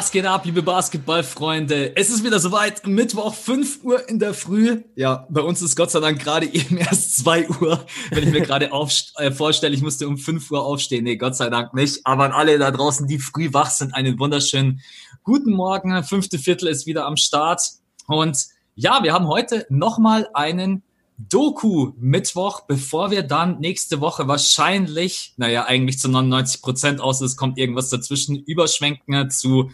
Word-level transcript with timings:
Was 0.00 0.10
geht 0.10 0.24
ab, 0.24 0.46
liebe 0.46 0.62
Basketballfreunde? 0.62 1.94
Es 1.94 2.08
ist 2.08 2.24
wieder 2.24 2.40
soweit, 2.40 2.86
Mittwoch, 2.86 3.34
5 3.34 3.84
Uhr 3.84 4.08
in 4.08 4.18
der 4.18 4.32
Früh. 4.32 4.82
Ja, 4.96 5.26
bei 5.28 5.42
uns 5.42 5.60
ist 5.60 5.76
Gott 5.76 5.90
sei 5.90 6.00
Dank 6.00 6.18
gerade 6.18 6.46
eben 6.54 6.78
erst 6.78 7.18
2 7.18 7.50
Uhr, 7.50 7.84
wenn 8.08 8.26
ich 8.26 8.30
mir 8.30 8.40
gerade 8.40 8.70
äh, 8.70 9.30
vorstelle, 9.30 9.74
ich 9.74 9.82
musste 9.82 10.08
um 10.08 10.16
5 10.16 10.50
Uhr 10.52 10.64
aufstehen. 10.64 11.04
Nee, 11.04 11.16
Gott 11.16 11.36
sei 11.36 11.50
Dank 11.50 11.74
nicht. 11.74 12.00
Aber 12.04 12.24
an 12.24 12.32
alle 12.32 12.58
da 12.58 12.70
draußen, 12.70 13.08
die 13.08 13.18
früh 13.18 13.52
wach 13.52 13.68
sind, 13.68 13.94
einen 13.94 14.18
wunderschönen 14.18 14.80
guten 15.22 15.52
Morgen. 15.52 16.02
Fünfte 16.02 16.38
Viertel 16.38 16.68
ist 16.68 16.86
wieder 16.86 17.04
am 17.04 17.18
Start. 17.18 17.60
Und 18.06 18.46
ja, 18.76 19.02
wir 19.02 19.12
haben 19.12 19.28
heute 19.28 19.66
nochmal 19.68 20.30
einen 20.32 20.82
Doku-Mittwoch, 21.18 22.62
bevor 22.62 23.10
wir 23.10 23.22
dann 23.22 23.60
nächste 23.60 24.00
Woche 24.00 24.26
wahrscheinlich, 24.26 25.34
naja, 25.36 25.66
eigentlich 25.66 25.98
zu 25.98 26.08
99 26.08 26.62
Prozent 26.62 27.00
aus, 27.02 27.20
es 27.20 27.36
kommt 27.36 27.58
irgendwas 27.58 27.90
dazwischen, 27.90 28.36
überschwenken 28.36 29.30
zu 29.30 29.70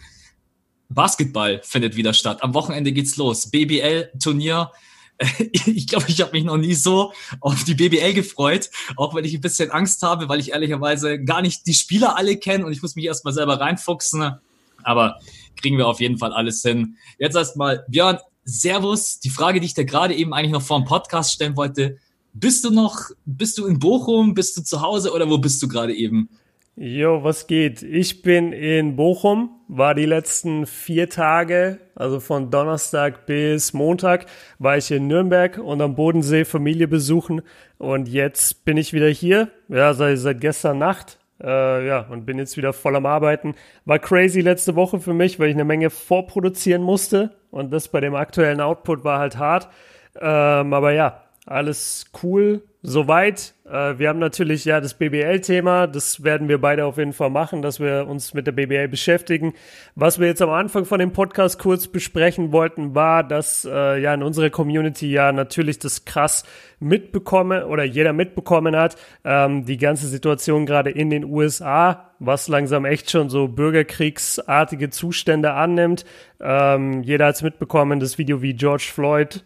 Basketball 0.89 1.61
findet 1.63 1.95
wieder 1.95 2.13
statt. 2.13 2.43
Am 2.43 2.53
Wochenende 2.53 2.91
geht's 2.91 3.17
los. 3.17 3.49
BBL-Turnier. 3.49 4.71
Ich 5.65 5.87
glaube, 5.87 6.05
ich 6.09 6.21
habe 6.21 6.33
mich 6.33 6.43
noch 6.43 6.57
nie 6.57 6.75
so 6.75 7.11
auf 7.41 7.63
die 7.63 7.73
BBL 7.73 8.13
gefreut, 8.13 8.69
auch 8.97 9.15
wenn 9.15 9.25
ich 9.25 9.33
ein 9.33 9.41
bisschen 9.41 9.71
Angst 9.71 10.03
habe, 10.03 10.29
weil 10.29 10.39
ich 10.39 10.51
ehrlicherweise 10.51 11.23
gar 11.23 11.41
nicht 11.41 11.65
die 11.65 11.73
Spieler 11.73 12.15
alle 12.17 12.37
kenne 12.37 12.63
und 12.63 12.71
ich 12.71 12.83
muss 12.83 12.95
mich 12.95 13.05
erstmal 13.05 13.33
selber 13.33 13.59
reinfuchsen. 13.59 14.37
Aber 14.83 15.17
kriegen 15.59 15.79
wir 15.79 15.87
auf 15.87 15.99
jeden 16.01 16.19
Fall 16.19 16.33
alles 16.33 16.61
hin. 16.61 16.97
Jetzt 17.17 17.35
erstmal, 17.35 17.83
Björn, 17.87 18.19
Servus. 18.43 19.19
Die 19.19 19.31
Frage, 19.31 19.59
die 19.59 19.65
ich 19.65 19.73
dir 19.73 19.85
gerade 19.85 20.15
eben 20.15 20.33
eigentlich 20.35 20.51
noch 20.51 20.61
vor 20.61 20.79
dem 20.79 20.85
Podcast 20.85 21.33
stellen 21.33 21.57
wollte, 21.57 21.97
bist 22.33 22.63
du 22.63 22.69
noch, 22.69 23.09
bist 23.25 23.57
du 23.57 23.65
in 23.65 23.79
Bochum, 23.79 24.33
bist 24.33 24.55
du 24.55 24.61
zu 24.61 24.81
Hause 24.81 25.11
oder 25.13 25.29
wo 25.29 25.37
bist 25.37 25.61
du 25.63 25.67
gerade 25.67 25.95
eben? 25.95 26.29
Jo, 26.79 27.23
was 27.23 27.47
geht? 27.47 27.81
Ich 27.81 28.21
bin 28.21 28.53
in 28.53 28.95
Bochum, 28.95 29.49
war 29.67 29.95
die 29.95 30.05
letzten 30.05 30.67
vier 30.67 31.09
Tage, 31.09 31.79
also 31.95 32.19
von 32.19 32.51
Donnerstag 32.51 33.25
bis 33.25 33.73
Montag, 33.73 34.27
war 34.59 34.77
ich 34.77 34.91
in 34.91 35.07
Nürnberg 35.07 35.57
und 35.57 35.81
am 35.81 35.95
Bodensee 35.95 36.45
Familie 36.45 36.87
besuchen 36.87 37.41
und 37.79 38.07
jetzt 38.07 38.63
bin 38.63 38.77
ich 38.77 38.93
wieder 38.93 39.07
hier, 39.07 39.49
ja, 39.69 39.95
seit, 39.95 40.19
seit 40.19 40.39
gestern 40.39 40.77
Nacht 40.77 41.17
äh, 41.41 41.87
ja, 41.87 42.01
und 42.01 42.27
bin 42.27 42.37
jetzt 42.37 42.57
wieder 42.57 42.73
voll 42.73 42.95
am 42.95 43.07
Arbeiten. 43.07 43.55
War 43.85 43.97
crazy 43.97 44.41
letzte 44.41 44.75
Woche 44.75 44.99
für 44.99 45.15
mich, 45.15 45.39
weil 45.39 45.49
ich 45.49 45.55
eine 45.55 45.65
Menge 45.65 45.89
vorproduzieren 45.89 46.83
musste. 46.83 47.31
Und 47.49 47.73
das 47.73 47.87
bei 47.87 48.01
dem 48.01 48.13
aktuellen 48.13 48.61
Output 48.61 49.03
war 49.03 49.17
halt 49.17 49.37
hart. 49.37 49.67
Ähm, 50.19 50.73
aber 50.73 50.91
ja, 50.93 51.23
alles 51.47 52.05
cool 52.21 52.61
soweit. 52.87 53.53
Äh, 53.65 53.99
wir 53.99 54.07
haben 54.07 54.19
natürlich 54.19 54.63
ja 54.63 54.79
das 54.79 54.93
BBL-Thema, 54.93 55.87
das 55.87 56.23
werden 56.23 56.47
wir 56.47 56.59
beide 56.59 56.85
auf 56.85 56.97
jeden 56.97 57.11
Fall 57.11 57.29
machen, 57.29 57.61
dass 57.61 57.81
wir 57.81 58.07
uns 58.07 58.33
mit 58.33 58.47
der 58.47 58.53
BBL 58.53 58.87
beschäftigen. 58.87 59.53
Was 59.95 60.19
wir 60.19 60.27
jetzt 60.27 60.41
am 60.41 60.51
Anfang 60.51 60.85
von 60.85 60.99
dem 60.99 61.11
Podcast 61.11 61.59
kurz 61.59 61.87
besprechen 61.87 62.53
wollten, 62.53 62.95
war, 62.95 63.25
dass 63.25 63.65
äh, 63.65 64.01
ja 64.01 64.13
in 64.13 64.23
unserer 64.23 64.49
Community 64.49 65.11
ja 65.11 65.33
natürlich 65.33 65.79
das 65.79 66.05
krass 66.05 66.45
mitbekommen 66.79 67.63
oder 67.63 67.83
jeder 67.83 68.13
mitbekommen 68.13 68.77
hat, 68.77 68.95
ähm, 69.25 69.65
die 69.65 69.77
ganze 69.77 70.07
Situation 70.07 70.65
gerade 70.65 70.89
in 70.89 71.09
den 71.09 71.25
USA, 71.25 72.13
was 72.19 72.47
langsam 72.47 72.85
echt 72.85 73.11
schon 73.11 73.29
so 73.29 73.49
bürgerkriegsartige 73.49 74.91
Zustände 74.91 75.51
annimmt. 75.51 76.05
Ähm, 76.39 77.03
jeder 77.03 77.25
hat 77.25 77.35
es 77.35 77.41
mitbekommen, 77.41 77.99
das 77.99 78.17
Video, 78.17 78.41
wie 78.41 78.53
George 78.53 78.89
Floyd 78.93 79.43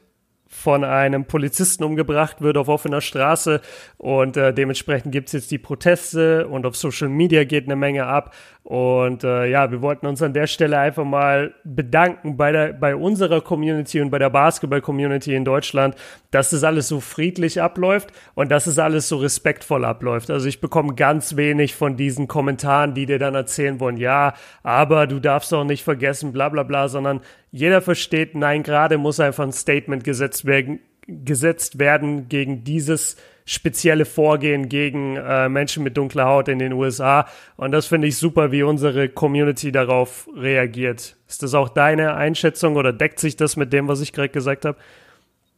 von 0.52 0.84
einem 0.84 1.26
Polizisten 1.26 1.84
umgebracht 1.84 2.42
wird 2.42 2.58
auf 2.58 2.68
offener 2.68 3.00
Straße. 3.02 3.62
Und 3.98 4.36
äh, 4.36 4.54
dementsprechend 4.54 5.14
gibt's 5.14 5.32
jetzt 5.32 5.50
die 5.50 5.58
Proteste 5.58 6.48
und 6.48 6.66
auf 6.66 6.76
Social 6.76 7.08
Media 7.08 7.46
geht 7.46 7.66
eine 7.66 7.78
Menge 7.78 8.06
ab. 8.06 8.36
Und 8.64 9.24
äh, 9.24 9.48
ja, 9.48 9.72
wir 9.72 9.82
wollten 9.82 10.06
uns 10.06 10.22
an 10.22 10.34
der 10.34 10.46
Stelle 10.46 10.78
einfach 10.78 11.04
mal 11.04 11.56
bedanken 11.64 12.38
bei, 12.38 12.52
der, 12.52 12.74
bei 12.74 12.96
unserer 12.96 13.42
Community 13.42 14.02
und 14.02 14.12
bei 14.12 14.20
der 14.20 14.30
Basketball-Community 14.30 15.34
in 15.34 15.46
Deutschland, 15.46 15.96
dass 16.30 16.52
das 16.52 16.64
alles 16.64 16.88
so 16.88 17.00
friedlich 17.00 17.60
abläuft 17.60 18.12
und 18.36 18.52
dass 18.52 18.68
es 18.68 18.78
alles 18.78 19.08
so 19.08 19.18
respektvoll 19.18 19.84
abläuft. 19.84 20.30
Also 20.30 20.48
ich 20.48 20.62
bekomme 20.62 20.94
ganz 20.94 21.38
wenig 21.38 21.76
von 21.76 21.98
diesen 21.98 22.28
Kommentaren, 22.28 22.94
die 22.94 23.08
dir 23.08 23.18
dann 23.18 23.34
erzählen 23.34 23.80
wollen, 23.80 23.98
ja, 23.98 24.34
aber 24.62 25.08
du 25.08 25.20
darfst 25.20 25.52
auch 25.54 25.64
nicht 25.64 25.84
vergessen, 25.84 26.32
bla 26.32 26.50
bla 26.50 26.62
bla, 26.62 26.88
sondern 26.88 27.22
jeder 27.52 27.82
versteht, 27.82 28.36
nein, 28.36 28.64
gerade 28.64 28.98
muss 28.98 29.20
einfach 29.20 29.44
ein 29.44 29.52
Statement 29.52 30.04
gesetzt 30.04 30.46
werden, 30.46 30.80
gesetzt 31.08 31.80
werden 31.80 32.30
gegen 32.30 32.64
dieses 32.64 33.18
spezielle 33.44 34.06
Vorgehen 34.06 34.70
gegen 34.70 35.18
äh, 35.18 35.50
Menschen 35.50 35.84
mit 35.84 35.98
dunkler 35.98 36.26
Haut 36.26 36.48
in 36.48 36.60
den 36.60 36.74
USA. 36.74 37.28
Und 37.58 37.72
das 37.72 37.88
finde 37.88 38.08
ich 38.08 38.18
super, 38.18 38.52
wie 38.52 38.64
unsere 38.64 39.10
Community 39.10 39.72
darauf 39.72 40.30
reagiert. 40.36 41.18
Ist 41.28 41.44
das 41.44 41.54
auch 41.54 41.68
deine 41.68 42.14
Einschätzung 42.14 42.76
oder 42.76 42.94
deckt 42.94 43.20
sich 43.20 43.36
das 43.36 43.58
mit 43.58 43.74
dem, 43.74 43.88
was 43.88 44.00
ich 44.00 44.14
gerade 44.14 44.30
gesagt 44.30 44.64
habe? 44.64 44.78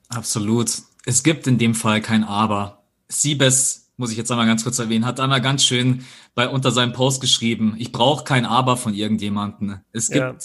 Absolut. 0.09 0.71
Es 1.05 1.23
gibt 1.23 1.45
in 1.45 1.57
dem 1.57 1.75
Fall 1.75 2.01
kein 2.01 2.23
Aber. 2.23 2.83
Siebes, 3.09 3.91
muss 3.97 4.11
ich 4.11 4.17
jetzt 4.17 4.31
einmal 4.31 4.47
ganz 4.47 4.63
kurz 4.63 4.79
erwähnen, 4.79 5.05
hat 5.05 5.19
einmal 5.19 5.41
ganz 5.41 5.63
schön 5.63 6.05
bei 6.33 6.47
unter 6.47 6.71
seinem 6.71 6.93
Post 6.93 7.21
geschrieben, 7.21 7.75
ich 7.77 7.91
brauche 7.91 8.23
kein 8.23 8.45
Aber 8.45 8.77
von 8.77 8.93
irgendjemanden. 8.93 9.81
Es 9.91 10.07
gibt 10.07 10.23
ja 10.23 10.35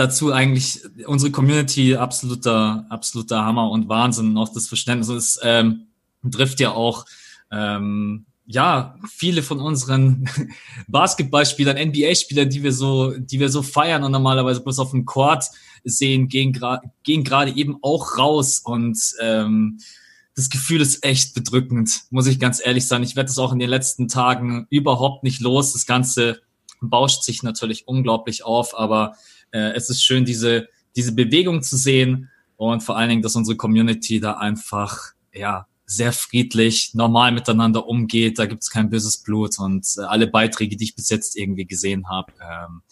dazu 0.00 0.32
eigentlich 0.32 0.80
unsere 1.06 1.30
Community 1.30 1.94
absoluter, 1.94 2.86
absoluter 2.88 3.44
Hammer 3.44 3.70
und 3.70 3.88
Wahnsinn. 3.88 4.36
Auch 4.38 4.52
das 4.52 4.66
Verständnis 4.66 5.08
ist, 5.08 5.40
ähm, 5.42 5.88
trifft 6.30 6.58
ja 6.58 6.72
auch 6.72 7.04
ähm, 7.52 8.24
ja 8.46 8.96
viele 9.08 9.42
von 9.42 9.60
unseren 9.60 10.28
Basketballspielern, 10.88 11.76
NBA-Spielern, 11.76 12.48
die 12.48 12.62
wir 12.62 12.72
so, 12.72 13.12
die 13.12 13.38
wir 13.38 13.50
so 13.50 13.62
feiern 13.62 14.02
und 14.02 14.12
normalerweise 14.12 14.62
bloß 14.62 14.78
auf 14.78 14.90
dem 14.90 15.04
Court 15.04 15.44
sehen, 15.84 16.28
gehen 16.28 16.52
gerade 16.52 16.90
gehen 17.02 17.22
gerade 17.22 17.54
eben 17.54 17.76
auch 17.82 18.16
raus 18.16 18.60
und 18.64 18.98
ähm, 19.20 19.78
das 20.34 20.48
Gefühl 20.48 20.80
ist 20.80 21.04
echt 21.04 21.34
bedrückend, 21.34 21.90
muss 22.10 22.26
ich 22.26 22.40
ganz 22.40 22.64
ehrlich 22.64 22.86
sagen. 22.86 23.04
Ich 23.04 23.16
werde 23.16 23.28
das 23.28 23.38
auch 23.38 23.52
in 23.52 23.58
den 23.58 23.68
letzten 23.68 24.08
Tagen 24.08 24.66
überhaupt 24.70 25.24
nicht 25.24 25.40
los. 25.40 25.74
Das 25.74 25.84
Ganze 25.84 26.40
bauscht 26.80 27.22
sich 27.24 27.42
natürlich 27.42 27.86
unglaublich 27.86 28.44
auf, 28.44 28.74
aber 28.78 29.16
äh, 29.52 29.72
es 29.72 29.90
ist 29.90 30.02
schön, 30.02 30.24
diese, 30.24 30.68
diese 30.96 31.12
Bewegung 31.12 31.62
zu 31.62 31.76
sehen 31.76 32.30
und 32.56 32.82
vor 32.82 32.96
allen 32.96 33.08
Dingen, 33.08 33.22
dass 33.22 33.36
unsere 33.36 33.56
Community 33.56 34.20
da 34.20 34.34
einfach, 34.34 35.12
ja, 35.32 35.66
sehr 35.86 36.12
friedlich, 36.12 36.94
normal 36.94 37.32
miteinander 37.32 37.86
umgeht. 37.86 38.38
Da 38.38 38.46
gibt 38.46 38.62
es 38.62 38.70
kein 38.70 38.90
böses 38.90 39.18
Blut 39.18 39.58
und 39.58 39.84
äh, 39.98 40.02
alle 40.02 40.28
Beiträge, 40.28 40.76
die 40.76 40.84
ich 40.84 40.94
bis 40.94 41.10
jetzt 41.10 41.36
irgendwie 41.36 41.66
gesehen 41.66 42.08
habe. 42.08 42.32
Ähm, 42.40 42.82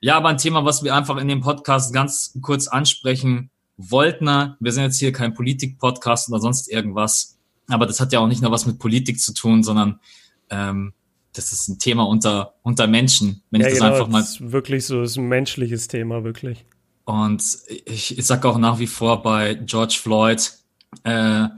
ja, 0.00 0.16
aber 0.16 0.30
ein 0.30 0.38
Thema, 0.38 0.64
was 0.64 0.82
wir 0.82 0.94
einfach 0.94 1.18
in 1.18 1.28
dem 1.28 1.42
Podcast 1.42 1.92
ganz 1.92 2.38
kurz 2.40 2.66
ansprechen 2.66 3.50
wollten. 3.76 4.56
Wir 4.58 4.72
sind 4.72 4.84
jetzt 4.84 4.98
hier 4.98 5.12
kein 5.12 5.34
Politik-Podcast 5.34 6.30
oder 6.30 6.40
sonst 6.40 6.70
irgendwas. 6.70 7.36
Aber 7.68 7.86
das 7.86 8.00
hat 8.00 8.12
ja 8.12 8.20
auch 8.20 8.26
nicht 8.26 8.40
nur 8.40 8.50
was 8.50 8.64
mit 8.64 8.78
Politik 8.78 9.20
zu 9.20 9.34
tun, 9.34 9.62
sondern 9.62 10.00
ähm, 10.48 10.94
das 11.32 11.52
ist 11.52 11.68
ein 11.68 11.78
Thema 11.78 12.06
unter, 12.06 12.54
unter 12.62 12.86
Menschen. 12.86 13.42
Wenn 13.50 13.60
ja, 13.60 13.68
ich 13.68 13.74
das 13.74 13.80
genau, 13.80 13.92
einfach 13.92 14.08
mal. 14.08 14.20
Das 14.20 14.32
ist 14.32 14.52
wirklich 14.52 14.84
so, 14.84 15.02
ist 15.02 15.16
ein 15.16 15.28
menschliches 15.28 15.88
Thema, 15.88 16.24
wirklich. 16.24 16.64
Und 17.04 17.42
ich, 17.66 18.18
ich 18.18 18.26
sage 18.26 18.48
auch 18.48 18.58
nach 18.58 18.78
wie 18.78 18.86
vor 18.86 19.22
bei 19.22 19.54
George 19.54 19.98
Floyd, 20.00 20.52
äh, 21.04 21.48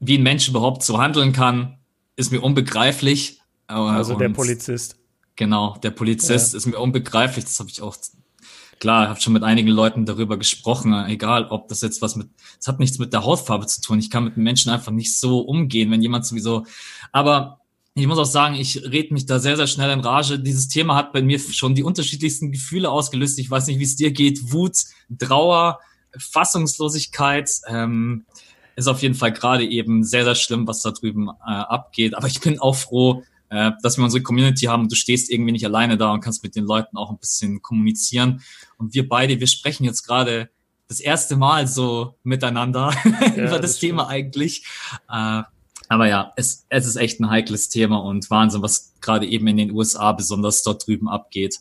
wie 0.00 0.18
ein 0.18 0.22
Mensch 0.22 0.48
überhaupt 0.48 0.82
so 0.82 0.98
handeln 1.00 1.32
kann, 1.32 1.78
ist 2.16 2.32
mir 2.32 2.40
unbegreiflich. 2.40 3.40
Also 3.66 4.16
der 4.16 4.28
Polizist. 4.28 4.96
Genau, 5.36 5.76
der 5.82 5.90
Polizist 5.90 6.52
ja. 6.52 6.58
ist 6.58 6.66
mir 6.66 6.78
unbegreiflich. 6.78 7.44
Das 7.44 7.58
habe 7.58 7.70
ich 7.70 7.80
auch 7.80 7.96
klar, 8.78 9.08
habe 9.08 9.20
schon 9.20 9.32
mit 9.32 9.42
einigen 9.42 9.68
Leuten 9.68 10.04
darüber 10.04 10.36
gesprochen. 10.36 10.92
Egal, 11.06 11.46
ob 11.46 11.68
das 11.68 11.80
jetzt 11.80 12.02
was 12.02 12.16
mit, 12.16 12.28
es 12.60 12.68
hat 12.68 12.78
nichts 12.78 12.98
mit 12.98 13.12
der 13.12 13.24
Hautfarbe 13.24 13.66
zu 13.66 13.80
tun. 13.80 13.98
Ich 13.98 14.10
kann 14.10 14.24
mit 14.24 14.36
Menschen 14.36 14.70
einfach 14.70 14.92
nicht 14.92 15.18
so 15.18 15.40
umgehen, 15.40 15.90
wenn 15.90 16.02
jemand 16.02 16.26
sowieso. 16.26 16.66
Aber 17.10 17.60
ich 17.96 18.06
muss 18.08 18.18
auch 18.18 18.24
sagen, 18.24 18.56
ich 18.56 18.82
rede 18.82 19.14
mich 19.14 19.26
da 19.26 19.38
sehr, 19.38 19.56
sehr 19.56 19.68
schnell 19.68 19.90
in 19.90 20.00
Rage. 20.00 20.38
Dieses 20.40 20.66
Thema 20.66 20.96
hat 20.96 21.12
bei 21.12 21.22
mir 21.22 21.38
schon 21.38 21.76
die 21.76 21.84
unterschiedlichsten 21.84 22.50
Gefühle 22.50 22.90
ausgelöst. 22.90 23.38
Ich 23.38 23.50
weiß 23.50 23.68
nicht, 23.68 23.78
wie 23.78 23.84
es 23.84 23.94
dir 23.94 24.10
geht. 24.10 24.52
Wut, 24.52 24.76
Trauer, 25.16 25.78
Fassungslosigkeit. 26.18 27.48
Ähm, 27.68 28.26
ist 28.74 28.88
auf 28.88 29.02
jeden 29.02 29.14
Fall 29.14 29.32
gerade 29.32 29.64
eben 29.64 30.02
sehr, 30.02 30.24
sehr 30.24 30.34
schlimm, 30.34 30.66
was 30.66 30.80
da 30.80 30.90
drüben 30.90 31.28
äh, 31.28 31.32
abgeht. 31.44 32.16
Aber 32.16 32.26
ich 32.26 32.40
bin 32.40 32.58
auch 32.58 32.74
froh, 32.74 33.22
äh, 33.50 33.70
dass 33.82 33.96
wir 33.96 34.04
unsere 34.04 34.24
Community 34.24 34.64
haben. 34.66 34.88
Du 34.88 34.96
stehst 34.96 35.30
irgendwie 35.30 35.52
nicht 35.52 35.64
alleine 35.64 35.96
da 35.96 36.12
und 36.12 36.20
kannst 36.20 36.42
mit 36.42 36.56
den 36.56 36.64
Leuten 36.64 36.96
auch 36.96 37.10
ein 37.10 37.18
bisschen 37.18 37.62
kommunizieren. 37.62 38.42
Und 38.76 38.94
wir 38.94 39.08
beide, 39.08 39.38
wir 39.38 39.46
sprechen 39.46 39.84
jetzt 39.84 40.02
gerade 40.02 40.50
das 40.88 40.98
erste 40.98 41.36
Mal 41.36 41.68
so 41.68 42.16
miteinander 42.24 42.92
ja, 43.04 43.34
über 43.34 43.58
das, 43.58 43.72
das 43.72 43.78
Thema 43.78 44.08
eigentlich. 44.08 44.66
Äh, 45.08 45.42
aber 45.88 46.08
ja, 46.08 46.32
es, 46.36 46.66
es 46.68 46.86
ist 46.86 46.96
echt 46.96 47.20
ein 47.20 47.30
heikles 47.30 47.68
Thema 47.68 47.98
und 47.98 48.30
Wahnsinn, 48.30 48.62
was 48.62 48.94
gerade 49.00 49.26
eben 49.26 49.46
in 49.46 49.56
den 49.56 49.72
USA 49.72 50.12
besonders 50.12 50.62
dort 50.62 50.86
drüben 50.86 51.08
abgeht. 51.08 51.60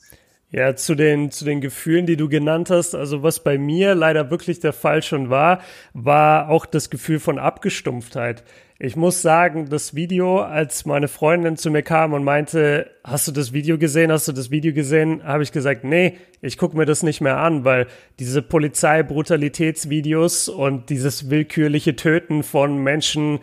Ja, 0.56 0.76
zu 0.76 0.94
den, 0.94 1.32
zu 1.32 1.46
den 1.46 1.62
Gefühlen, 1.62 2.06
die 2.06 2.16
du 2.16 2.30
genannt 2.30 2.70
hast, 2.70 2.94
also 2.94 3.24
was 3.24 3.44
bei 3.44 3.58
mir 3.58 3.96
leider 3.96 4.30
wirklich 4.30 4.60
der 4.60 4.72
Fall 4.72 5.02
schon 5.02 5.32
war, 5.32 5.62
war 5.94 6.50
auch 6.50 6.68
das 6.68 6.92
Gefühl 6.92 7.20
von 7.20 7.40
Abgestumpftheit. 7.40 8.44
Ich 8.78 8.96
muss 8.96 9.24
sagen, 9.24 9.70
das 9.70 9.96
Video, 9.96 10.42
als 10.42 10.86
meine 10.86 11.08
Freundin 11.08 11.58
zu 11.58 11.72
mir 11.72 11.82
kam 11.82 12.14
und 12.14 12.24
meinte, 12.24 12.92
hast 13.04 13.28
du 13.28 13.32
das 13.32 13.52
Video 13.52 13.80
gesehen, 13.80 14.12
hast 14.12 14.28
du 14.28 14.32
das 14.32 14.52
Video 14.52 14.74
gesehen, 14.74 15.24
habe 15.24 15.42
ich 15.42 15.52
gesagt, 15.52 15.86
nee, 15.86 16.20
ich 16.42 16.58
gucke 16.58 16.78
mir 16.78 16.86
das 16.86 17.02
nicht 17.02 17.22
mehr 17.22 17.38
an, 17.38 17.66
weil 17.66 17.88
diese 18.20 18.44
Polizeibrutalitätsvideos 18.44 20.50
und 20.50 20.92
dieses 20.92 21.32
willkürliche 21.32 21.96
Töten 21.96 22.44
von 22.44 22.78
Menschen 22.78 23.40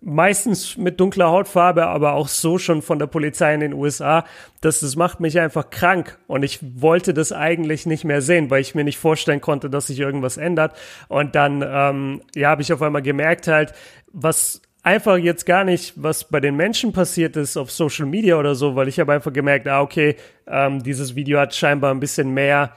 meistens 0.00 0.76
mit 0.76 1.00
dunkler 1.00 1.30
Hautfarbe, 1.30 1.86
aber 1.86 2.14
auch 2.14 2.28
so 2.28 2.58
schon 2.58 2.82
von 2.82 2.98
der 2.98 3.06
Polizei 3.06 3.54
in 3.54 3.60
den 3.60 3.72
USA, 3.72 4.24
dass 4.60 4.80
das 4.80 4.96
macht 4.96 5.20
mich 5.20 5.38
einfach 5.40 5.70
krank. 5.70 6.18
Und 6.26 6.42
ich 6.42 6.60
wollte 6.80 7.14
das 7.14 7.32
eigentlich 7.32 7.86
nicht 7.86 8.04
mehr 8.04 8.22
sehen, 8.22 8.50
weil 8.50 8.60
ich 8.60 8.74
mir 8.74 8.84
nicht 8.84 8.98
vorstellen 8.98 9.40
konnte, 9.40 9.70
dass 9.70 9.88
sich 9.88 10.00
irgendwas 10.00 10.36
ändert. 10.36 10.76
Und 11.08 11.34
dann 11.34 11.64
ähm, 11.66 12.22
ja 12.34 12.50
habe 12.50 12.62
ich 12.62 12.72
auf 12.72 12.82
einmal 12.82 13.02
gemerkt 13.02 13.48
halt, 13.48 13.72
was 14.12 14.62
einfach 14.84 15.16
jetzt 15.16 15.46
gar 15.46 15.64
nicht, 15.64 15.94
was 15.96 16.24
bei 16.24 16.38
den 16.40 16.54
Menschen 16.54 16.92
passiert 16.92 17.36
ist 17.36 17.56
auf 17.56 17.70
Social 17.70 18.06
Media 18.06 18.38
oder 18.38 18.54
so, 18.54 18.76
weil 18.76 18.86
ich 18.86 19.00
habe 19.00 19.12
einfach 19.12 19.32
gemerkt, 19.32 19.66
ah 19.66 19.80
okay, 19.80 20.16
ähm, 20.46 20.82
dieses 20.82 21.16
Video 21.16 21.40
hat 21.40 21.54
scheinbar 21.54 21.92
ein 21.92 22.00
bisschen 22.00 22.32
mehr 22.32 22.74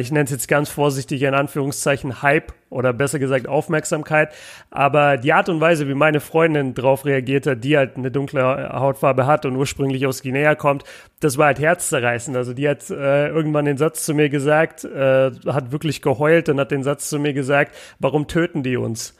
ich 0.00 0.10
nenne 0.10 0.24
es 0.24 0.30
jetzt 0.30 0.48
ganz 0.48 0.68
vorsichtig 0.68 1.22
in 1.22 1.34
Anführungszeichen 1.34 2.22
Hype 2.22 2.52
oder 2.70 2.92
besser 2.92 3.18
gesagt 3.18 3.46
Aufmerksamkeit. 3.48 4.32
Aber 4.70 5.16
die 5.16 5.32
Art 5.32 5.48
und 5.48 5.60
Weise, 5.60 5.88
wie 5.88 5.94
meine 5.94 6.20
Freundin 6.20 6.74
drauf 6.74 7.04
reagiert 7.04 7.46
hat, 7.46 7.64
die 7.64 7.76
halt 7.76 7.96
eine 7.96 8.10
dunkle 8.10 8.70
Hautfarbe 8.72 9.26
hat 9.26 9.46
und 9.46 9.56
ursprünglich 9.56 10.06
aus 10.06 10.22
Guinea 10.22 10.54
kommt, 10.54 10.84
das 11.20 11.38
war 11.38 11.46
halt 11.46 11.58
herzzerreißend. 11.58 12.36
Also 12.36 12.52
die 12.52 12.68
hat 12.68 12.88
äh, 12.90 13.28
irgendwann 13.28 13.64
den 13.64 13.76
Satz 13.76 14.04
zu 14.04 14.14
mir 14.14 14.28
gesagt, 14.28 14.84
äh, 14.84 15.30
hat 15.46 15.72
wirklich 15.72 16.02
geheult 16.02 16.48
und 16.48 16.58
hat 16.58 16.70
den 16.70 16.82
Satz 16.82 17.08
zu 17.08 17.18
mir 17.18 17.32
gesagt, 17.32 17.74
warum 17.98 18.26
töten 18.26 18.62
die 18.62 18.76
uns? 18.76 19.16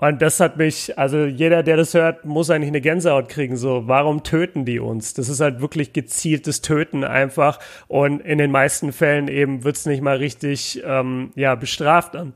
Und 0.00 0.22
das 0.22 0.38
hat 0.38 0.56
mich, 0.58 0.96
also 0.96 1.24
jeder, 1.24 1.64
der 1.64 1.76
das 1.76 1.92
hört, 1.92 2.24
muss 2.24 2.50
eigentlich 2.50 2.68
eine 2.68 2.80
Gänsehaut 2.80 3.28
kriegen. 3.28 3.56
So, 3.56 3.88
warum 3.88 4.22
töten 4.22 4.64
die 4.64 4.78
uns? 4.78 5.12
Das 5.12 5.28
ist 5.28 5.40
halt 5.40 5.60
wirklich 5.60 5.92
gezieltes 5.92 6.60
Töten 6.60 7.02
einfach. 7.02 7.58
Und 7.88 8.20
in 8.20 8.38
den 8.38 8.52
meisten 8.52 8.92
Fällen 8.92 9.26
eben 9.26 9.64
wird's 9.64 9.86
nicht 9.86 10.00
mal 10.00 10.16
richtig 10.16 10.80
ähm, 10.84 11.32
ja, 11.34 11.56
bestraft 11.56 12.14
dann. 12.14 12.32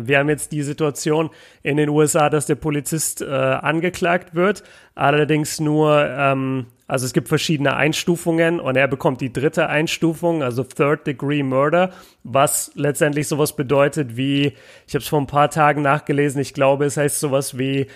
Wir 0.00 0.18
haben 0.18 0.30
jetzt 0.30 0.52
die 0.52 0.62
Situation 0.62 1.28
in 1.62 1.76
den 1.76 1.90
USA, 1.90 2.30
dass 2.30 2.46
der 2.46 2.54
Polizist 2.54 3.20
äh, 3.20 3.26
angeklagt 3.26 4.34
wird, 4.34 4.64
allerdings 4.94 5.60
nur, 5.60 6.08
ähm, 6.08 6.68
also 6.92 7.06
es 7.06 7.14
gibt 7.14 7.28
verschiedene 7.28 7.74
Einstufungen 7.74 8.60
und 8.60 8.76
er 8.76 8.86
bekommt 8.86 9.20
die 9.20 9.32
dritte 9.32 9.68
Einstufung, 9.68 10.42
also 10.42 10.62
Third 10.62 11.06
Degree 11.06 11.42
Murder, 11.42 11.90
was 12.22 12.70
letztendlich 12.74 13.28
sowas 13.28 13.56
bedeutet 13.56 14.16
wie, 14.16 14.52
ich 14.86 14.94
habe 14.94 15.02
es 15.02 15.08
vor 15.08 15.20
ein 15.20 15.26
paar 15.26 15.48
Tagen 15.48 15.82
nachgelesen, 15.82 16.40
ich 16.40 16.52
glaube, 16.52 16.84
es 16.84 16.96
heißt 16.96 17.18
sowas 17.18 17.56
wie, 17.56 17.86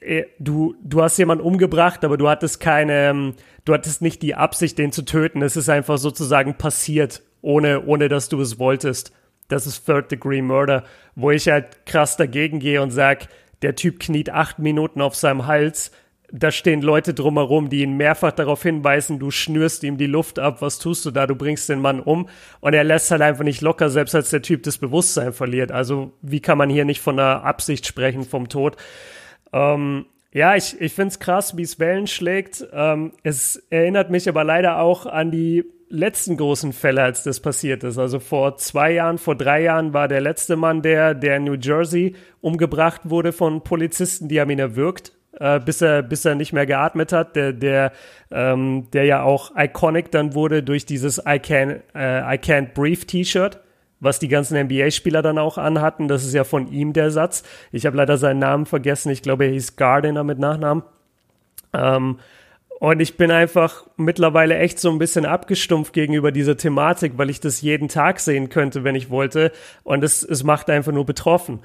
äh, 0.00 0.24
du, 0.38 0.74
du 0.82 1.02
hast 1.02 1.18
jemanden 1.18 1.44
umgebracht, 1.44 2.04
aber 2.04 2.16
du 2.16 2.28
hattest 2.28 2.58
keine, 2.60 3.10
ähm, 3.10 3.34
du 3.64 3.74
hattest 3.74 4.00
nicht 4.00 4.22
die 4.22 4.34
Absicht, 4.34 4.78
den 4.78 4.90
zu 4.90 5.02
töten. 5.02 5.42
Es 5.42 5.56
ist 5.56 5.68
einfach 5.68 5.98
sozusagen 5.98 6.54
passiert, 6.54 7.22
ohne, 7.42 7.84
ohne 7.84 8.08
dass 8.08 8.28
du 8.30 8.40
es 8.40 8.58
wolltest 8.58 9.12
das 9.48 9.66
ist 9.66 9.86
Third 9.86 10.10
Degree 10.10 10.42
Murder, 10.42 10.84
wo 11.14 11.30
ich 11.30 11.48
halt 11.48 11.86
krass 11.86 12.16
dagegen 12.16 12.58
gehe 12.58 12.82
und 12.82 12.90
sag, 12.90 13.28
der 13.62 13.74
Typ 13.74 14.00
kniet 14.00 14.30
acht 14.30 14.58
Minuten 14.58 15.00
auf 15.00 15.14
seinem 15.14 15.46
Hals. 15.46 15.90
Da 16.32 16.50
stehen 16.50 16.82
Leute 16.82 17.14
drumherum, 17.14 17.68
die 17.68 17.82
ihn 17.82 17.96
mehrfach 17.96 18.32
darauf 18.32 18.62
hinweisen, 18.62 19.18
du 19.18 19.30
schnürst 19.30 19.84
ihm 19.84 19.96
die 19.96 20.06
Luft 20.06 20.38
ab, 20.38 20.60
was 20.60 20.78
tust 20.78 21.06
du 21.06 21.10
da, 21.10 21.26
du 21.26 21.36
bringst 21.36 21.68
den 21.68 21.80
Mann 21.80 22.00
um. 22.00 22.28
Und 22.60 22.74
er 22.74 22.84
lässt 22.84 23.10
halt 23.10 23.22
einfach 23.22 23.44
nicht 23.44 23.60
locker, 23.60 23.90
selbst 23.90 24.14
als 24.14 24.30
der 24.30 24.42
Typ 24.42 24.62
das 24.64 24.78
Bewusstsein 24.78 25.32
verliert. 25.32 25.70
Also 25.70 26.12
wie 26.22 26.40
kann 26.40 26.58
man 26.58 26.70
hier 26.70 26.84
nicht 26.84 27.00
von 27.00 27.18
einer 27.18 27.44
Absicht 27.44 27.86
sprechen 27.86 28.24
vom 28.24 28.48
Tod? 28.48 28.76
Ähm, 29.52 30.06
ja, 30.32 30.54
ich, 30.56 30.80
ich 30.80 30.92
finde 30.92 31.08
es 31.08 31.18
krass, 31.18 31.56
wie 31.56 31.62
es 31.62 31.78
Wellen 31.78 32.06
schlägt. 32.06 32.66
Ähm, 32.72 33.12
es 33.22 33.56
erinnert 33.70 34.10
mich 34.10 34.28
aber 34.28 34.44
leider 34.44 34.80
auch 34.80 35.06
an 35.06 35.30
die 35.30 35.64
letzten 35.88 36.36
großen 36.36 36.72
Fälle, 36.72 37.02
als 37.02 37.22
das 37.22 37.40
passiert 37.40 37.84
ist. 37.84 37.98
Also 37.98 38.18
vor 38.18 38.56
zwei 38.56 38.92
Jahren, 38.92 39.18
vor 39.18 39.36
drei 39.36 39.62
Jahren 39.62 39.94
war 39.94 40.08
der 40.08 40.20
letzte 40.20 40.56
Mann, 40.56 40.82
der, 40.82 41.14
der 41.14 41.36
in 41.36 41.44
New 41.44 41.54
Jersey 41.54 42.14
umgebracht 42.40 43.02
wurde 43.04 43.32
von 43.32 43.62
Polizisten, 43.62 44.28
die 44.28 44.40
haben 44.40 44.50
ihn 44.50 44.58
erwürgt, 44.58 45.12
äh, 45.40 45.60
bis 45.60 45.82
er, 45.82 46.02
bis 46.02 46.24
er 46.24 46.34
nicht 46.34 46.52
mehr 46.52 46.66
geatmet 46.66 47.12
hat, 47.12 47.36
der, 47.36 47.52
der, 47.52 47.92
ähm, 48.30 48.88
der 48.92 49.04
ja 49.04 49.22
auch 49.22 49.52
iconic 49.56 50.10
dann 50.10 50.34
wurde 50.34 50.62
durch 50.62 50.86
dieses 50.86 51.18
I 51.26 51.38
can, 51.38 51.82
äh, 51.94 52.20
I 52.20 52.38
can't 52.38 52.74
breathe 52.74 53.06
T-Shirt 53.06 53.60
was 54.00 54.18
die 54.18 54.28
ganzen 54.28 54.58
NBA-Spieler 54.58 55.22
dann 55.22 55.38
auch 55.38 55.58
anhatten. 55.58 56.08
Das 56.08 56.24
ist 56.24 56.34
ja 56.34 56.44
von 56.44 56.70
ihm 56.70 56.92
der 56.92 57.10
Satz. 57.10 57.42
Ich 57.72 57.86
habe 57.86 57.96
leider 57.96 58.18
seinen 58.18 58.38
Namen 58.38 58.66
vergessen. 58.66 59.10
Ich 59.10 59.22
glaube, 59.22 59.46
er 59.46 59.52
hieß 59.52 59.76
Gardiner 59.76 60.24
mit 60.24 60.38
Nachnamen. 60.38 60.82
Ähm, 61.72 62.18
und 62.78 63.00
ich 63.00 63.16
bin 63.16 63.30
einfach 63.30 63.86
mittlerweile 63.96 64.58
echt 64.58 64.78
so 64.78 64.90
ein 64.90 64.98
bisschen 64.98 65.24
abgestumpft 65.24 65.94
gegenüber 65.94 66.30
dieser 66.30 66.58
Thematik, 66.58 67.12
weil 67.16 67.30
ich 67.30 67.40
das 67.40 67.62
jeden 67.62 67.88
Tag 67.88 68.20
sehen 68.20 68.50
könnte, 68.50 68.84
wenn 68.84 68.94
ich 68.94 69.08
wollte. 69.08 69.50
Und 69.82 70.04
es, 70.04 70.22
es 70.22 70.44
macht 70.44 70.68
einfach 70.68 70.92
nur 70.92 71.06
betroffen. 71.06 71.60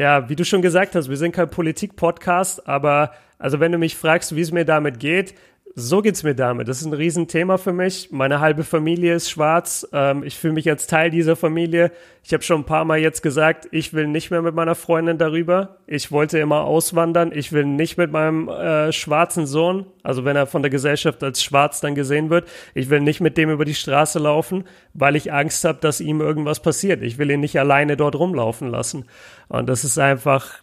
Ja, 0.00 0.30
wie 0.30 0.34
du 0.34 0.46
schon 0.46 0.62
gesagt 0.62 0.94
hast, 0.94 1.10
wir 1.10 1.18
sind 1.18 1.32
kein 1.32 1.50
Politik-Podcast, 1.50 2.66
aber 2.66 3.12
also 3.38 3.60
wenn 3.60 3.70
du 3.70 3.76
mich 3.76 3.96
fragst, 3.96 4.34
wie 4.34 4.40
es 4.40 4.50
mir 4.50 4.64
damit 4.64 4.98
geht, 4.98 5.34
so 5.74 6.02
geht's 6.02 6.22
mir 6.24 6.34
damit. 6.34 6.68
Das 6.68 6.80
ist 6.80 6.86
ein 6.86 6.92
Riesenthema 6.92 7.56
für 7.56 7.72
mich. 7.72 8.10
Meine 8.10 8.40
halbe 8.40 8.64
Familie 8.64 9.14
ist 9.14 9.30
schwarz. 9.30 9.86
Ähm, 9.92 10.24
ich 10.24 10.36
fühle 10.36 10.54
mich 10.54 10.68
als 10.68 10.86
Teil 10.86 11.10
dieser 11.10 11.36
Familie. 11.36 11.92
Ich 12.24 12.32
habe 12.32 12.42
schon 12.42 12.62
ein 12.62 12.64
paar 12.64 12.84
Mal 12.84 12.98
jetzt 12.98 13.22
gesagt, 13.22 13.68
ich 13.70 13.92
will 13.94 14.08
nicht 14.08 14.30
mehr 14.30 14.42
mit 14.42 14.54
meiner 14.54 14.74
Freundin 14.74 15.16
darüber. 15.16 15.78
Ich 15.86 16.10
wollte 16.10 16.38
immer 16.38 16.64
auswandern. 16.64 17.30
Ich 17.32 17.52
will 17.52 17.64
nicht 17.64 17.98
mit 17.98 18.10
meinem 18.10 18.48
äh, 18.48 18.92
schwarzen 18.92 19.46
Sohn, 19.46 19.86
also 20.02 20.24
wenn 20.24 20.36
er 20.36 20.46
von 20.46 20.62
der 20.62 20.70
Gesellschaft 20.70 21.22
als 21.22 21.42
schwarz 21.42 21.80
dann 21.80 21.94
gesehen 21.94 22.30
wird, 22.30 22.48
ich 22.74 22.90
will 22.90 23.00
nicht 23.00 23.20
mit 23.20 23.36
dem 23.36 23.50
über 23.50 23.64
die 23.64 23.74
Straße 23.74 24.18
laufen, 24.18 24.64
weil 24.92 25.14
ich 25.14 25.32
Angst 25.32 25.64
habe, 25.64 25.78
dass 25.80 26.00
ihm 26.00 26.20
irgendwas 26.20 26.60
passiert. 26.60 27.02
Ich 27.02 27.18
will 27.18 27.30
ihn 27.30 27.40
nicht 27.40 27.58
alleine 27.58 27.96
dort 27.96 28.16
rumlaufen 28.16 28.68
lassen. 28.68 29.06
Und 29.48 29.68
das 29.68 29.84
ist 29.84 29.98
einfach 29.98 30.62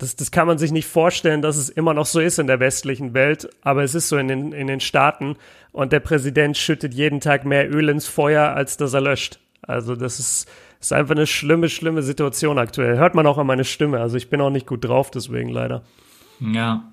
das, 0.00 0.16
das 0.16 0.30
kann 0.30 0.46
man 0.46 0.58
sich 0.58 0.72
nicht 0.72 0.88
vorstellen, 0.88 1.42
dass 1.42 1.56
es 1.56 1.68
immer 1.68 1.92
noch 1.92 2.06
so 2.06 2.20
ist 2.20 2.38
in 2.38 2.46
der 2.46 2.58
westlichen 2.58 3.12
Welt, 3.12 3.50
aber 3.62 3.84
es 3.84 3.94
ist 3.94 4.08
so 4.08 4.16
in 4.16 4.28
den, 4.28 4.52
in 4.52 4.66
den 4.66 4.80
Staaten 4.80 5.36
und 5.72 5.92
der 5.92 6.00
Präsident 6.00 6.56
schüttet 6.56 6.94
jeden 6.94 7.20
Tag 7.20 7.44
mehr 7.44 7.70
Öl 7.70 7.88
ins 7.90 8.06
Feuer, 8.06 8.54
als 8.54 8.76
dass 8.78 8.94
er 8.94 9.02
löscht. 9.02 9.38
Also 9.62 9.94
das 9.96 10.18
ist, 10.18 10.48
ist 10.80 10.92
einfach 10.92 11.14
eine 11.14 11.26
schlimme, 11.26 11.68
schlimme 11.68 12.02
Situation 12.02 12.58
aktuell. 12.58 12.96
Hört 12.96 13.14
man 13.14 13.26
auch 13.26 13.36
an 13.36 13.46
meine 13.46 13.64
Stimme. 13.64 14.00
Also 14.00 14.16
ich 14.16 14.30
bin 14.30 14.40
auch 14.40 14.50
nicht 14.50 14.66
gut 14.66 14.84
drauf, 14.84 15.10
deswegen 15.10 15.50
leider. 15.50 15.82
Ja, 16.40 16.90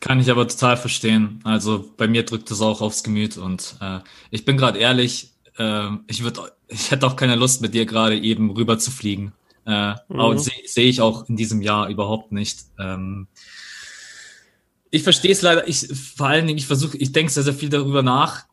kann 0.00 0.18
ich 0.18 0.30
aber 0.30 0.48
total 0.48 0.78
verstehen. 0.78 1.40
Also 1.44 1.90
bei 1.98 2.08
mir 2.08 2.24
drückt 2.24 2.50
es 2.50 2.62
auch 2.62 2.80
aufs 2.80 3.02
Gemüt 3.02 3.36
und 3.36 3.76
äh, 3.82 3.98
ich 4.30 4.46
bin 4.46 4.56
gerade 4.56 4.78
ehrlich, 4.78 5.34
äh, 5.58 5.88
ich 6.06 6.24
würde, 6.24 6.40
ich 6.68 6.90
hätte 6.90 7.06
auch 7.06 7.16
keine 7.16 7.36
Lust 7.36 7.60
mit 7.60 7.74
dir 7.74 7.84
gerade 7.84 8.18
eben 8.18 8.50
rüber 8.50 8.78
zu 8.78 8.90
fliegen. 8.90 9.34
Äh, 9.66 9.94
mhm. 10.08 10.38
sehe 10.38 10.54
seh 10.66 10.82
ich 10.82 11.00
auch 11.00 11.28
in 11.28 11.36
diesem 11.36 11.62
Jahr 11.62 11.88
überhaupt 11.88 12.32
nicht. 12.32 12.64
Ähm, 12.78 13.28
ich 14.90 15.02
verstehe 15.02 15.32
es 15.32 15.42
leider, 15.42 15.68
ich 15.68 15.86
vor 16.16 16.26
allen 16.26 16.46
Dingen, 16.46 16.58
ich 16.58 16.66
versuche, 16.66 16.96
ich 16.96 17.12
denke 17.12 17.32
sehr, 17.32 17.44
sehr 17.44 17.54
viel 17.54 17.68
darüber 17.68 18.02
nach 18.02 18.44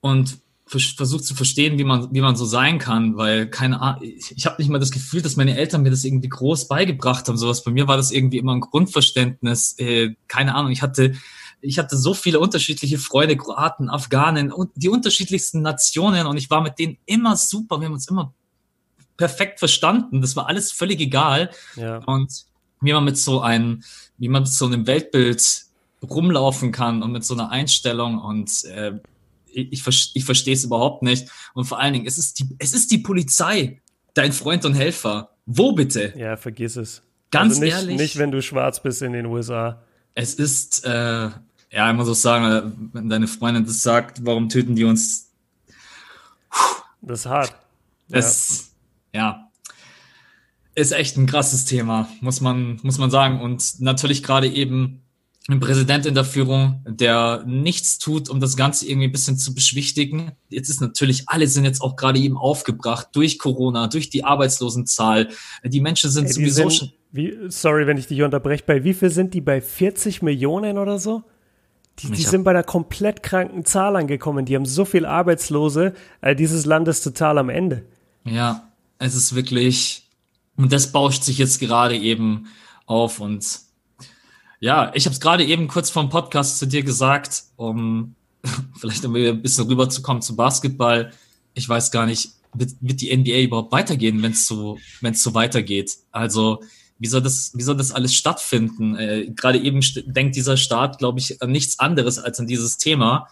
und 0.00 0.38
versuche 0.66 1.22
zu 1.22 1.34
verstehen, 1.34 1.78
wie 1.78 1.84
man, 1.84 2.14
wie 2.14 2.20
man 2.20 2.36
so 2.36 2.44
sein 2.44 2.78
kann, 2.78 3.16
weil 3.16 3.48
keine 3.48 3.80
Ahnung, 3.80 4.04
ich, 4.04 4.32
ich 4.36 4.46
habe 4.46 4.62
nicht 4.62 4.70
mal 4.70 4.78
das 4.78 4.92
Gefühl, 4.92 5.20
dass 5.20 5.34
meine 5.34 5.56
Eltern 5.56 5.82
mir 5.82 5.90
das 5.90 6.04
irgendwie 6.04 6.28
groß 6.28 6.68
beigebracht 6.68 7.26
haben. 7.26 7.36
Sowas 7.36 7.64
bei 7.64 7.72
mir 7.72 7.88
war 7.88 7.96
das 7.96 8.12
irgendwie 8.12 8.38
immer 8.38 8.54
ein 8.54 8.60
Grundverständnis. 8.60 9.76
Äh, 9.78 10.14
keine 10.28 10.54
Ahnung, 10.54 10.70
ich 10.70 10.82
hatte 10.82 11.14
ich 11.62 11.78
hatte 11.78 11.96
so 11.96 12.14
viele 12.14 12.40
unterschiedliche 12.40 12.98
Freunde, 12.98 13.36
Kroaten, 13.36 13.90
Afghanen 13.90 14.52
und 14.52 14.70
die 14.76 14.88
unterschiedlichsten 14.88 15.60
Nationen 15.60 16.26
und 16.26 16.36
ich 16.36 16.50
war 16.50 16.62
mit 16.62 16.78
denen 16.78 16.98
immer 17.04 17.36
super. 17.36 17.80
Wir 17.80 17.86
haben 17.86 17.94
uns 17.94 18.08
immer 18.08 18.32
perfekt 19.20 19.58
verstanden. 19.58 20.22
Das 20.22 20.34
war 20.34 20.48
alles 20.48 20.72
völlig 20.72 20.98
egal. 20.98 21.50
Ja. 21.76 21.98
Und 22.06 22.46
wie 22.80 22.94
man 22.94 23.04
mit 23.04 23.18
so 23.18 23.42
einem, 23.42 23.82
wie 24.16 24.28
man 24.28 24.44
mit 24.44 24.50
so 24.50 24.64
einem 24.64 24.86
Weltbild 24.86 25.66
rumlaufen 26.02 26.72
kann 26.72 27.02
und 27.02 27.12
mit 27.12 27.22
so 27.22 27.34
einer 27.34 27.50
Einstellung 27.50 28.18
und 28.18 28.64
äh, 28.64 28.92
ich, 29.52 29.86
ich, 29.86 30.10
ich 30.14 30.24
verstehe 30.24 30.54
es 30.54 30.64
überhaupt 30.64 31.02
nicht. 31.02 31.28
Und 31.52 31.66
vor 31.66 31.78
allen 31.78 31.92
Dingen, 31.92 32.06
es 32.06 32.16
ist 32.16 32.38
die, 32.38 32.48
es 32.58 32.72
ist 32.72 32.90
die 32.90 32.96
Polizei, 32.98 33.82
dein 34.14 34.32
Freund 34.32 34.64
und 34.64 34.72
Helfer. 34.72 35.32
Wo 35.44 35.72
bitte? 35.72 36.14
Ja, 36.16 36.38
vergiss 36.38 36.76
es. 36.76 37.02
Ganz 37.30 37.54
also 37.54 37.64
nicht, 37.64 37.74
ehrlich. 37.74 37.98
Nicht, 37.98 38.18
wenn 38.18 38.30
du 38.30 38.40
schwarz 38.40 38.82
bist 38.82 39.02
in 39.02 39.12
den 39.12 39.26
USA. 39.26 39.82
Es 40.14 40.32
ist, 40.32 40.86
äh, 40.86 40.90
ja, 40.90 41.90
ich 41.90 41.94
muss 41.94 42.08
auch 42.08 42.14
sagen, 42.14 42.88
wenn 42.94 43.10
deine 43.10 43.26
Freundin 43.26 43.66
das 43.66 43.82
sagt, 43.82 44.24
warum 44.24 44.48
töten 44.48 44.76
die 44.76 44.84
uns? 44.84 45.28
Das 47.02 47.20
ist 47.20 47.26
hart. 47.26 47.54
Es, 48.10 48.58
ja, 48.58 48.69
ist 50.74 50.92
echt 50.92 51.16
ein 51.16 51.26
krasses 51.26 51.64
Thema, 51.64 52.08
muss 52.20 52.40
man, 52.40 52.78
muss 52.82 52.98
man 52.98 53.10
sagen. 53.10 53.40
Und 53.40 53.80
natürlich 53.80 54.22
gerade 54.22 54.48
eben 54.48 55.02
ein 55.48 55.60
Präsident 55.60 56.06
in 56.06 56.14
der 56.14 56.24
Führung, 56.24 56.84
der 56.86 57.42
nichts 57.46 57.98
tut, 57.98 58.28
um 58.28 58.40
das 58.40 58.56
Ganze 58.56 58.86
irgendwie 58.86 59.08
ein 59.08 59.12
bisschen 59.12 59.36
zu 59.36 59.54
beschwichtigen. 59.54 60.32
Jetzt 60.48 60.68
ist 60.68 60.80
natürlich, 60.80 61.28
alle 61.28 61.46
sind 61.46 61.64
jetzt 61.64 61.80
auch 61.80 61.96
gerade 61.96 62.18
eben 62.18 62.36
aufgebracht 62.36 63.08
durch 63.12 63.38
Corona, 63.38 63.88
durch 63.88 64.10
die 64.10 64.24
Arbeitslosenzahl. 64.24 65.28
Die 65.64 65.80
Menschen 65.80 66.10
sind 66.10 66.24
Ey, 66.24 66.28
die 66.28 66.34
sowieso 66.34 66.68
sind, 66.68 66.72
schon. 66.72 66.92
Wie, 67.12 67.36
sorry, 67.48 67.86
wenn 67.86 67.96
ich 67.96 68.06
dich 68.06 68.22
unterbreche. 68.22 68.64
Bei 68.64 68.84
wie 68.84 68.94
viel 68.94 69.10
sind 69.10 69.34
die? 69.34 69.40
Bei 69.40 69.60
40 69.60 70.22
Millionen 70.22 70.78
oder 70.78 70.98
so? 70.98 71.24
Die, 71.98 72.10
die 72.12 72.22
sind 72.22 72.44
bei 72.44 72.52
einer 72.52 72.62
komplett 72.62 73.22
kranken 73.22 73.64
Zahl 73.64 73.96
angekommen. 73.96 74.46
Die 74.46 74.54
haben 74.54 74.64
so 74.64 74.84
viel 74.84 75.04
Arbeitslose. 75.04 75.94
Äh, 76.20 76.36
dieses 76.36 76.64
Land 76.64 76.88
ist 76.88 77.02
total 77.02 77.36
am 77.38 77.50
Ende. 77.50 77.84
Ja, 78.24 78.69
es 79.00 79.14
ist 79.14 79.34
wirklich, 79.34 80.06
und 80.56 80.72
das 80.72 80.92
bauscht 80.92 81.24
sich 81.24 81.38
jetzt 81.38 81.58
gerade 81.58 81.96
eben 81.96 82.46
auf 82.86 83.18
und 83.18 83.44
ja, 84.60 84.92
ich 84.94 85.06
habe 85.06 85.14
es 85.14 85.20
gerade 85.20 85.44
eben 85.44 85.68
kurz 85.68 85.88
vom 85.88 86.10
Podcast 86.10 86.58
zu 86.58 86.66
dir 86.66 86.82
gesagt, 86.82 87.44
um 87.56 88.14
vielleicht 88.78 89.04
um 89.04 89.14
ein 89.16 89.42
bisschen 89.42 89.66
rüberzukommen 89.66 90.22
zu 90.22 90.36
Basketball. 90.36 91.12
Ich 91.54 91.68
weiß 91.68 91.90
gar 91.90 92.06
nicht, 92.06 92.32
wird, 92.52 92.72
wird 92.80 93.00
die 93.00 93.16
NBA 93.16 93.40
überhaupt 93.44 93.72
weitergehen, 93.72 94.22
wenn 94.22 94.32
es 94.32 94.46
so, 94.46 94.78
wenn 95.00 95.14
es 95.14 95.22
so 95.22 95.34
weitergeht? 95.34 95.96
Also 96.12 96.62
wie 96.98 97.06
soll 97.06 97.22
das, 97.22 97.52
wie 97.54 97.62
soll 97.62 97.76
das 97.76 97.92
alles 97.92 98.14
stattfinden? 98.14 98.96
Äh, 98.96 99.30
gerade 99.34 99.58
eben 99.58 99.80
denkt 100.04 100.36
dieser 100.36 100.58
Staat, 100.58 100.98
glaube 100.98 101.20
ich, 101.20 101.40
an 101.40 101.50
nichts 101.50 101.78
anderes 101.78 102.18
als 102.18 102.38
an 102.38 102.46
dieses 102.46 102.76
Thema. 102.76 103.28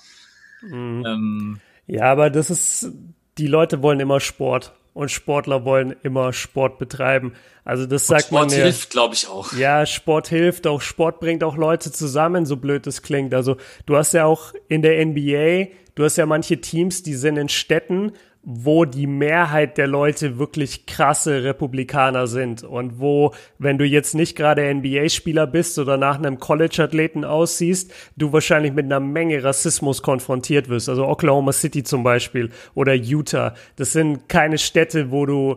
Mhm. 0.63 1.05
Ähm, 1.07 1.61
ja, 1.87 2.05
aber 2.05 2.31
das 2.31 2.49
ist, 2.49 2.91
die 3.37 3.47
Leute 3.47 3.83
wollen 3.83 4.01
immer 4.01 4.21
Sport 4.21 4.73
und 4.99 5.13
Sportler 5.13 5.65
wollen 5.65 5.95
immer 6.03 6.33
Sport 6.33 6.81
betreiben. 6.81 7.33
Also 7.65 7.87
das 7.87 8.09
sagt 8.09 8.27
Sport 8.27 8.41
man. 8.41 8.51
Sport 8.51 8.65
hilft, 8.65 8.91
glaube 8.91 9.15
ich 9.15 9.29
auch. 9.29 9.53
Ja, 9.53 9.87
Sport 9.87 10.27
hilft 10.27 10.67
auch. 10.67 10.81
Sport 10.81 11.21
bringt 11.21 11.45
auch 11.45 11.57
Leute 11.57 11.93
zusammen, 11.93 12.47
so 12.47 12.57
blöd 12.57 12.85
es 12.89 13.01
klingt. 13.01 13.33
Also 13.33 13.59
du 13.87 13.97
hast 13.97 14.13
ja 14.13 14.25
auch 14.25 14.55
in 14.67 14.83
der 14.83 15.07
NBA, 15.07 15.69
du 15.99 16.05
hast 16.05 16.17
ja 16.17 16.27
manche 16.27 16.61
Teams, 16.61 17.03
die 17.03 17.15
sind 17.15 17.37
in 17.37 17.49
Städten 17.49 18.13
wo 18.51 18.87
die 18.87 19.07
Mehrheit 19.07 19.77
der 19.77 19.87
Leute 19.87 20.39
wirklich 20.39 20.87
krasse 20.87 21.45
Republikaner 21.45 22.27
sind 22.27 22.63
und 22.63 22.99
wo, 22.99 23.35
wenn 23.59 23.77
du 23.77 23.85
jetzt 23.85 24.15
nicht 24.15 24.37
gerade 24.37 24.73
NBA-Spieler 24.75 25.47
bist 25.47 25.79
oder 25.79 25.99
nach 25.99 26.17
einem 26.17 26.39
College-Athleten 26.39 27.27
aussiehst, 27.27 27.93
du 28.17 28.33
wahrscheinlich 28.33 28.73
mit 28.73 28.87
einer 28.87 29.01
Menge 29.01 29.45
Rassismus 29.45 30.03
konfrontiert 30.03 30.71
wirst. 30.71 30.89
Also 30.89 31.07
Oklahoma 31.07 31.53
City 31.53 31.83
zum 31.83 32.05
Beispiel 32.05 32.51
oder 32.75 32.95
Utah. 32.95 33.55
Das 33.77 33.93
sind 33.93 34.31
keine 34.31 34.57
Städte, 34.57 35.11
wo 35.11 35.27
du, 35.27 35.57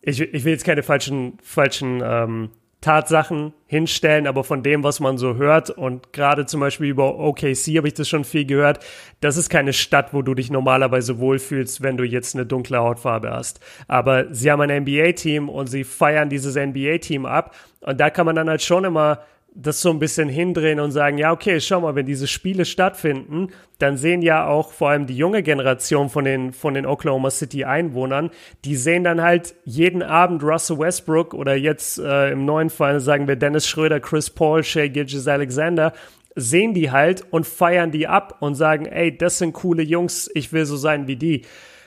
ich, 0.00 0.20
ich 0.20 0.44
will 0.44 0.52
jetzt 0.52 0.64
keine 0.64 0.84
falschen, 0.84 1.38
falschen 1.42 2.02
ähm, 2.04 2.50
Tatsachen 2.80 3.52
hinstellen, 3.66 4.26
aber 4.26 4.44
von 4.44 4.62
dem, 4.62 4.84
was 4.84 5.00
man 5.00 5.18
so 5.18 5.34
hört 5.34 5.70
und 5.70 6.12
gerade 6.12 6.46
zum 6.46 6.60
Beispiel 6.60 6.88
über 6.88 7.18
OKC 7.18 7.76
habe 7.76 7.88
ich 7.88 7.94
das 7.94 8.08
schon 8.08 8.24
viel 8.24 8.44
gehört, 8.44 8.84
das 9.20 9.36
ist 9.36 9.48
keine 9.48 9.72
Stadt, 9.72 10.12
wo 10.12 10.22
du 10.22 10.34
dich 10.34 10.50
normalerweise 10.50 11.18
wohlfühlst, 11.18 11.82
wenn 11.82 11.96
du 11.96 12.04
jetzt 12.04 12.34
eine 12.34 12.46
dunkle 12.46 12.78
Hautfarbe 12.78 13.30
hast. 13.30 13.60
Aber 13.88 14.32
sie 14.32 14.50
haben 14.50 14.60
ein 14.60 14.82
NBA-Team 14.82 15.48
und 15.48 15.66
sie 15.66 15.84
feiern 15.84 16.28
dieses 16.28 16.54
NBA-Team 16.54 17.26
ab 17.26 17.56
und 17.80 17.98
da 17.98 18.10
kann 18.10 18.26
man 18.26 18.36
dann 18.36 18.48
halt 18.48 18.62
schon 18.62 18.84
immer 18.84 19.20
das 19.58 19.80
so 19.80 19.88
ein 19.88 19.98
bisschen 19.98 20.28
hindrehen 20.28 20.80
und 20.80 20.92
sagen, 20.92 21.16
ja, 21.16 21.32
okay, 21.32 21.60
schau 21.60 21.80
mal, 21.80 21.94
wenn 21.94 22.04
diese 22.04 22.26
Spiele 22.26 22.66
stattfinden, 22.66 23.48
dann 23.78 23.96
sehen 23.96 24.20
ja 24.20 24.46
auch 24.46 24.70
vor 24.70 24.90
allem 24.90 25.06
die 25.06 25.16
junge 25.16 25.42
Generation 25.42 26.10
von 26.10 26.24
den, 26.24 26.52
von 26.52 26.74
den 26.74 26.84
Oklahoma 26.84 27.30
City 27.30 27.64
Einwohnern, 27.64 28.30
die 28.66 28.76
sehen 28.76 29.02
dann 29.02 29.22
halt 29.22 29.54
jeden 29.64 30.02
Abend 30.02 30.42
Russell 30.42 30.78
Westbrook 30.78 31.32
oder 31.32 31.54
jetzt 31.56 31.98
äh, 31.98 32.30
im 32.32 32.44
neuen 32.44 32.68
Fall 32.68 33.00
sagen 33.00 33.28
wir 33.28 33.36
Dennis 33.36 33.66
Schröder, 33.66 33.98
Chris 33.98 34.28
Paul, 34.28 34.62
Shea 34.62 34.88
Gilgis 34.88 35.26
Alexander, 35.26 35.94
sehen 36.34 36.74
die 36.74 36.90
halt 36.90 37.24
und 37.30 37.46
feiern 37.46 37.90
die 37.90 38.06
ab 38.06 38.36
und 38.40 38.56
sagen, 38.56 38.84
ey, 38.84 39.16
das 39.16 39.38
sind 39.38 39.54
coole 39.54 39.82
Jungs, 39.82 40.30
ich 40.34 40.52
will 40.52 40.66
so 40.66 40.76
sein 40.76 41.06
wie 41.06 41.16
die. 41.16 41.46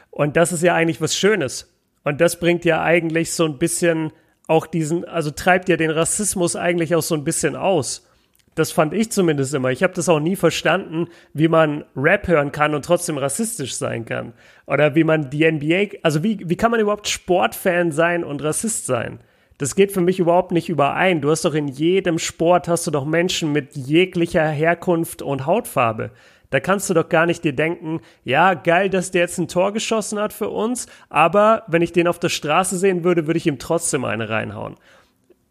Und 0.10 0.38
das 0.38 0.52
ist 0.52 0.64
ja 0.64 0.74
eigentlich 0.74 1.02
was 1.02 1.16
Schönes. 1.16 1.72
Und 2.04 2.20
das 2.20 2.40
bringt 2.40 2.66
ja 2.66 2.82
eigentlich 2.82 3.32
so 3.32 3.46
ein 3.46 3.60
bisschen 3.60 4.12
auch 4.50 4.66
diesen, 4.66 5.06
also 5.06 5.30
treibt 5.30 5.70
ja 5.70 5.78
den 5.78 5.92
Rassismus 5.92 6.56
eigentlich 6.56 6.96
auch 6.96 7.04
so 7.04 7.14
ein 7.14 7.24
bisschen 7.24 7.56
aus. 7.56 8.08
Das 8.56 8.72
fand 8.72 8.96
ich 8.96 9.12
zumindest 9.12 9.54
immer. 9.54 9.70
Ich 9.70 9.84
habe 9.84 9.94
das 9.94 10.10
auch 10.10 10.20
nie 10.20 10.36
verstanden, 10.36 11.08
wie 11.34 11.48
man 11.48 11.86
Rap 11.96 12.28
hören 12.28 12.52
kann 12.52 12.74
und 12.74 12.84
trotzdem 12.84 13.20
rassistisch 13.20 13.76
sein 13.76 14.06
kann. 14.06 14.34
Oder 14.66 14.96
wie 14.96 15.04
man 15.04 15.30
die 15.30 15.50
NBA, 15.50 16.00
also 16.02 16.24
wie, 16.24 16.50
wie 16.50 16.58
kann 16.58 16.72
man 16.72 16.80
überhaupt 16.80 17.08
Sportfan 17.08 17.92
sein 17.92 18.24
und 18.24 18.44
Rassist 18.44 18.88
sein? 18.88 19.20
Das 19.60 19.76
geht 19.76 19.92
für 19.92 20.02
mich 20.02 20.20
überhaupt 20.20 20.52
nicht 20.52 20.68
überein. 20.68 21.22
Du 21.22 21.30
hast 21.30 21.46
doch 21.46 21.54
in 21.54 21.68
jedem 21.68 22.18
Sport 22.18 22.68
hast 22.68 22.88
du 22.88 22.92
doch 22.92 23.06
Menschen 23.06 23.52
mit 23.52 23.76
jeglicher 23.76 24.48
Herkunft 24.48 25.22
und 25.22 25.46
Hautfarbe. 25.46 26.10
Da 26.50 26.60
kannst 26.60 26.90
du 26.90 26.94
doch 26.94 27.10
gar 27.10 27.26
nicht 27.26 27.44
dir 27.44 27.54
denken, 27.54 28.02
ja, 28.24 28.56
geil, 28.56 28.90
dass 28.90 29.12
der 29.12 29.22
jetzt 29.22 29.38
ein 29.38 29.48
Tor 29.48 29.72
geschossen 29.72 30.20
hat 30.20 30.34
für 30.34 30.50
uns, 30.50 30.88
aber 31.10 31.64
wenn 31.68 31.84
ich 31.84 31.92
den 31.92 32.08
auf 32.08 32.20
der 32.20 32.30
Straße 32.30 32.78
sehen 32.78 33.04
würde, 33.04 33.28
würde 33.28 33.38
ich 33.38 33.46
ihm 33.46 33.60
trotzdem 33.60 34.04
eine 34.04 34.30
reinhauen. 34.30 34.76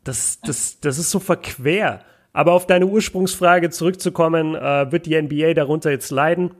Das, 0.02 0.40
das, 0.40 0.80
das 0.80 0.98
ist 0.98 1.10
so 1.10 1.20
verquer. 1.20 2.00
Aber 2.32 2.52
auf 2.52 2.66
deine 2.66 2.86
Ursprungsfrage 2.86 3.70
zurückzukommen, 3.70 4.54
äh, 4.54 4.90
wird 4.92 5.06
die 5.06 5.20
NBA 5.20 5.54
darunter 5.54 5.90
jetzt 5.90 6.10
leiden? 6.10 6.52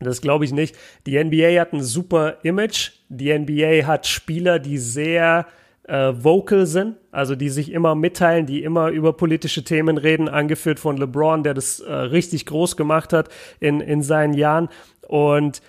Das 0.00 0.20
glaube 0.20 0.44
ich 0.44 0.52
nicht. 0.52 0.76
Die 1.06 1.22
NBA 1.22 1.60
hat 1.60 1.72
ein 1.72 1.82
super 1.82 2.38
Image. 2.42 2.92
Die 3.08 3.36
NBA 3.36 3.86
hat 3.86 4.06
Spieler, 4.06 4.58
die 4.58 4.78
sehr 4.78 5.46
äh, 5.84 6.12
vocal 6.16 6.66
sind, 6.66 6.96
also 7.10 7.34
die 7.34 7.50
sich 7.50 7.70
immer 7.72 7.94
mitteilen, 7.94 8.46
die 8.46 8.62
immer 8.62 8.88
über 8.88 9.12
politische 9.12 9.64
Themen 9.64 9.98
reden, 9.98 10.28
angeführt 10.28 10.80
von 10.80 10.96
LeBron, 10.96 11.42
der 11.42 11.54
das 11.54 11.80
äh, 11.80 11.92
richtig 11.92 12.46
groß 12.46 12.76
gemacht 12.76 13.12
hat 13.12 13.28
in, 13.60 13.80
in 13.80 14.02
seinen 14.02 14.34
Jahren. 14.34 14.68
Und 15.06 15.60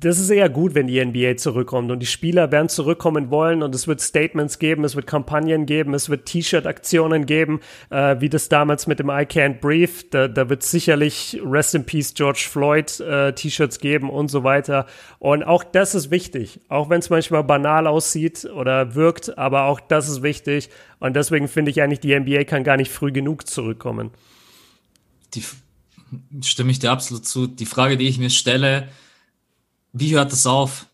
das 0.00 0.18
ist 0.18 0.28
eher 0.30 0.48
gut, 0.48 0.74
wenn 0.74 0.86
die 0.86 1.02
NBA 1.02 1.36
zurückkommt 1.36 1.90
und 1.90 2.00
die 2.00 2.06
Spieler 2.06 2.52
werden 2.52 2.68
zurückkommen 2.68 3.30
wollen 3.30 3.62
und 3.62 3.74
es 3.74 3.86
wird 3.86 4.00
Statements 4.00 4.58
geben, 4.58 4.84
es 4.84 4.96
wird 4.96 5.06
Kampagnen 5.06 5.66
geben, 5.66 5.94
es 5.94 6.10
wird 6.10 6.26
T-Shirt-Aktionen 6.26 7.26
geben, 7.26 7.60
äh, 7.90 8.16
wie 8.20 8.28
das 8.28 8.48
damals 8.48 8.86
mit 8.86 8.98
dem 8.98 9.08
I 9.08 9.24
Can't 9.24 9.60
Breathe. 9.60 10.06
Da, 10.10 10.28
da 10.28 10.50
wird 10.50 10.62
sicherlich 10.62 11.40
Rest 11.44 11.74
in 11.74 11.86
Peace 11.86 12.12
George 12.12 12.46
Floyd 12.50 13.00
äh, 13.00 13.32
T-Shirts 13.32 13.78
geben 13.78 14.10
und 14.10 14.28
so 14.28 14.44
weiter. 14.44 14.86
Und 15.18 15.42
auch 15.44 15.64
das 15.64 15.94
ist 15.94 16.10
wichtig, 16.10 16.60
auch 16.68 16.90
wenn 16.90 16.98
es 16.98 17.08
manchmal 17.08 17.44
banal 17.44 17.86
aussieht 17.86 18.44
oder 18.44 18.94
wirkt, 18.94 19.38
aber 19.38 19.64
auch 19.64 19.80
das 19.80 20.08
ist 20.08 20.22
wichtig. 20.22 20.68
Und 20.98 21.16
deswegen 21.16 21.48
finde 21.48 21.70
ich 21.70 21.80
eigentlich, 21.80 22.00
die 22.00 22.18
NBA 22.18 22.44
kann 22.44 22.64
gar 22.64 22.76
nicht 22.76 22.90
früh 22.90 23.12
genug 23.12 23.46
zurückkommen. 23.46 24.10
Die 25.34 25.44
stimme 26.42 26.72
ich 26.72 26.78
dir 26.78 26.90
absolut 26.90 27.26
zu. 27.26 27.46
Die 27.46 27.66
Frage, 27.66 27.96
die 27.96 28.08
ich 28.08 28.18
mir 28.18 28.30
stelle, 28.30 28.88
wie 29.92 30.14
hört 30.14 30.32
das 30.32 30.46
auf? 30.46 30.86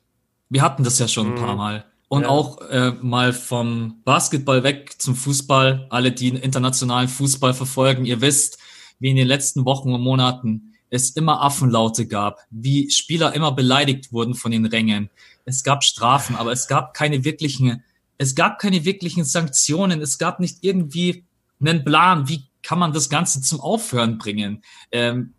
Wir 0.48 0.62
hatten 0.62 0.84
das 0.84 0.98
ja 0.98 1.08
schon 1.08 1.32
ein 1.32 1.34
paar 1.34 1.52
mhm. 1.52 1.58
Mal. 1.58 1.84
Und 2.08 2.22
ja. 2.22 2.28
auch 2.28 2.60
äh, 2.68 2.92
mal 3.00 3.32
vom 3.32 4.00
Basketball 4.04 4.62
weg 4.62 4.94
zum 4.98 5.16
Fußball. 5.16 5.86
Alle, 5.90 6.12
die 6.12 6.28
internationalen 6.28 7.08
Fußball 7.08 7.54
verfolgen, 7.54 8.04
ihr 8.04 8.20
wisst, 8.20 8.58
wie 9.00 9.10
in 9.10 9.16
den 9.16 9.26
letzten 9.26 9.64
Wochen 9.64 9.92
und 9.92 10.00
Monaten 10.00 10.74
es 10.90 11.10
immer 11.10 11.42
Affenlaute 11.42 12.06
gab, 12.06 12.38
wie 12.50 12.90
Spieler 12.90 13.34
immer 13.34 13.52
beleidigt 13.52 14.12
wurden 14.12 14.34
von 14.34 14.52
den 14.52 14.66
Rängen. 14.66 15.10
Es 15.44 15.64
gab 15.64 15.82
Strafen, 15.82 16.36
aber 16.36 16.52
es 16.52 16.68
gab 16.68 16.94
keine 16.94 17.24
wirklichen, 17.24 17.82
es 18.16 18.34
gab 18.34 18.60
keine 18.60 18.84
wirklichen 18.84 19.24
Sanktionen. 19.24 20.00
Es 20.00 20.18
gab 20.18 20.38
nicht 20.38 20.58
irgendwie 20.60 21.24
einen 21.60 21.84
Plan, 21.84 22.28
wie 22.28 22.44
kann 22.62 22.78
man 22.78 22.92
das 22.92 23.10
Ganze 23.10 23.40
zum 23.40 23.60
Aufhören 23.60 24.18
bringen. 24.18 24.62
Ähm, 24.92 25.34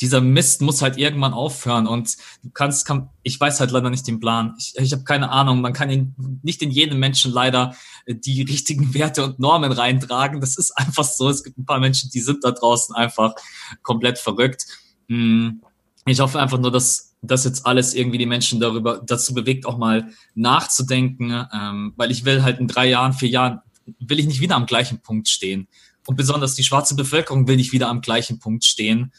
dieser 0.00 0.20
Mist 0.20 0.62
muss 0.62 0.82
halt 0.82 0.96
irgendwann 0.96 1.34
aufhören 1.34 1.86
und 1.86 2.16
du 2.42 2.50
kannst, 2.50 2.86
kann, 2.86 3.10
ich 3.22 3.38
weiß 3.38 3.60
halt 3.60 3.70
leider 3.70 3.90
nicht 3.90 4.06
den 4.06 4.18
Plan. 4.18 4.54
Ich, 4.58 4.74
ich 4.76 4.92
habe 4.92 5.04
keine 5.04 5.30
Ahnung. 5.30 5.60
Man 5.60 5.72
kann 5.72 5.90
in, 5.90 6.14
nicht 6.42 6.62
in 6.62 6.70
jedem 6.70 6.98
Menschen 6.98 7.32
leider 7.32 7.74
äh, 8.06 8.14
die 8.14 8.42
richtigen 8.42 8.94
Werte 8.94 9.24
und 9.24 9.38
Normen 9.38 9.72
reintragen. 9.72 10.40
Das 10.40 10.56
ist 10.56 10.76
einfach 10.76 11.04
so. 11.04 11.28
Es 11.28 11.44
gibt 11.44 11.58
ein 11.58 11.66
paar 11.66 11.80
Menschen, 11.80 12.10
die 12.10 12.20
sind 12.20 12.44
da 12.44 12.50
draußen 12.52 12.94
einfach 12.94 13.34
komplett 13.82 14.18
verrückt. 14.18 14.66
Hm. 15.08 15.62
Ich 16.06 16.20
hoffe 16.20 16.40
einfach 16.40 16.58
nur, 16.58 16.72
dass 16.72 17.14
das 17.22 17.44
jetzt 17.44 17.66
alles 17.66 17.92
irgendwie 17.94 18.18
die 18.18 18.26
Menschen 18.26 18.60
darüber 18.60 19.02
dazu 19.04 19.34
bewegt, 19.34 19.66
auch 19.66 19.76
mal 19.76 20.08
nachzudenken, 20.34 21.46
ähm, 21.52 21.92
weil 21.96 22.10
ich 22.10 22.24
will 22.24 22.42
halt 22.42 22.58
in 22.58 22.68
drei 22.68 22.88
Jahren, 22.88 23.12
vier 23.12 23.28
Jahren, 23.28 23.60
will 23.98 24.18
ich 24.18 24.26
nicht 24.26 24.40
wieder 24.40 24.56
am 24.56 24.64
gleichen 24.64 25.00
Punkt 25.00 25.28
stehen. 25.28 25.68
Und 26.06 26.16
besonders 26.16 26.54
die 26.54 26.64
schwarze 26.64 26.94
Bevölkerung 26.94 27.46
will 27.46 27.56
nicht 27.56 27.72
wieder 27.72 27.88
am 27.88 28.00
gleichen 28.00 28.38
Punkt 28.38 28.64
stehen. 28.64 29.12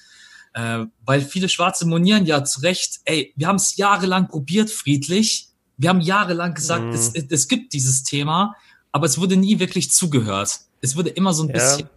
Äh, 0.53 0.85
weil 1.05 1.21
viele 1.21 1.49
Schwarze 1.49 1.87
monieren 1.87 2.25
ja 2.25 2.43
zu 2.43 2.61
Recht, 2.61 2.99
ey, 3.05 3.33
wir 3.35 3.47
haben 3.47 3.55
es 3.55 3.77
jahrelang 3.77 4.27
probiert, 4.27 4.69
friedlich. 4.69 5.47
Wir 5.77 5.89
haben 5.89 6.01
jahrelang 6.01 6.53
gesagt, 6.53 6.83
mhm. 6.83 6.91
es, 6.91 7.13
es 7.13 7.47
gibt 7.47 7.73
dieses 7.73 8.03
Thema, 8.03 8.55
aber 8.91 9.05
es 9.05 9.17
wurde 9.19 9.37
nie 9.37 9.59
wirklich 9.59 9.91
zugehört. 9.91 10.59
Es 10.81 10.95
wurde 10.95 11.09
immer 11.09 11.33
so 11.33 11.43
ein 11.43 11.49
ja. 11.49 11.53
bisschen, 11.53 11.89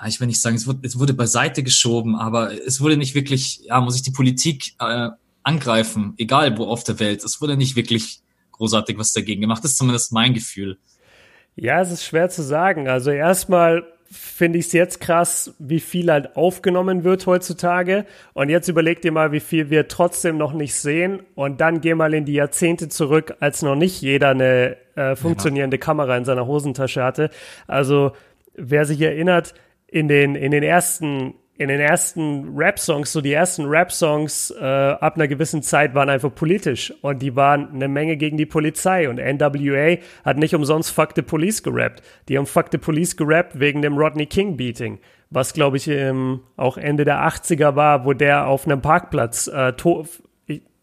ja, 0.00 0.06
ich 0.06 0.18
will 0.20 0.26
nicht 0.26 0.40
sagen, 0.40 0.56
es 0.56 0.66
wurde, 0.66 0.80
es 0.82 0.98
wurde 0.98 1.12
beiseite 1.12 1.62
geschoben, 1.62 2.16
aber 2.16 2.52
es 2.66 2.80
wurde 2.80 2.96
nicht 2.96 3.14
wirklich, 3.14 3.60
ja, 3.64 3.80
muss 3.80 3.96
ich 3.96 4.02
die 4.02 4.10
Politik 4.10 4.74
äh, 4.78 5.10
angreifen, 5.42 6.14
egal 6.18 6.56
wo 6.56 6.66
auf 6.66 6.84
der 6.84 6.98
Welt. 6.98 7.22
Es 7.24 7.40
wurde 7.40 7.56
nicht 7.56 7.76
wirklich 7.76 8.22
großartig 8.52 8.96
was 8.96 9.12
dagegen 9.12 9.40
gemacht. 9.40 9.62
Das 9.62 9.72
ist 9.72 9.78
zumindest 9.78 10.12
mein 10.12 10.34
Gefühl. 10.34 10.78
Ja, 11.56 11.80
es 11.80 11.90
ist 11.90 12.04
schwer 12.04 12.30
zu 12.30 12.42
sagen. 12.42 12.88
Also 12.88 13.10
erstmal 13.10 13.84
finde 14.12 14.58
ich 14.58 14.66
es 14.66 14.72
jetzt 14.72 15.00
krass, 15.00 15.54
wie 15.58 15.80
viel 15.80 16.12
halt 16.12 16.36
aufgenommen 16.36 17.02
wird 17.02 17.26
heutzutage. 17.26 18.04
Und 18.34 18.50
jetzt 18.50 18.68
überleg 18.68 19.00
dir 19.00 19.10
mal, 19.10 19.32
wie 19.32 19.40
viel 19.40 19.70
wir 19.70 19.88
trotzdem 19.88 20.36
noch 20.36 20.52
nicht 20.52 20.74
sehen. 20.74 21.22
Und 21.34 21.60
dann 21.62 21.80
geh 21.80 21.94
mal 21.94 22.12
in 22.12 22.26
die 22.26 22.34
Jahrzehnte 22.34 22.88
zurück, 22.88 23.34
als 23.40 23.62
noch 23.62 23.74
nicht 23.74 24.02
jeder 24.02 24.30
eine 24.30 24.76
äh, 24.96 25.16
funktionierende. 25.16 25.78
Kamera 25.78 26.16
in 26.16 26.26
seiner 26.26 26.46
Hosentasche 26.46 27.02
hatte. 27.02 27.30
Also 27.66 28.12
wer 28.54 28.84
sich 28.84 29.00
erinnert, 29.00 29.54
in 29.86 30.08
den, 30.08 30.34
in 30.34 30.50
den 30.50 30.62
ersten 30.62 31.34
in 31.62 31.68
den 31.68 31.80
ersten 31.80 32.56
Rap-Songs, 32.56 33.12
so 33.12 33.20
die 33.20 33.32
ersten 33.32 33.64
Rap-Songs 33.66 34.52
äh, 34.60 34.64
ab 34.64 35.14
einer 35.16 35.28
gewissen 35.28 35.62
Zeit 35.62 35.94
waren 35.94 36.08
einfach 36.08 36.34
politisch 36.34 36.92
und 37.02 37.22
die 37.22 37.36
waren 37.36 37.70
eine 37.72 37.88
Menge 37.88 38.16
gegen 38.16 38.36
die 38.36 38.46
Polizei 38.46 39.08
und 39.08 39.16
NWA 39.16 39.96
hat 40.24 40.38
nicht 40.38 40.54
umsonst 40.54 40.90
Fuck 40.90 41.10
the 41.14 41.22
Police 41.22 41.62
gerappt. 41.62 42.02
Die 42.28 42.36
haben 42.36 42.46
Fuck 42.46 42.66
the 42.72 42.78
Police 42.78 43.16
gerappt 43.16 43.58
wegen 43.60 43.80
dem 43.82 43.96
Rodney 43.96 44.26
King 44.26 44.56
Beating, 44.56 44.98
was 45.30 45.54
glaube 45.54 45.76
ich 45.76 45.88
ähm, 45.88 46.40
auch 46.56 46.76
Ende 46.76 47.04
der 47.04 47.26
80er 47.26 47.76
war, 47.76 48.04
wo 48.04 48.12
der 48.12 48.46
auf 48.48 48.66
einem 48.66 48.82
Parkplatz 48.82 49.46
äh, 49.46 49.72
tot 49.72 50.08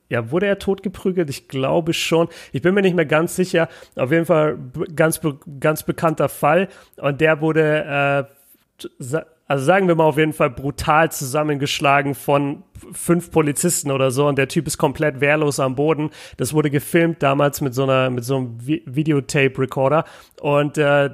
ja, 0.09 0.31
wurde 0.31 0.47
er 0.47 0.57
totgeprügelt? 0.57 1.29
Ich 1.29 1.47
glaube 1.47 1.93
schon. 1.93 2.29
Ich 2.51 2.63
bin 2.63 2.73
mir 2.73 2.81
nicht 2.81 2.95
mehr 2.95 3.05
ganz 3.05 3.35
sicher. 3.35 3.69
Auf 3.95 4.11
jeden 4.11 4.25
Fall 4.25 4.57
ganz, 4.95 5.21
ganz 5.59 5.83
bekannter 5.83 6.29
Fall. 6.29 6.67
Und 6.97 7.21
der 7.21 7.41
wurde 7.41 8.27
äh, 8.27 9.19
also 9.49 9.65
sagen 9.65 9.87
wir 9.87 9.95
mal 9.95 10.05
auf 10.05 10.17
jeden 10.17 10.33
Fall 10.33 10.51
brutal 10.51 11.11
zusammengeschlagen 11.11 12.13
von 12.13 12.63
fünf 12.93 13.31
Polizisten 13.31 13.89
oder 13.89 14.11
so 14.11 14.27
und 14.27 14.37
der 14.37 14.47
Typ 14.47 14.67
ist 14.67 14.77
komplett 14.77 15.21
wehrlos 15.21 15.59
am 15.59 15.75
Boden. 15.75 16.11
Das 16.37 16.53
wurde 16.53 16.69
gefilmt 16.69 17.23
damals 17.23 17.59
mit 17.59 17.73
so 17.73 17.83
einer 17.83 18.11
mit 18.11 18.23
so 18.23 18.37
einem 18.37 18.59
Videotape-Recorder 18.59 20.05
und 20.39 20.77
äh, 20.77 21.09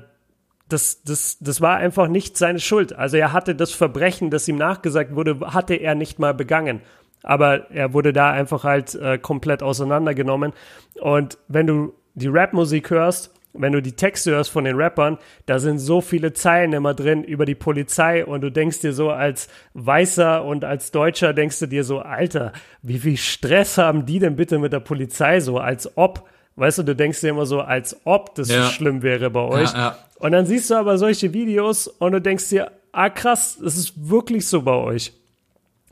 das, 0.68 1.02
das, 1.04 1.38
das 1.40 1.62
war 1.62 1.78
einfach 1.78 2.10
nicht 2.10 2.38
seine 2.38 2.60
Schuld. 2.60 2.92
Also 2.94 3.16
er 3.16 3.32
hatte 3.32 3.56
das 3.56 3.72
Verbrechen, 3.72 4.32
das 4.32 4.48
ihm 4.50 4.58
nachgesagt 4.58 5.16
wurde, 5.16 5.40
hatte 5.54 5.76
er 5.76 5.96
nicht 5.96 6.20
mal 6.20 6.34
begangen. 6.34 6.82
Aber 7.24 7.72
er 7.72 7.94
wurde 7.94 8.12
da 8.12 8.32
einfach 8.32 8.66
halt 8.66 8.96
äh, 8.96 9.18
komplett 9.18 9.64
auseinandergenommen. 9.64 10.52
Und 11.00 11.38
wenn 11.48 11.68
du 11.68 11.94
die 12.16 12.28
Rapmusik 12.28 12.90
hörst, 12.90 13.35
wenn 13.58 13.74
du 13.74 13.82
die 13.82 13.94
Texte 13.96 14.32
hörst 14.32 14.52
von 14.52 14.64
den 14.64 14.76
Rappern, 14.76 15.18
da 15.46 15.60
sind 15.60 15.80
so 15.80 16.02
viele 16.02 16.34
Zeilen 16.34 16.74
immer 16.74 16.94
drin 16.94 17.24
über 17.24 17.46
die 17.46 17.56
Polizei 17.56 18.26
und 18.26 18.42
du 18.42 18.52
denkst 18.52 18.80
dir 18.80 18.94
so 18.94 19.10
als 19.10 19.48
Weißer 19.74 20.44
und 20.44 20.64
als 20.64 20.92
Deutscher 20.92 21.34
denkst 21.34 21.60
du 21.60 21.68
dir 21.68 21.84
so, 21.84 22.00
Alter, 22.00 22.54
wie 22.82 23.00
viel 23.00 23.18
Stress 23.18 23.78
haben 23.78 24.06
die 24.06 24.20
denn 24.20 24.36
bitte 24.36 24.60
mit 24.60 24.74
der 24.74 24.80
Polizei 24.80 25.40
so, 25.40 25.58
als 25.58 25.98
ob, 25.98 26.28
weißt 26.56 26.80
du, 26.80 26.84
du 26.84 26.96
denkst 26.96 27.22
dir 27.22 27.30
immer 27.30 27.46
so, 27.46 27.62
als 27.62 28.00
ob 28.06 28.36
das 28.36 28.50
ja. 28.50 28.64
so 28.64 28.72
schlimm 28.72 29.04
wäre 29.04 29.30
bei 29.30 29.42
euch. 29.42 29.72
Ja, 29.74 29.78
ja. 29.78 29.98
Und 30.18 30.32
dann 30.32 30.46
siehst 30.46 30.70
du 30.70 30.76
aber 30.76 30.98
solche 30.98 31.34
Videos 31.34 31.88
und 31.88 32.12
du 32.12 32.22
denkst 32.22 32.50
dir, 32.50 32.72
ah 32.92 33.10
krass, 33.10 33.60
das 33.62 33.78
ist 33.78 34.10
wirklich 34.10 34.48
so 34.48 34.62
bei 34.62 34.76
euch. 34.76 35.14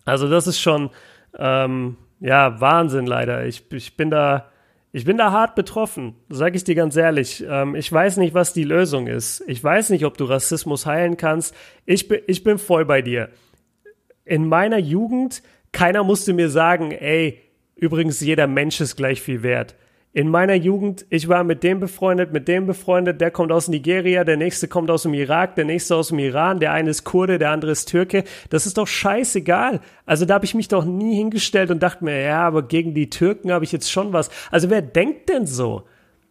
Also 0.06 0.30
das 0.30 0.48
ist 0.48 0.60
schon, 0.60 0.90
ähm, 1.38 1.98
ja, 2.20 2.60
Wahnsinn 2.62 3.06
leider. 3.06 3.46
Ich, 3.46 3.64
ich 3.72 3.98
bin 3.98 4.10
da, 4.10 4.50
ich 4.94 5.06
bin 5.06 5.18
da 5.18 5.32
hart 5.32 5.56
betroffen, 5.56 6.16
sage 6.30 6.56
ich 6.56 6.64
dir 6.64 6.76
ganz 6.76 6.96
ehrlich. 6.96 7.44
Ähm, 7.48 7.76
ich 7.76 7.92
weiß 7.92 8.18
nicht, 8.18 8.34
was 8.34 8.54
die 8.54 8.64
Lösung 8.64 9.08
ist. 9.08 9.44
Ich 9.48 9.62
weiß 9.62 9.90
nicht, 9.90 10.06
ob 10.06 10.18
du 10.18 10.26
Rassismus 10.26 10.86
heilen 10.86 11.18
kannst. 11.18 11.56
Ich 11.86 12.08
bin, 12.08 12.22
ich 12.28 12.44
bin 12.44 12.60
voll 12.60 12.86
bei 12.86 13.02
dir. 13.02 13.30
In 14.24 14.48
meiner 14.48 14.78
Jugend, 14.78 15.44
keiner 15.72 16.04
musste 16.04 16.34
mir 16.34 16.50
sagen, 16.50 16.92
ey, 16.92 17.42
übrigens, 17.76 18.22
jeder 18.22 18.48
Mensch 18.48 18.80
ist 18.80 18.96
gleich 18.96 19.22
viel 19.22 19.44
wert 19.44 19.76
in 20.16 20.30
meiner 20.30 20.54
Jugend, 20.54 21.08
ich 21.10 21.28
war 21.28 21.44
mit 21.44 21.64
dem 21.64 21.80
befreundet, 21.80 22.32
mit 22.32 22.48
dem 22.48 22.68
befreundet, 22.68 23.20
der 23.20 23.32
kommt 23.32 23.52
aus 23.52 23.68
Nigeria, 23.68 24.24
der 24.24 24.38
nächste 24.38 24.68
kommt 24.68 24.92
aus 24.92 25.04
dem 25.04 25.16
Irak, 25.16 25.56
der 25.56 25.66
nächste 25.66 25.96
aus 25.96 26.10
dem 26.10 26.20
Iran, 26.20 26.60
der 26.60 26.72
eine 26.72 26.92
ist 26.92 27.04
Kurde, 27.04 27.40
der 27.40 27.50
andere 27.50 27.72
ist 27.72 27.90
Türke. 27.90 28.24
Das 28.52 28.68
ist 28.68 28.78
doch 28.78 28.86
scheißegal. 28.86 29.82
Also 30.06 30.26
da 30.26 30.36
habe 30.36 30.46
ich 30.46 30.54
mich 30.54 30.68
doch 30.68 30.86
nie 30.86 31.16
hingestellt 31.16 31.72
und 31.72 31.82
dachte 31.82 32.04
mir, 32.04 32.22
ja, 32.22 32.46
aber 32.46 32.62
gegen 32.62 32.94
die 32.94 33.10
Türken 33.10 33.52
habe 33.52 33.66
ich 33.66 33.72
jetzt 33.72 33.92
schon 33.92 34.14
was. 34.14 34.30
Also 34.52 34.70
wer 34.70 34.84
denkt 34.84 35.30
denn 35.30 35.48
so? 35.48 35.84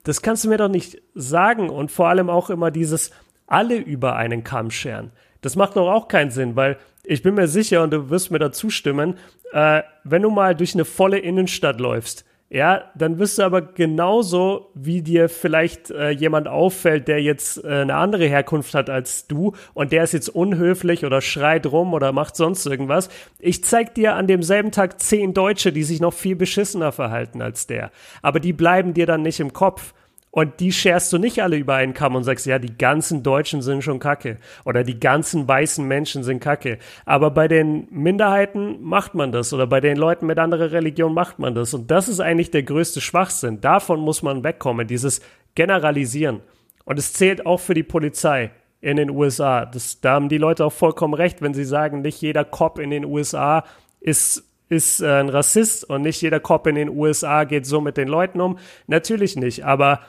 Das 0.04 0.22
kannst 0.22 0.44
du 0.44 0.48
mir 0.48 0.58
doch 0.58 0.68
nicht 0.68 1.02
sagen. 1.14 1.68
Und 1.68 1.90
vor 1.90 2.08
allem 2.08 2.30
auch 2.30 2.50
immer 2.50 2.70
dieses 2.70 3.10
alle 3.48 3.76
über 3.76 4.14
einen 4.14 4.44
Kamm 4.44 4.70
scheren. 4.70 5.10
Das 5.40 5.56
macht 5.56 5.74
doch 5.74 5.90
auch 5.90 6.06
keinen 6.06 6.30
Sinn, 6.30 6.54
weil 6.54 6.78
ich 7.02 7.24
bin 7.24 7.34
mir 7.34 7.48
sicher, 7.48 7.82
und 7.82 7.92
du 7.92 8.10
wirst 8.10 8.30
mir 8.30 8.38
da 8.38 8.52
zustimmen, 8.52 9.16
äh, 9.52 9.82
wenn 10.04 10.22
du 10.22 10.30
mal 10.30 10.54
durch 10.54 10.74
eine 10.74 10.84
volle 10.84 11.18
Innenstadt 11.18 11.80
läufst, 11.80 12.24
ja, 12.54 12.90
dann 12.94 13.18
wirst 13.18 13.38
du 13.38 13.44
aber 13.44 13.62
genauso, 13.62 14.68
wie 14.74 15.00
dir 15.00 15.30
vielleicht 15.30 15.90
äh, 15.90 16.10
jemand 16.10 16.48
auffällt, 16.48 17.08
der 17.08 17.22
jetzt 17.22 17.64
äh, 17.64 17.68
eine 17.68 17.94
andere 17.94 18.26
Herkunft 18.26 18.74
hat 18.74 18.90
als 18.90 19.26
du 19.26 19.54
und 19.72 19.90
der 19.90 20.04
ist 20.04 20.12
jetzt 20.12 20.28
unhöflich 20.28 21.06
oder 21.06 21.22
schreit 21.22 21.64
rum 21.64 21.94
oder 21.94 22.12
macht 22.12 22.36
sonst 22.36 22.66
irgendwas. 22.66 23.08
Ich 23.38 23.64
zeig 23.64 23.94
dir 23.94 24.16
an 24.16 24.26
demselben 24.26 24.70
Tag 24.70 25.00
zehn 25.00 25.32
Deutsche, 25.32 25.72
die 25.72 25.82
sich 25.82 26.02
noch 26.02 26.12
viel 26.12 26.36
beschissener 26.36 26.92
verhalten 26.92 27.40
als 27.40 27.66
der. 27.66 27.90
Aber 28.20 28.38
die 28.38 28.52
bleiben 28.52 28.92
dir 28.92 29.06
dann 29.06 29.22
nicht 29.22 29.40
im 29.40 29.54
Kopf. 29.54 29.94
Und 30.34 30.60
die 30.60 30.72
scherst 30.72 31.12
du 31.12 31.18
nicht 31.18 31.42
alle 31.42 31.58
über 31.58 31.74
einen 31.74 31.92
Kamm 31.92 32.16
und 32.16 32.24
sagst, 32.24 32.46
ja, 32.46 32.58
die 32.58 32.78
ganzen 32.78 33.22
Deutschen 33.22 33.60
sind 33.60 33.84
schon 33.84 33.98
kacke. 33.98 34.38
Oder 34.64 34.82
die 34.82 34.98
ganzen 34.98 35.46
weißen 35.46 35.86
Menschen 35.86 36.24
sind 36.24 36.40
kacke. 36.40 36.78
Aber 37.04 37.30
bei 37.30 37.48
den 37.48 37.86
Minderheiten 37.90 38.82
macht 38.82 39.14
man 39.14 39.30
das. 39.30 39.52
Oder 39.52 39.66
bei 39.66 39.80
den 39.80 39.98
Leuten 39.98 40.24
mit 40.24 40.38
anderer 40.38 40.72
Religion 40.72 41.12
macht 41.12 41.38
man 41.38 41.54
das. 41.54 41.74
Und 41.74 41.90
das 41.90 42.08
ist 42.08 42.20
eigentlich 42.20 42.50
der 42.50 42.62
größte 42.62 43.02
Schwachsinn. 43.02 43.60
Davon 43.60 44.00
muss 44.00 44.22
man 44.22 44.42
wegkommen. 44.42 44.86
Dieses 44.86 45.20
Generalisieren. 45.54 46.40
Und 46.86 46.98
es 46.98 47.12
zählt 47.12 47.44
auch 47.44 47.60
für 47.60 47.74
die 47.74 47.82
Polizei 47.82 48.52
in 48.80 48.96
den 48.96 49.10
USA. 49.10 49.66
Das, 49.66 50.00
da 50.00 50.14
haben 50.14 50.30
die 50.30 50.38
Leute 50.38 50.64
auch 50.64 50.72
vollkommen 50.72 51.12
recht, 51.12 51.42
wenn 51.42 51.52
sie 51.52 51.66
sagen, 51.66 52.00
nicht 52.00 52.22
jeder 52.22 52.46
Cop 52.46 52.78
in 52.78 52.88
den 52.88 53.04
USA 53.04 53.64
ist 54.00 54.48
ist 54.68 55.02
äh, 55.02 55.20
ein 55.20 55.28
Rassist 55.28 55.88
und 55.90 56.00
nicht 56.00 56.22
jeder 56.22 56.40
Cop 56.40 56.66
in 56.66 56.76
den 56.76 56.88
USA 56.88 57.44
geht 57.44 57.66
so 57.66 57.82
mit 57.82 57.98
den 57.98 58.08
Leuten 58.08 58.40
um. 58.40 58.58
Natürlich 58.86 59.36
nicht, 59.36 59.66
aber 59.66 60.00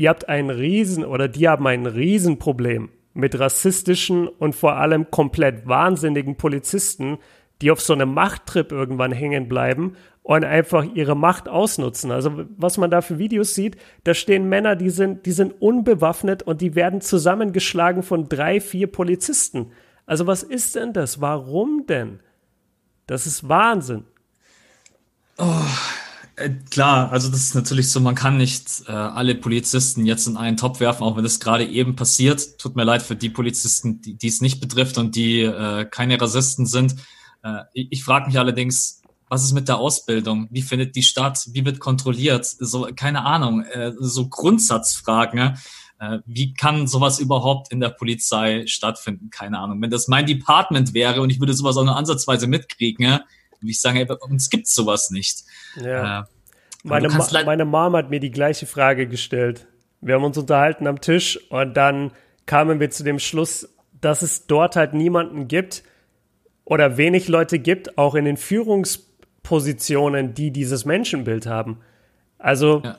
ihr 0.00 0.08
habt 0.08 0.30
ein 0.30 0.48
Riesen 0.48 1.04
oder 1.04 1.28
die 1.28 1.46
haben 1.46 1.66
ein 1.66 1.84
Riesenproblem 1.84 2.88
mit 3.12 3.38
rassistischen 3.38 4.28
und 4.28 4.54
vor 4.54 4.76
allem 4.76 5.10
komplett 5.10 5.68
wahnsinnigen 5.68 6.36
Polizisten, 6.36 7.18
die 7.60 7.70
auf 7.70 7.82
so 7.82 7.92
einem 7.92 8.14
Machttrip 8.14 8.72
irgendwann 8.72 9.12
hängen 9.12 9.46
bleiben 9.46 9.96
und 10.22 10.42
einfach 10.42 10.86
ihre 10.94 11.14
Macht 11.14 11.50
ausnutzen. 11.50 12.12
Also 12.12 12.46
was 12.56 12.78
man 12.78 12.90
da 12.90 13.02
für 13.02 13.18
Videos 13.18 13.54
sieht, 13.54 13.76
da 14.04 14.14
stehen 14.14 14.48
Männer, 14.48 14.74
die 14.74 14.88
sind, 14.88 15.26
die 15.26 15.32
sind 15.32 15.60
unbewaffnet 15.60 16.42
und 16.44 16.62
die 16.62 16.74
werden 16.74 17.02
zusammengeschlagen 17.02 18.02
von 18.02 18.26
drei, 18.26 18.62
vier 18.62 18.86
Polizisten. 18.86 19.72
Also 20.06 20.26
was 20.26 20.42
ist 20.42 20.76
denn 20.76 20.94
das? 20.94 21.20
Warum 21.20 21.84
denn? 21.86 22.20
Das 23.06 23.26
ist 23.26 23.50
Wahnsinn. 23.50 24.04
Oh, 25.36 25.44
klar, 26.70 27.12
also 27.12 27.28
das 27.28 27.40
ist 27.40 27.54
natürlich 27.54 27.90
so, 27.90 28.00
man 28.00 28.14
kann 28.14 28.36
nicht 28.36 28.82
äh, 28.86 28.92
alle 28.92 29.34
Polizisten 29.34 30.06
jetzt 30.06 30.26
in 30.26 30.36
einen 30.36 30.56
Topf 30.56 30.80
werfen, 30.80 31.04
auch 31.04 31.16
wenn 31.16 31.24
das 31.24 31.40
gerade 31.40 31.66
eben 31.66 31.96
passiert. 31.96 32.58
Tut 32.58 32.76
mir 32.76 32.84
leid 32.84 33.02
für 33.02 33.16
die 33.16 33.30
Polizisten, 33.30 34.00
die, 34.00 34.16
die 34.16 34.28
es 34.28 34.40
nicht 34.40 34.60
betrifft 34.60 34.98
und 34.98 35.16
die 35.16 35.42
äh, 35.42 35.84
keine 35.84 36.20
Rassisten 36.20 36.66
sind. 36.66 36.96
Äh, 37.42 37.62
ich 37.74 37.88
ich 37.90 38.04
frage 38.04 38.26
mich 38.26 38.38
allerdings, 38.38 39.02
was 39.28 39.44
ist 39.44 39.52
mit 39.52 39.68
der 39.68 39.78
Ausbildung? 39.78 40.48
Wie 40.50 40.62
findet 40.62 40.96
die 40.96 41.02
statt? 41.02 41.46
Wie 41.52 41.64
wird 41.64 41.78
kontrolliert? 41.78 42.44
So, 42.44 42.88
keine 42.96 43.24
Ahnung, 43.24 43.62
äh, 43.62 43.92
so 43.98 44.28
Grundsatzfragen. 44.28 45.38
Ne? 45.38 45.54
Äh, 46.00 46.18
wie 46.26 46.54
kann 46.54 46.88
sowas 46.88 47.20
überhaupt 47.20 47.72
in 47.72 47.80
der 47.80 47.90
Polizei 47.90 48.66
stattfinden? 48.66 49.30
Keine 49.30 49.58
Ahnung. 49.58 49.80
Wenn 49.80 49.90
das 49.90 50.08
mein 50.08 50.26
Department 50.26 50.94
wäre 50.94 51.20
und 51.20 51.30
ich 51.30 51.38
würde 51.38 51.54
sowas 51.54 51.76
auch 51.76 51.84
nur 51.84 51.96
ansatzweise 51.96 52.46
mitkriegen, 52.46 53.06
ne? 53.06 53.24
Wie 53.60 53.70
ich 53.70 53.80
sage, 53.80 54.00
ey, 54.00 54.16
uns 54.28 54.50
gibt 54.50 54.66
sowas 54.66 55.10
nicht. 55.10 55.44
Ja. 55.76 56.20
Äh, 56.20 56.24
meine, 56.82 57.08
Ma 57.08 57.26
meine 57.44 57.64
Mom 57.64 57.94
hat 57.94 58.10
mir 58.10 58.20
die 58.20 58.30
gleiche 58.30 58.66
Frage 58.66 59.06
gestellt. 59.06 59.66
Wir 60.00 60.14
haben 60.14 60.24
uns 60.24 60.38
unterhalten 60.38 60.86
am 60.86 61.00
Tisch 61.00 61.38
und 61.50 61.74
dann 61.76 62.12
kamen 62.46 62.80
wir 62.80 62.90
zu 62.90 63.04
dem 63.04 63.18
Schluss, 63.18 63.68
dass 64.00 64.22
es 64.22 64.46
dort 64.46 64.76
halt 64.76 64.94
niemanden 64.94 65.46
gibt 65.46 65.82
oder 66.64 66.96
wenig 66.96 67.28
Leute 67.28 67.58
gibt, 67.58 67.98
auch 67.98 68.14
in 68.14 68.24
den 68.24 68.38
Führungspositionen, 68.38 70.32
die 70.32 70.50
dieses 70.52 70.86
Menschenbild 70.86 71.46
haben. 71.46 71.80
Also 72.38 72.80
ja. 72.82 72.98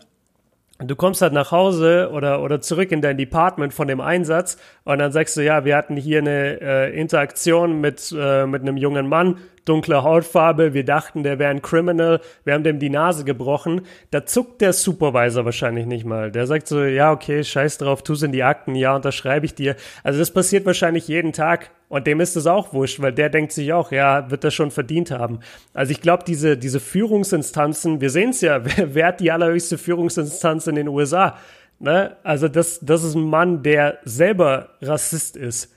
Du 0.84 0.96
kommst 0.96 1.22
halt 1.22 1.34
nach 1.34 1.52
Hause 1.52 2.10
oder, 2.12 2.42
oder 2.42 2.62
zurück 2.62 2.92
in 2.92 3.02
dein 3.02 3.18
Department 3.18 3.74
von 3.74 3.88
dem 3.88 4.02
Einsatz 4.02 4.58
und 4.84 5.00
dann 5.00 5.12
sagst 5.12 5.38
du, 5.38 5.42
ja, 5.42 5.66
wir 5.66 5.76
hatten 5.76 5.96
hier 5.96 6.20
eine 6.20 6.62
äh, 6.62 7.00
Interaktion 7.00 7.82
mit, 7.82 8.14
äh, 8.18 8.46
mit 8.46 8.62
einem 8.62 8.78
jungen 8.78 9.08
Mann 9.08 9.38
dunkle 9.66 10.04
Hautfarbe, 10.04 10.74
wir 10.74 10.86
dachten, 10.86 11.24
der 11.24 11.40
wäre 11.40 11.52
ein 11.52 11.62
Criminal, 11.62 12.20
wir 12.44 12.54
haben 12.54 12.64
dem 12.64 12.80
die 12.80 12.90
Nase 12.90 13.24
gebrochen. 13.24 13.82
Da 14.10 14.26
zuckt 14.26 14.62
der 14.62 14.74
Supervisor 14.74 15.46
wahrscheinlich 15.46 15.86
nicht 15.86 16.06
mal. 16.06 16.32
Der 16.32 16.48
sagt 16.48 16.68
so, 16.68 16.84
ja, 16.84 17.12
okay, 17.12 17.44
scheiß 17.44 17.78
drauf, 17.78 18.04
tu's 18.04 18.24
in 18.24 18.32
die 18.32 18.44
Akten, 18.44 18.76
ja, 18.76 18.96
unterschreibe 18.96 19.46
ich 19.46 19.56
dir. 19.56 19.76
Also 20.04 20.20
das 20.20 20.32
passiert 20.32 20.66
wahrscheinlich 20.66 21.08
jeden 21.08 21.34
Tag 21.34 21.70
und 21.92 22.08
dem 22.08 22.22
ist 22.22 22.38
es 22.38 22.48
auch 22.48 22.72
wurscht, 22.72 23.02
weil 23.02 23.12
der 23.12 23.30
denkt 23.30 23.52
sich 23.52 23.74
auch, 23.74 23.92
ja, 23.92 24.32
wird 24.32 24.46
das 24.46 24.54
schon 24.54 24.72
verdient 24.72 25.12
haben. 25.12 25.40
Also 25.74 25.92
ich 25.92 26.00
glaube, 26.00 26.24
diese, 26.26 26.58
diese 26.58 26.80
Führungsinstanzen, 26.80 28.00
wir 28.00 28.10
sehen 28.10 28.30
es 28.30 28.40
ja, 28.40 28.62
wer, 28.78 29.08
hat 29.08 29.20
die 29.20 29.30
allerhöchste 29.30 29.78
Führungsinstanz 29.78 30.68
in 30.68 30.76
den 30.76 30.88
USA? 30.88 31.38
Ne? 31.80 32.16
Also 32.24 32.48
das, 32.48 32.80
das 32.82 33.04
ist 33.04 33.16
ein 33.16 33.26
Mann, 33.26 33.62
der 33.62 34.00
selber 34.06 34.70
Rassist 34.82 35.36
ist. 35.36 35.74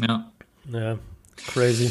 Ja. 0.00 0.30
Ja, 0.72 0.96
crazy. 1.48 1.90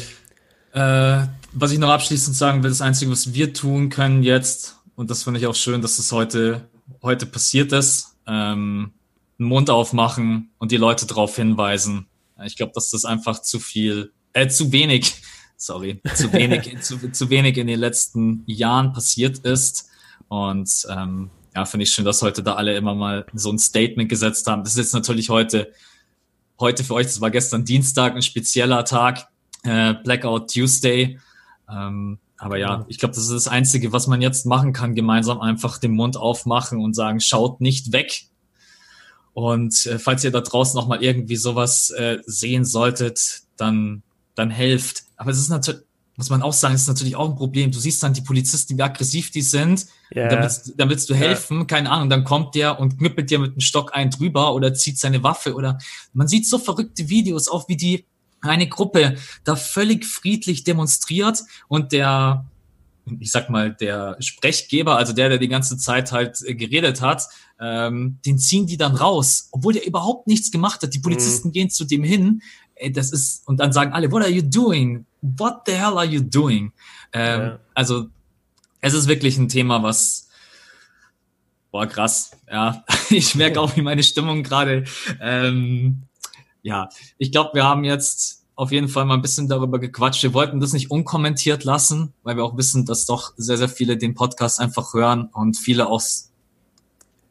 Äh, 0.72 1.26
was 1.52 1.70
ich 1.70 1.78
noch 1.78 1.90
abschließend 1.90 2.34
sagen 2.34 2.62
will, 2.62 2.70
das 2.70 2.80
Einzige, 2.80 3.10
was 3.10 3.34
wir 3.34 3.52
tun 3.52 3.90
können 3.90 4.22
jetzt, 4.22 4.78
und 4.94 5.10
das 5.10 5.24
finde 5.24 5.38
ich 5.38 5.46
auch 5.46 5.54
schön, 5.54 5.82
dass 5.82 5.98
das 5.98 6.12
heute, 6.12 6.62
heute 7.02 7.26
passiert 7.26 7.72
ist, 7.72 8.16
ähm, 8.26 8.92
Mund 9.36 9.68
aufmachen 9.68 10.50
und 10.56 10.72
die 10.72 10.78
Leute 10.78 11.04
darauf 11.04 11.36
hinweisen. 11.36 12.06
Ich 12.44 12.56
glaube, 12.56 12.72
dass 12.74 12.90
das 12.90 13.04
einfach 13.04 13.42
zu 13.42 13.60
viel, 13.60 14.12
äh, 14.32 14.48
zu 14.48 14.72
wenig, 14.72 15.14
sorry, 15.56 16.00
zu 16.14 16.32
wenig, 16.32 16.78
zu, 16.82 17.10
zu 17.10 17.30
wenig 17.30 17.56
in 17.58 17.66
den 17.66 17.80
letzten 17.80 18.42
Jahren 18.46 18.92
passiert 18.92 19.38
ist. 19.38 19.88
Und 20.28 20.86
ähm, 20.90 21.30
ja, 21.54 21.64
finde 21.64 21.84
ich 21.84 21.92
schön, 21.92 22.04
dass 22.04 22.22
heute 22.22 22.42
da 22.42 22.54
alle 22.54 22.76
immer 22.76 22.94
mal 22.94 23.26
so 23.34 23.50
ein 23.50 23.58
Statement 23.58 24.08
gesetzt 24.08 24.46
haben. 24.46 24.64
Das 24.64 24.72
ist 24.72 24.78
jetzt 24.78 24.94
natürlich 24.94 25.28
heute, 25.28 25.72
heute 26.58 26.84
für 26.84 26.94
euch, 26.94 27.06
das 27.06 27.20
war 27.20 27.30
gestern 27.30 27.64
Dienstag, 27.64 28.14
ein 28.14 28.22
spezieller 28.22 28.84
Tag, 28.84 29.28
äh, 29.64 29.94
Blackout 30.02 30.52
Tuesday. 30.52 31.18
Ähm, 31.68 32.18
aber 32.38 32.56
ja, 32.58 32.84
ich 32.88 32.98
glaube, 32.98 33.14
das 33.14 33.24
ist 33.24 33.32
das 33.32 33.48
Einzige, 33.48 33.92
was 33.92 34.08
man 34.08 34.20
jetzt 34.20 34.46
machen 34.46 34.72
kann, 34.72 34.96
gemeinsam 34.96 35.40
einfach 35.40 35.78
den 35.78 35.92
Mund 35.92 36.16
aufmachen 36.16 36.80
und 36.80 36.94
sagen, 36.94 37.20
schaut 37.20 37.60
nicht 37.60 37.92
weg. 37.92 38.24
Und 39.34 39.86
äh, 39.86 39.98
falls 39.98 40.24
ihr 40.24 40.30
da 40.30 40.40
draußen 40.40 40.76
noch 40.78 40.86
mal 40.86 41.02
irgendwie 41.02 41.36
sowas 41.36 41.90
äh, 41.90 42.18
sehen 42.26 42.64
solltet, 42.64 43.42
dann, 43.56 44.02
dann 44.34 44.50
helft. 44.50 45.04
Aber 45.16 45.30
es 45.30 45.38
ist 45.38 45.48
natürlich, 45.48 45.82
muss 46.16 46.28
man 46.28 46.42
auch 46.42 46.52
sagen, 46.52 46.74
ist 46.74 46.88
natürlich 46.88 47.16
auch 47.16 47.28
ein 47.30 47.36
Problem. 47.36 47.70
Du 47.70 47.78
siehst 47.78 48.02
dann 48.02 48.12
die 48.12 48.20
Polizisten, 48.20 48.76
wie 48.76 48.82
aggressiv 48.82 49.30
die 49.30 49.42
sind. 49.42 49.86
Yeah. 50.14 50.28
Dann, 50.28 50.42
willst, 50.42 50.74
dann 50.76 50.90
willst 50.90 51.08
du 51.08 51.14
helfen, 51.14 51.58
yeah. 51.58 51.66
keine 51.66 51.90
Ahnung, 51.90 52.10
dann 52.10 52.24
kommt 52.24 52.54
der 52.54 52.78
und 52.78 52.98
knüppelt 52.98 53.30
dir 53.30 53.38
mit 53.38 53.54
dem 53.54 53.60
Stock 53.60 53.94
ein 53.94 54.10
drüber 54.10 54.54
oder 54.54 54.74
zieht 54.74 54.98
seine 54.98 55.22
Waffe 55.22 55.54
oder 55.54 55.78
man 56.12 56.28
sieht 56.28 56.46
so 56.46 56.58
verrückte 56.58 57.08
Videos, 57.08 57.48
auch 57.48 57.68
wie 57.68 57.76
die 57.76 58.04
eine 58.42 58.68
Gruppe 58.68 59.16
da 59.44 59.56
völlig 59.56 60.04
friedlich 60.04 60.64
demonstriert 60.64 61.42
und 61.68 61.92
der, 61.92 62.44
ich 63.20 63.30
sag 63.30 63.48
mal, 63.48 63.72
der 63.72 64.16
Sprechgeber, 64.20 64.96
also 64.96 65.12
der, 65.12 65.30
der 65.30 65.38
die 65.38 65.48
ganze 65.48 65.78
Zeit 65.78 66.12
halt 66.12 66.42
äh, 66.44 66.54
geredet 66.54 67.00
hat, 67.00 67.28
ähm, 67.62 68.18
den 68.26 68.38
ziehen 68.38 68.66
die 68.66 68.76
dann 68.76 68.96
raus, 68.96 69.48
obwohl 69.52 69.72
der 69.72 69.86
überhaupt 69.86 70.26
nichts 70.26 70.50
gemacht 70.50 70.82
hat. 70.82 70.94
Die 70.94 70.98
Polizisten 70.98 71.48
mhm. 71.48 71.52
gehen 71.52 71.70
zu 71.70 71.84
dem 71.84 72.02
hin, 72.02 72.42
ey, 72.74 72.92
das 72.92 73.12
ist, 73.12 73.46
und 73.46 73.60
dann 73.60 73.72
sagen 73.72 73.92
alle, 73.92 74.10
what 74.10 74.22
are 74.22 74.30
you 74.30 74.42
doing? 74.42 75.06
What 75.20 75.62
the 75.66 75.72
hell 75.72 75.96
are 75.96 76.04
you 76.04 76.20
doing? 76.20 76.72
Ähm, 77.12 77.40
ja. 77.40 77.58
Also, 77.74 78.06
es 78.80 78.94
ist 78.94 79.06
wirklich 79.06 79.38
ein 79.38 79.48
Thema, 79.48 79.82
was, 79.82 80.28
boah, 81.70 81.86
krass, 81.86 82.32
ja. 82.50 82.84
Ich 83.10 83.34
merke 83.34 83.60
auch, 83.60 83.76
wie 83.76 83.82
meine 83.82 84.02
Stimmung 84.02 84.42
gerade, 84.42 84.84
ähm, 85.20 86.02
ja, 86.62 86.88
ich 87.18 87.30
glaube, 87.30 87.50
wir 87.54 87.64
haben 87.64 87.84
jetzt 87.84 88.44
auf 88.54 88.72
jeden 88.72 88.88
Fall 88.88 89.04
mal 89.04 89.14
ein 89.14 89.22
bisschen 89.22 89.48
darüber 89.48 89.78
gequatscht. 89.78 90.22
Wir 90.22 90.34
wollten 90.34 90.60
das 90.60 90.72
nicht 90.72 90.90
unkommentiert 90.90 91.64
lassen, 91.64 92.12
weil 92.22 92.36
wir 92.36 92.44
auch 92.44 92.56
wissen, 92.56 92.86
dass 92.86 93.06
doch 93.06 93.32
sehr, 93.36 93.56
sehr 93.56 93.68
viele 93.68 93.96
den 93.96 94.14
Podcast 94.14 94.60
einfach 94.60 94.94
hören 94.94 95.28
und 95.32 95.56
viele 95.56 95.88
auch 95.88 96.00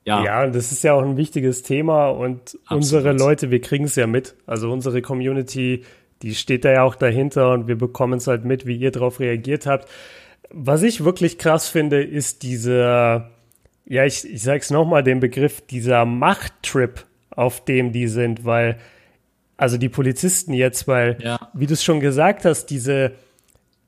ja. 0.05 0.23
ja, 0.23 0.47
das 0.47 0.71
ist 0.71 0.83
ja 0.83 0.93
auch 0.93 1.03
ein 1.03 1.17
wichtiges 1.17 1.63
Thema 1.63 2.09
und 2.09 2.57
Absolut. 2.65 2.71
unsere 2.71 3.11
Leute, 3.13 3.51
wir 3.51 3.61
kriegen 3.61 3.85
es 3.85 3.95
ja 3.95 4.07
mit. 4.07 4.35
Also 4.47 4.71
unsere 4.71 5.01
Community, 5.01 5.83
die 6.21 6.35
steht 6.35 6.65
da 6.65 6.71
ja 6.71 6.83
auch 6.83 6.95
dahinter 6.95 7.51
und 7.51 7.67
wir 7.67 7.77
bekommen 7.77 8.17
es 8.17 8.27
halt 8.27 8.45
mit, 8.45 8.65
wie 8.65 8.75
ihr 8.75 8.91
darauf 8.91 9.19
reagiert 9.19 9.65
habt. 9.65 9.89
Was 10.49 10.83
ich 10.83 11.03
wirklich 11.03 11.37
krass 11.37 11.69
finde, 11.69 12.03
ist 12.03 12.43
dieser, 12.43 13.29
ja, 13.85 14.05
ich, 14.05 14.25
ich 14.25 14.41
sag's 14.41 14.69
nochmal, 14.69 15.03
den 15.03 15.19
Begriff, 15.19 15.61
dieser 15.61 16.05
Machttrip, 16.05 17.05
auf 17.29 17.63
dem 17.63 17.91
die 17.91 18.07
sind, 18.07 18.43
weil 18.43 18.77
also 19.61 19.77
die 19.77 19.89
Polizisten 19.89 20.53
jetzt, 20.53 20.87
weil, 20.87 21.19
ja. 21.21 21.51
wie 21.53 21.67
du 21.67 21.73
es 21.73 21.83
schon 21.83 21.99
gesagt 21.99 22.45
hast, 22.45 22.65
diese, 22.65 23.11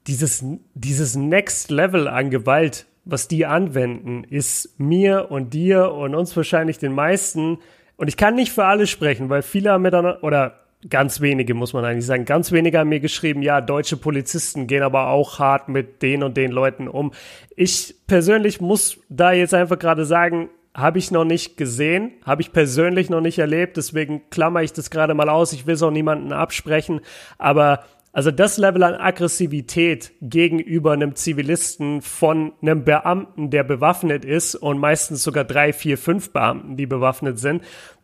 dieses, 0.06 0.46
dieses 0.76 1.16
Next 1.16 1.72
Level 1.72 2.08
an 2.08 2.30
Gewalt, 2.30 2.86
was 3.06 3.28
die 3.28 3.46
anwenden, 3.46 4.24
ist 4.24 4.80
mir 4.80 5.30
und 5.30 5.54
dir 5.54 5.92
und 5.92 6.16
uns 6.16 6.36
wahrscheinlich 6.36 6.78
den 6.78 6.94
meisten, 6.94 7.60
und 7.96 8.08
ich 8.08 8.18
kann 8.18 8.36
nicht 8.36 8.52
für 8.52 8.66
alle 8.66 8.88
sprechen, 8.88 9.30
weil 9.30 9.42
viele 9.42 9.72
haben 9.72 9.84
mir 9.84 9.92
dann, 9.92 10.06
oder 10.06 10.60
ganz 10.90 11.22
wenige 11.22 11.54
muss 11.54 11.74
man 11.74 11.86
eigentlich 11.86 12.06
sagen, 12.06 12.26
ganz 12.26 12.52
wenige 12.52 12.80
haben 12.80 12.90
mir 12.90 13.00
geschrieben, 13.00 13.42
ja, 13.42 13.62
deutsche 13.62 13.98
Polizisten 13.98 14.68
gehen 14.68 14.84
aber 14.84 15.08
auch 15.08 15.40
hart 15.40 15.70
mit 15.70 16.02
den 16.02 16.24
und 16.24 16.36
den 16.36 16.52
Leuten 16.52 16.88
um. 16.88 17.12
Ich 17.56 17.96
persönlich 18.08 18.62
muss 18.62 19.00
da 19.10 19.32
jetzt 19.32 19.54
einfach 19.54 19.80
gerade 19.80 20.06
sagen, 20.06 20.50
habe 20.74 20.98
ich 20.98 21.12
noch 21.12 21.24
nicht 21.24 21.56
gesehen, 21.56 22.12
habe 22.26 22.42
ich 22.42 22.52
persönlich 22.52 23.10
noch 23.10 23.22
nicht 23.22 23.38
erlebt, 23.38 23.78
deswegen 23.78 24.30
klammer 24.32 24.64
ich 24.64 24.74
das 24.74 24.90
gerade 24.90 25.14
mal 25.14 25.30
aus. 25.30 25.54
Ich 25.54 25.68
will 25.68 25.76
es 25.76 25.84
auch 25.84 25.92
niemanden 25.92 26.34
absprechen, 26.34 27.02
aber 27.38 27.84
also 28.14 28.30
das 28.30 28.60
Level 28.60 28.84
an 28.84 28.94
Aggressivität 28.94 30.12
gegenüber 30.22 30.94
einem 30.94 31.16
Zivilisten 31.16 32.04
von 32.04 32.54
einem 32.62 32.86
Beamten, 32.86 33.50
der 33.50 33.64
bewaffnet 33.64 34.24
ist 34.24 34.54
und 34.54 34.78
meistens 34.78 35.24
sogar 35.24 35.44
drei, 35.44 35.74
vier, 35.74 35.98
fünf 35.98 36.32
Beamten, 36.32 36.78
die 36.78 36.86
bewaffnet 36.86 37.40
sind, 37.40 37.64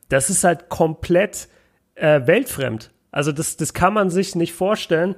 das 0.10 0.32
ist 0.32 0.44
halt 0.44 0.68
komplett 0.68 1.48
äh, 1.94 2.26
weltfremd. 2.26 2.92
Also 3.12 3.32
das, 3.32 3.56
das 3.56 3.76
kann 3.76 3.94
man 3.94 4.10
sich 4.10 4.36
nicht 4.36 4.54
vorstellen. 4.54 5.14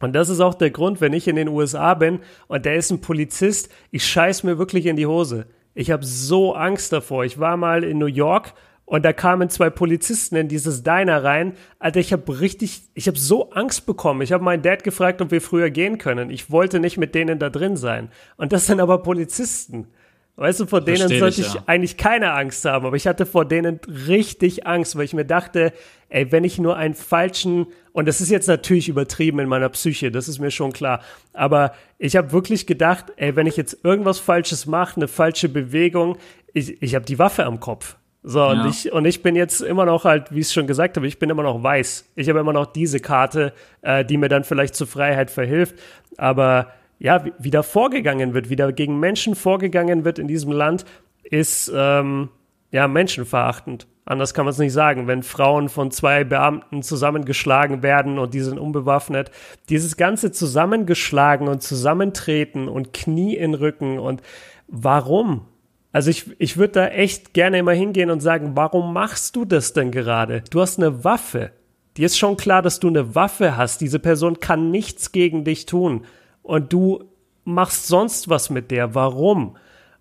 Und 0.00 0.12
das 0.12 0.28
ist 0.28 0.40
auch 0.40 0.54
der 0.54 0.70
Grund, 0.70 1.00
wenn 1.00 1.14
ich 1.14 1.26
in 1.26 1.36
den 1.36 1.48
USA 1.48 1.94
bin 1.94 2.20
und 2.46 2.66
der 2.66 2.76
ist 2.76 2.90
ein 2.90 3.00
Polizist, 3.00 3.70
ich 3.90 4.06
scheiß 4.06 4.42
mir 4.42 4.58
wirklich 4.58 4.84
in 4.84 4.96
die 4.96 5.06
Hose. 5.06 5.46
Ich 5.72 5.90
habe 5.90 6.04
so 6.04 6.54
Angst 6.54 6.92
davor. 6.92 7.24
Ich 7.24 7.40
war 7.40 7.56
mal 7.56 7.82
in 7.82 7.98
New 7.98 8.06
York 8.06 8.52
und 8.86 9.04
da 9.04 9.12
kamen 9.12 9.48
zwei 9.48 9.70
Polizisten 9.70 10.36
in 10.36 10.48
dieses 10.48 10.82
Diner 10.82 11.24
rein. 11.24 11.54
Alter, 11.78 12.00
ich 12.00 12.12
habe 12.12 12.40
richtig, 12.40 12.82
ich 12.94 13.08
habe 13.08 13.18
so 13.18 13.50
Angst 13.50 13.86
bekommen. 13.86 14.20
Ich 14.20 14.32
habe 14.32 14.44
meinen 14.44 14.62
Dad 14.62 14.84
gefragt, 14.84 15.22
ob 15.22 15.30
wir 15.30 15.40
früher 15.40 15.70
gehen 15.70 15.96
können. 15.98 16.28
Ich 16.28 16.50
wollte 16.50 16.80
nicht 16.80 16.98
mit 16.98 17.14
denen 17.14 17.38
da 17.38 17.48
drin 17.48 17.76
sein. 17.76 18.10
Und 18.36 18.52
das 18.52 18.66
sind 18.66 18.80
aber 18.80 18.98
Polizisten. 19.02 19.88
Weißt 20.36 20.58
du, 20.58 20.66
vor 20.66 20.80
denen 20.80 21.08
sollte 21.08 21.40
ich, 21.40 21.54
ja. 21.54 21.62
eigentlich 21.66 21.96
keine 21.96 22.32
Angst 22.32 22.64
haben, 22.64 22.84
aber 22.86 22.96
ich 22.96 23.06
hatte 23.06 23.24
vor 23.24 23.44
denen 23.44 23.78
richtig 24.08 24.66
Angst, 24.66 24.96
weil 24.96 25.04
ich 25.04 25.14
mir 25.14 25.24
dachte, 25.24 25.72
ey, 26.08 26.32
wenn 26.32 26.42
ich 26.42 26.58
nur 26.58 26.76
einen 26.76 26.94
falschen, 26.94 27.68
und 27.92 28.08
das 28.08 28.20
ist 28.20 28.30
jetzt 28.30 28.48
natürlich 28.48 28.88
übertrieben 28.88 29.38
in 29.38 29.48
meiner 29.48 29.68
Psyche, 29.68 30.10
das 30.10 30.26
ist 30.26 30.40
mir 30.40 30.50
schon 30.50 30.72
klar, 30.72 31.02
aber 31.34 31.72
ich 31.98 32.16
habe 32.16 32.32
wirklich 32.32 32.66
gedacht, 32.66 33.12
ey, 33.14 33.36
wenn 33.36 33.46
ich 33.46 33.56
jetzt 33.56 33.84
irgendwas 33.84 34.18
Falsches 34.18 34.66
mache, 34.66 34.96
eine 34.96 35.06
falsche 35.06 35.48
Bewegung, 35.48 36.18
ich, 36.52 36.82
ich 36.82 36.96
habe 36.96 37.04
die 37.04 37.20
Waffe 37.20 37.46
am 37.46 37.60
Kopf. 37.60 37.96
So, 38.26 38.38
ja. 38.38 38.52
und, 38.52 38.70
ich, 38.70 38.90
und 38.90 39.04
ich 39.04 39.22
bin 39.22 39.36
jetzt 39.36 39.60
immer 39.60 39.84
noch 39.84 40.04
halt, 40.04 40.32
wie 40.32 40.40
ich 40.40 40.46
es 40.46 40.54
schon 40.54 40.66
gesagt 40.66 40.96
habe, 40.96 41.06
ich 41.06 41.18
bin 41.18 41.28
immer 41.28 41.42
noch 41.42 41.62
weiß. 41.62 42.10
Ich 42.16 42.30
habe 42.30 42.40
immer 42.40 42.54
noch 42.54 42.64
diese 42.64 42.98
Karte, 42.98 43.52
äh, 43.82 44.02
die 44.02 44.16
mir 44.16 44.28
dann 44.28 44.44
vielleicht 44.44 44.74
zur 44.74 44.86
Freiheit 44.86 45.30
verhilft, 45.30 45.74
aber 46.16 46.72
ja, 46.98 47.22
wie, 47.24 47.32
wie 47.38 47.50
da 47.50 47.62
vorgegangen 47.62 48.32
wird, 48.32 48.48
wie 48.48 48.56
da 48.56 48.70
gegen 48.70 48.98
Menschen 48.98 49.34
vorgegangen 49.34 50.06
wird 50.06 50.18
in 50.18 50.26
diesem 50.26 50.52
Land, 50.52 50.86
ist 51.22 51.70
ähm, 51.74 52.30
ja 52.70 52.88
menschenverachtend. 52.88 53.86
Anders 54.06 54.32
kann 54.32 54.46
man 54.46 54.52
es 54.52 54.58
nicht 54.58 54.72
sagen. 54.72 55.06
Wenn 55.06 55.22
Frauen 55.22 55.68
von 55.68 55.90
zwei 55.90 56.24
Beamten 56.24 56.82
zusammengeschlagen 56.82 57.82
werden 57.82 58.18
und 58.18 58.32
die 58.32 58.40
sind 58.40 58.58
unbewaffnet, 58.58 59.30
dieses 59.68 59.98
ganze 59.98 60.32
Zusammengeschlagen 60.32 61.46
und 61.46 61.62
Zusammentreten 61.62 62.68
und 62.68 62.94
Knie 62.94 63.36
in 63.36 63.52
Rücken 63.52 63.98
und 63.98 64.22
warum? 64.66 65.46
Also 65.94 66.10
ich, 66.10 66.28
ich 66.40 66.56
würde 66.56 66.72
da 66.72 66.86
echt 66.88 67.34
gerne 67.34 67.58
immer 67.58 67.70
hingehen 67.70 68.10
und 68.10 68.18
sagen, 68.18 68.56
warum 68.56 68.92
machst 68.92 69.36
du 69.36 69.44
das 69.44 69.74
denn 69.74 69.92
gerade? 69.92 70.42
Du 70.50 70.60
hast 70.60 70.76
eine 70.76 71.04
Waffe. 71.04 71.52
Dir 71.96 72.06
ist 72.06 72.18
schon 72.18 72.36
klar, 72.36 72.62
dass 72.62 72.80
du 72.80 72.88
eine 72.88 73.14
Waffe 73.14 73.56
hast. 73.56 73.80
Diese 73.80 74.00
Person 74.00 74.40
kann 74.40 74.72
nichts 74.72 75.12
gegen 75.12 75.44
dich 75.44 75.66
tun 75.66 76.04
und 76.42 76.72
du 76.72 77.04
machst 77.44 77.86
sonst 77.86 78.28
was 78.28 78.50
mit 78.50 78.72
der. 78.72 78.96
Warum? 78.96 79.56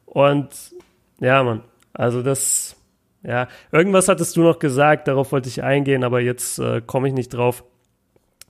Und 0.05 0.49
ja, 1.19 1.43
Mann, 1.43 1.61
also 1.93 2.23
das, 2.23 2.75
ja, 3.21 3.47
irgendwas 3.71 4.07
hattest 4.07 4.35
du 4.35 4.41
noch 4.41 4.57
gesagt, 4.57 5.07
darauf 5.07 5.31
wollte 5.31 5.47
ich 5.47 5.61
eingehen, 5.61 6.03
aber 6.03 6.21
jetzt 6.21 6.57
äh, 6.57 6.81
komme 6.81 7.07
ich 7.07 7.13
nicht 7.13 7.29
drauf. 7.29 7.63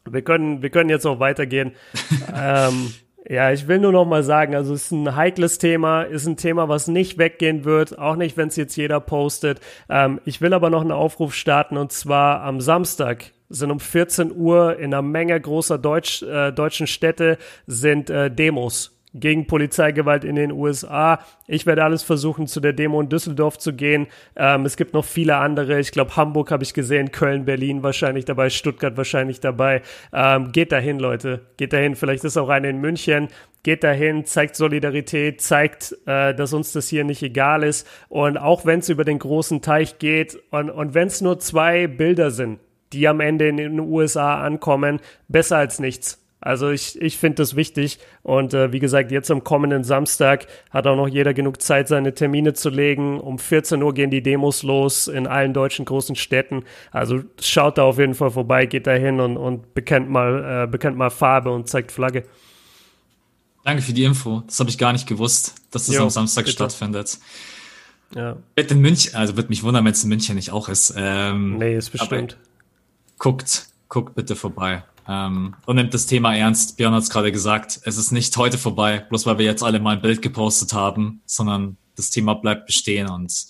Wir 0.10 0.22
können, 0.22 0.62
wir 0.62 0.70
können 0.70 0.90
jetzt 0.90 1.06
auch 1.06 1.20
weitergehen. 1.20 1.74
ähm, 2.34 2.94
ja, 3.28 3.52
ich 3.52 3.68
will 3.68 3.80
nur 3.80 3.92
noch 3.94 4.06
mal 4.06 4.24
sagen, 4.24 4.54
also 4.56 4.74
es 4.74 4.86
ist 4.86 4.92
ein 4.92 5.16
heikles 5.16 5.58
Thema, 5.58 6.04
ist 6.04 6.26
ein 6.26 6.36
Thema, 6.36 6.68
was 6.68 6.88
nicht 6.88 7.18
weggehen 7.18 7.64
wird, 7.64 7.98
auch 7.98 8.16
nicht, 8.16 8.36
wenn 8.36 8.50
es 8.50 8.58
jetzt 8.58 8.76
jeder 8.76 9.00
postet. 9.00 9.62
Ähm, 9.90 10.20
ich 10.26 10.42
will 10.42 10.54
aber 10.54 10.70
noch 10.70 10.82
einen 10.82 10.92
Aufruf 10.92 11.34
starten 11.34 11.78
und 11.78 11.92
zwar 11.92 12.42
am 12.42 12.60
Samstag 12.60 13.32
sind 13.50 13.72
um 13.72 13.80
14 13.80 14.36
Uhr 14.36 14.78
in 14.78 14.94
einer 14.94 15.02
Menge 15.02 15.40
großer 15.40 15.78
Deutsch, 15.78 16.24
äh, 16.24 16.52
deutschen 16.52 16.88
Städte 16.88 17.38
sind 17.66 18.10
äh, 18.10 18.30
Demos 18.30 18.93
gegen 19.14 19.46
Polizeigewalt 19.48 20.24
in 20.24 20.36
den 20.36 20.52
USA. 20.52 21.20
Ich 21.48 21.66
werde 21.66 21.84
alles 21.84 22.04
versuchen, 22.04 22.48
zu 22.48 22.60
der 22.60 22.74
Demo 22.74 23.00
in 23.00 23.10
Düsseldorf 23.10 23.58
zu 23.58 23.74
gehen. 23.74 24.08
Ähm, 24.36 24.66
es 24.66 24.76
gibt 24.76 24.94
noch 24.94 25.06
viele 25.06 25.38
andere. 25.38 25.80
Ich 25.80 25.92
glaube, 25.92 26.16
Hamburg 26.16 26.52
habe 26.52 26.64
ich 26.64 26.74
gesehen, 26.74 27.12
Köln, 27.12 27.46
Berlin 27.46 27.84
wahrscheinlich 27.84 28.26
dabei, 28.26 28.50
Stuttgart 28.50 28.98
wahrscheinlich 28.98 29.40
dabei. 29.40 29.82
Ähm, 30.12 30.52
geht 30.52 30.72
dahin, 30.72 31.00
Leute. 31.00 31.42
Geht 31.58 31.74
dahin. 31.74 31.96
Vielleicht 31.96 32.24
ist 32.24 32.38
auch 32.38 32.50
eine 32.50 32.70
in 32.70 32.82
München. 32.82 33.28
Geht 33.62 33.84
dahin, 33.84 34.26
zeigt 34.26 34.56
Solidarität, 34.58 35.42
zeigt, 35.42 35.96
äh, 36.06 36.34
dass 36.34 36.52
uns 36.54 36.74
das 36.74 36.90
hier 36.90 37.04
nicht 37.04 37.24
egal 37.24 37.64
ist. 37.64 37.88
Und 38.10 38.38
auch 38.38 38.66
wenn 38.66 38.80
es 38.80 38.90
über 38.90 39.06
den 39.06 39.20
großen 39.20 39.62
Teich 39.62 40.00
geht 40.00 40.38
und, 40.50 40.70
und 40.70 40.94
wenn 40.94 41.08
es 41.08 41.22
nur 41.22 41.40
zwei 41.40 41.88
Bilder 41.88 42.32
sind, 42.32 42.60
die 42.92 43.08
am 43.08 43.20
Ende 43.20 43.48
in 43.48 43.58
den 43.58 43.80
USA 43.80 44.42
ankommen, 44.42 45.00
besser 45.28 45.58
als 45.58 45.80
nichts. 45.80 46.23
Also 46.44 46.72
ich, 46.72 47.02
ich 47.02 47.18
finde 47.18 47.36
das 47.36 47.56
wichtig. 47.56 48.00
Und 48.22 48.54
äh, 48.54 48.74
wie 48.74 48.80
gesagt, 48.80 49.12
jetzt 49.12 49.32
am 49.32 49.46
kommenden 49.46 49.86
Samstag 49.86 50.48
hat 50.72 50.86
auch 50.88 50.98
noch 50.98 51.08
jeder 51.08 51.34
genug 51.34 51.62
Zeit, 51.62 51.88
seine 51.88 52.14
Termine 52.14 52.54
zu 52.54 52.70
legen. 52.70 53.20
Um 53.20 53.40
14 53.40 53.82
Uhr 53.82 53.94
gehen 53.94 54.10
die 54.10 54.22
Demos 54.22 54.62
los 54.62 55.08
in 55.08 55.26
allen 55.26 55.54
deutschen 55.54 55.86
großen 55.86 56.18
Städten. 56.18 56.66
Also 56.92 57.22
schaut 57.40 57.78
da 57.78 57.84
auf 57.84 57.98
jeden 57.98 58.14
Fall 58.14 58.30
vorbei, 58.32 58.66
geht 58.66 58.88
da 58.88 58.92
hin 58.92 59.22
und, 59.22 59.38
und 59.38 59.74
bekennt, 59.74 60.10
mal, 60.10 60.66
äh, 60.66 60.68
bekennt 60.68 60.98
mal 60.98 61.10
Farbe 61.10 61.50
und 61.50 61.70
zeigt 61.70 61.94
Flagge. 61.94 62.26
Danke 63.64 63.82
für 63.82 63.94
die 63.94 64.04
Info. 64.04 64.44
Das 64.46 64.60
habe 64.60 64.70
ich 64.70 64.78
gar 64.78 64.92
nicht 64.92 65.08
gewusst, 65.08 65.56
dass 65.72 65.86
das 65.86 65.96
jo, 65.96 66.04
am 66.04 66.10
Samstag 66.10 66.44
bitte. 66.44 66.56
stattfindet. 66.56 67.20
Ja. 68.14 68.36
Wird 68.56 68.70
in 68.70 68.82
München, 68.82 69.16
also 69.16 69.38
wird 69.38 69.50
mich 69.50 69.64
wundern, 69.64 69.86
wenn 69.86 69.94
es 69.94 70.04
in 70.04 70.10
München 70.10 70.36
nicht 70.36 70.52
auch 70.52 70.68
ist. 70.68 70.94
Ähm, 70.98 71.58
nee, 71.58 71.78
ist 71.78 71.92
bestimmt. 71.92 72.38
Guckt, 73.18 73.68
guckt 73.88 74.14
bitte 74.14 74.36
vorbei. 74.36 74.84
Ähm, 75.08 75.56
und 75.66 75.76
nimmt 75.76 75.94
das 75.94 76.06
Thema 76.06 76.36
ernst. 76.36 76.78
Björn 76.78 76.94
hat 76.94 77.04
es 77.04 77.10
gerade 77.10 77.32
gesagt, 77.32 77.80
es 77.84 77.98
ist 77.98 78.12
nicht 78.12 78.36
heute 78.38 78.58
vorbei, 78.58 79.06
bloß 79.10 79.26
weil 79.26 79.38
wir 79.38 79.46
jetzt 79.46 79.64
alle 79.64 79.80
mal 79.80 79.96
ein 79.96 80.02
Bild 80.02 80.22
gepostet 80.22 80.74
haben, 80.74 81.22
sondern 81.26 81.78
das 81.96 82.10
Thema 82.10 82.36
bleibt 82.36 82.66
bestehen 82.66 83.10
und 83.10 83.46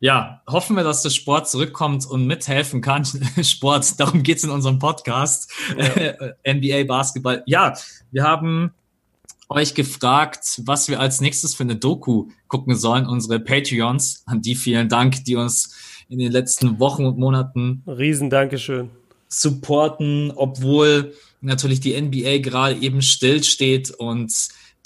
ja, 0.00 0.42
hoffen 0.46 0.76
wir, 0.76 0.84
dass 0.84 1.02
der 1.02 1.10
Sport 1.10 1.48
zurückkommt 1.48 2.06
und 2.06 2.24
mithelfen 2.24 2.80
kann. 2.80 3.04
Sport, 3.42 3.98
darum 3.98 4.22
geht's 4.22 4.44
in 4.44 4.50
unserem 4.50 4.78
Podcast. 4.78 5.50
Ja. 5.76 6.14
NBA 6.54 6.84
Basketball. 6.84 7.42
Ja, 7.46 7.74
wir 8.12 8.22
haben 8.22 8.72
euch 9.48 9.74
gefragt, 9.74 10.62
was 10.66 10.88
wir 10.88 11.00
als 11.00 11.20
nächstes 11.20 11.54
für 11.56 11.64
eine 11.64 11.74
Doku 11.74 12.28
gucken 12.46 12.76
sollen. 12.76 13.06
Unsere 13.06 13.40
Patreons, 13.40 14.22
an 14.26 14.40
die 14.40 14.54
vielen 14.54 14.88
Dank, 14.88 15.24
die 15.24 15.34
uns 15.34 15.74
in 16.08 16.20
den 16.20 16.30
letzten 16.30 16.78
Wochen 16.78 17.04
und 17.04 17.18
Monaten 17.18 17.82
Riesen 17.86 18.30
Dankeschön 18.30 18.90
supporten, 19.28 20.32
obwohl 20.34 21.14
natürlich 21.40 21.80
die 21.80 22.00
NBA 22.00 22.38
gerade 22.38 22.76
eben 22.76 23.02
still 23.02 23.44
steht 23.44 23.90
und 23.90 24.32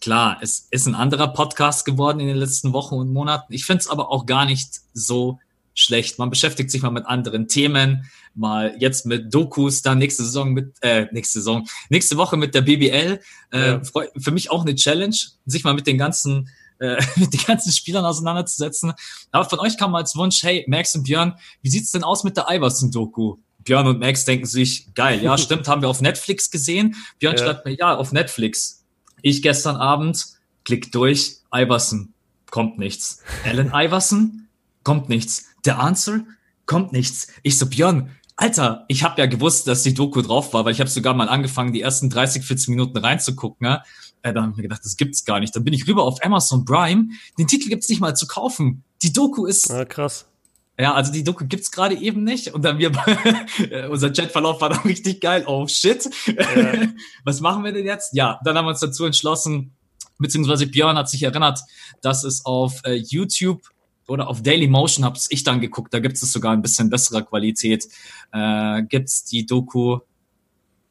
klar, 0.01 0.39
es 0.43 0.67
ist 0.71 0.87
ein 0.87 0.95
anderer 0.95 1.29
Podcast 1.29 1.85
geworden 1.85 2.21
in 2.21 2.27
den 2.27 2.37
letzten 2.37 2.73
Wochen 2.73 2.97
und 2.97 3.13
Monaten. 3.13 3.53
Ich 3.53 3.65
finde 3.65 3.81
es 3.81 3.89
aber 3.89 4.11
auch 4.11 4.27
gar 4.27 4.45
nicht 4.45 4.81
so 4.93 5.39
schlecht. 5.75 6.19
Man 6.19 6.29
beschäftigt 6.29 6.71
sich 6.71 6.83
mal 6.83 6.91
mit 6.91 7.07
anderen 7.07 7.49
Themen, 7.49 8.11
mal 8.35 8.75
jetzt 8.79 9.07
mit 9.07 9.33
Dokus, 9.33 9.83
dann 9.83 9.99
nächste 9.99 10.25
Saison 10.25 10.53
mit, 10.53 10.75
äh, 10.81 11.07
nächste 11.13 11.39
Saison, 11.39 11.67
nächste 11.89 12.17
Woche 12.17 12.37
mit 12.37 12.55
der 12.55 12.63
BBL. 12.63 13.21
Äh, 13.53 13.59
ja. 13.59 13.81
Für 14.17 14.31
mich 14.33 14.51
auch 14.51 14.63
eine 14.63 14.75
Challenge, 14.75 15.17
sich 15.47 15.65
mal 15.65 15.75
mit 15.75 15.87
den 15.87 15.99
ganzen 15.99 16.51
äh, 16.79 17.01
mit 17.17 17.33
den 17.33 17.41
ganzen 17.47 17.73
Spielern 17.73 18.05
auseinanderzusetzen. 18.05 18.93
Aber 19.31 19.49
von 19.49 19.61
euch 19.61 19.79
kam 19.79 19.93
mal 19.93 19.99
als 19.99 20.17
Wunsch, 20.17 20.43
hey, 20.43 20.65
Max 20.69 20.95
und 20.95 21.05
Björn, 21.05 21.35
wie 21.63 21.71
sieht's 21.71 21.93
denn 21.93 22.03
aus 22.03 22.25
mit 22.25 22.37
der 22.37 22.47
Iverson-Doku? 22.51 23.37
Björn 23.65 23.87
und 23.87 24.01
Max 24.01 24.25
denken 24.25 24.47
sich, 24.47 24.95
geil, 24.95 25.23
ja, 25.23 25.39
stimmt, 25.39 25.69
haben 25.69 25.83
wir 25.83 25.89
auf 25.89 26.01
Netflix 26.01 26.51
gesehen. 26.51 26.97
Björn 27.19 27.37
ja. 27.37 27.45
schreibt 27.45 27.65
mir, 27.65 27.77
ja, 27.77 27.97
auf 27.97 28.13
Netflix. 28.13 28.85
Ich 29.23 29.43
gestern 29.43 29.77
Abend, 29.77 30.27
klick 30.65 30.93
durch, 30.93 31.39
Iverson, 31.55 32.13
kommt 32.51 32.79
nichts. 32.79 33.23
Alan 33.45 33.73
Iverson, 33.75 34.49
kommt 34.85 35.09
nichts. 35.09 35.47
Der 35.65 35.79
Answer, 35.79 36.21
kommt 36.67 36.93
nichts. 36.93 37.29
Ich 37.43 37.59
so, 37.59 37.67
Björn, 37.67 38.11
Alter, 38.37 38.85
ich 38.89 39.05
habe 39.05 39.21
ja 39.21 39.27
gewusst, 39.27 39.69
dass 39.69 39.83
die 39.83 39.95
Doku 39.95 40.23
drauf 40.23 40.53
war, 40.55 40.65
weil 40.65 40.73
ich 40.73 40.81
habe 40.81 40.91
sogar 40.91 41.15
mal 41.15 41.29
angefangen, 41.29 41.73
die 41.73 41.81
ersten 41.81 42.11
30, 42.11 42.45
40 42.45 42.69
Minuten 42.69 42.99
reinzugucken. 42.99 43.67
Ja? 43.67 43.85
Äh, 44.23 44.33
dann 44.33 44.45
habe 44.45 44.53
ich 44.53 44.57
mir 44.57 44.63
gedacht, 44.65 44.85
das 44.85 44.97
gibt's 44.97 45.25
gar 45.25 45.39
nicht. 45.41 45.55
Dann 45.55 45.65
bin 45.65 45.75
ich 45.75 45.87
rüber 45.87 46.05
auf 46.05 46.25
Amazon 46.25 46.65
Prime. 46.65 47.09
Den 47.39 47.47
Titel 47.47 47.69
gibt's 47.69 47.89
nicht 47.89 48.01
mal 48.01 48.17
zu 48.17 48.27
kaufen. 48.27 48.85
Die 49.03 49.13
Doku 49.13 49.47
ist 49.47 49.69
ja, 49.69 49.85
krass. 49.85 50.27
Ja, 50.79 50.95
also 50.95 51.13
die 51.13 51.23
Doku 51.23 51.45
gibt's 51.47 51.71
gerade 51.71 51.95
eben 51.97 52.25
nicht. 52.25 52.55
Und 52.55 52.65
dann 52.65 52.79
wir, 52.79 52.91
unser 53.91 54.11
Chatverlauf 54.11 54.61
war 54.61 54.71
dann 54.71 54.81
richtig 54.81 55.21
geil. 55.21 55.45
Oh 55.47 55.67
shit. 55.67 56.09
Ja. 56.27 56.89
Was 57.25 57.41
machen 57.41 57.65
wir 57.65 57.73
denn 57.73 57.85
jetzt? 57.85 58.15
Ja, 58.15 58.41
dann 58.45 58.57
haben 58.57 58.65
wir 58.65 58.71
uns 58.71 58.81
dazu 58.81 59.05
entschlossen, 59.05 59.77
beziehungsweise 60.19 60.67
Björn 60.67 60.97
hat 60.97 61.09
sich 61.09 61.23
erinnert, 61.23 61.61
dass 62.01 62.25
es 62.25 62.47
auf 62.47 62.81
äh, 62.85 62.95
YouTube 62.95 63.63
oder 64.09 64.29
auf 64.29 64.43
Daily 64.43 64.67
Motion 64.67 65.05
hab's 65.05 65.27
ich 65.31 65.45
dann 65.45 65.61
geguckt, 65.61 65.95
da 65.95 66.01
gibt's 66.01 66.23
es 66.23 66.33
sogar 66.33 66.53
ein 66.53 66.63
bisschen 66.63 66.91
besserer 66.91 67.23
Qualität. 67.23 67.87
Äh, 68.33 68.83
gibt's 68.85 69.25
die 69.25 69.47
Doku 69.47 69.99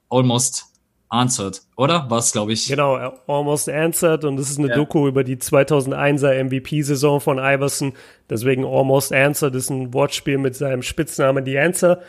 Almost 0.10 0.71
Answered, 1.12 1.62
oder? 1.76 2.10
War 2.10 2.20
es, 2.20 2.32
glaube 2.32 2.54
ich. 2.54 2.68
Genau, 2.68 2.96
Almost 3.28 3.68
Answered 3.68 4.24
und 4.24 4.38
das 4.38 4.50
ist 4.50 4.60
eine 4.60 4.70
ja. 4.70 4.76
Doku 4.76 5.10
über 5.10 5.26
die 5.26 5.36
2001er 5.36 6.42
MVP-Saison 6.46 7.20
von 7.20 7.38
Iverson. 7.38 7.94
Deswegen 8.30 8.64
Almost 8.64 9.12
Answered 9.12 9.54
ist 9.56 9.70
ein 9.70 9.94
Wortspiel 9.94 10.38
mit 10.38 10.56
seinem 10.56 10.82
Spitznamen 10.82 11.46
The 11.46 11.60
Answer. 11.60 12.02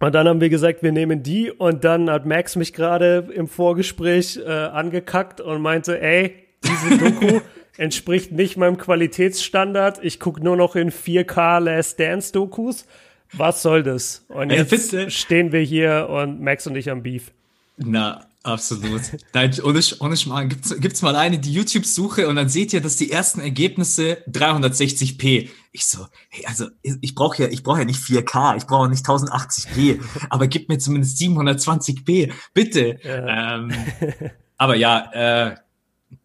Und 0.00 0.14
dann 0.14 0.26
haben 0.26 0.40
wir 0.40 0.48
gesagt, 0.48 0.82
wir 0.82 0.90
nehmen 0.90 1.22
die 1.22 1.50
und 1.50 1.84
dann 1.84 2.08
hat 2.08 2.24
Max 2.24 2.56
mich 2.56 2.72
gerade 2.72 3.28
im 3.34 3.46
Vorgespräch 3.46 4.38
äh, 4.38 4.50
angekackt 4.50 5.42
und 5.42 5.60
meinte, 5.60 6.00
ey, 6.00 6.34
diese 6.64 6.98
Doku 7.10 7.40
entspricht 7.76 8.32
nicht 8.32 8.56
meinem 8.56 8.78
Qualitätsstandard. 8.78 10.02
Ich 10.02 10.18
gucke 10.18 10.42
nur 10.42 10.56
noch 10.56 10.76
in 10.76 10.90
4K 10.90 11.60
Last 11.60 12.00
Dance 12.00 12.32
Dokus. 12.32 12.86
Was 13.34 13.60
soll 13.60 13.82
das? 13.82 14.24
Und 14.28 14.50
jetzt 14.50 15.12
stehen 15.12 15.52
wir 15.52 15.60
hier 15.60 16.08
und 16.10 16.40
Max 16.40 16.66
und 16.66 16.74
ich 16.74 16.90
am 16.90 17.02
Beef. 17.02 17.32
Na, 17.76 18.26
absolut. 18.42 19.02
Nein, 19.32 19.54
ohne, 19.62 19.80
ohne 20.00 20.16
Schmarrn. 20.16 20.48
Gibt's, 20.48 20.80
gibt's 20.80 21.02
mal 21.02 21.16
eine, 21.16 21.38
die 21.38 21.52
YouTube-Suche 21.52 22.28
und 22.28 22.36
dann 22.36 22.48
seht 22.48 22.72
ihr, 22.72 22.80
dass 22.80 22.96
die 22.96 23.10
ersten 23.10 23.40
Ergebnisse 23.40 24.18
360p. 24.30 25.48
Ich 25.72 25.86
so, 25.86 26.06
hey, 26.28 26.44
also 26.46 26.66
ich 26.82 27.14
brauche 27.14 27.42
ja, 27.42 27.48
ich 27.48 27.62
brauche 27.62 27.78
ja 27.78 27.84
nicht 27.84 28.00
4K, 28.00 28.56
ich 28.56 28.66
brauche 28.66 28.88
nicht 28.88 29.06
1080p, 29.06 30.00
aber 30.28 30.46
gib 30.46 30.68
mir 30.68 30.78
zumindest 30.78 31.18
720p, 31.18 32.32
bitte. 32.52 32.98
Ja. 33.02 33.56
Ähm, 33.56 33.72
aber 34.58 34.76
ja, 34.76 35.10
äh, 35.12 35.56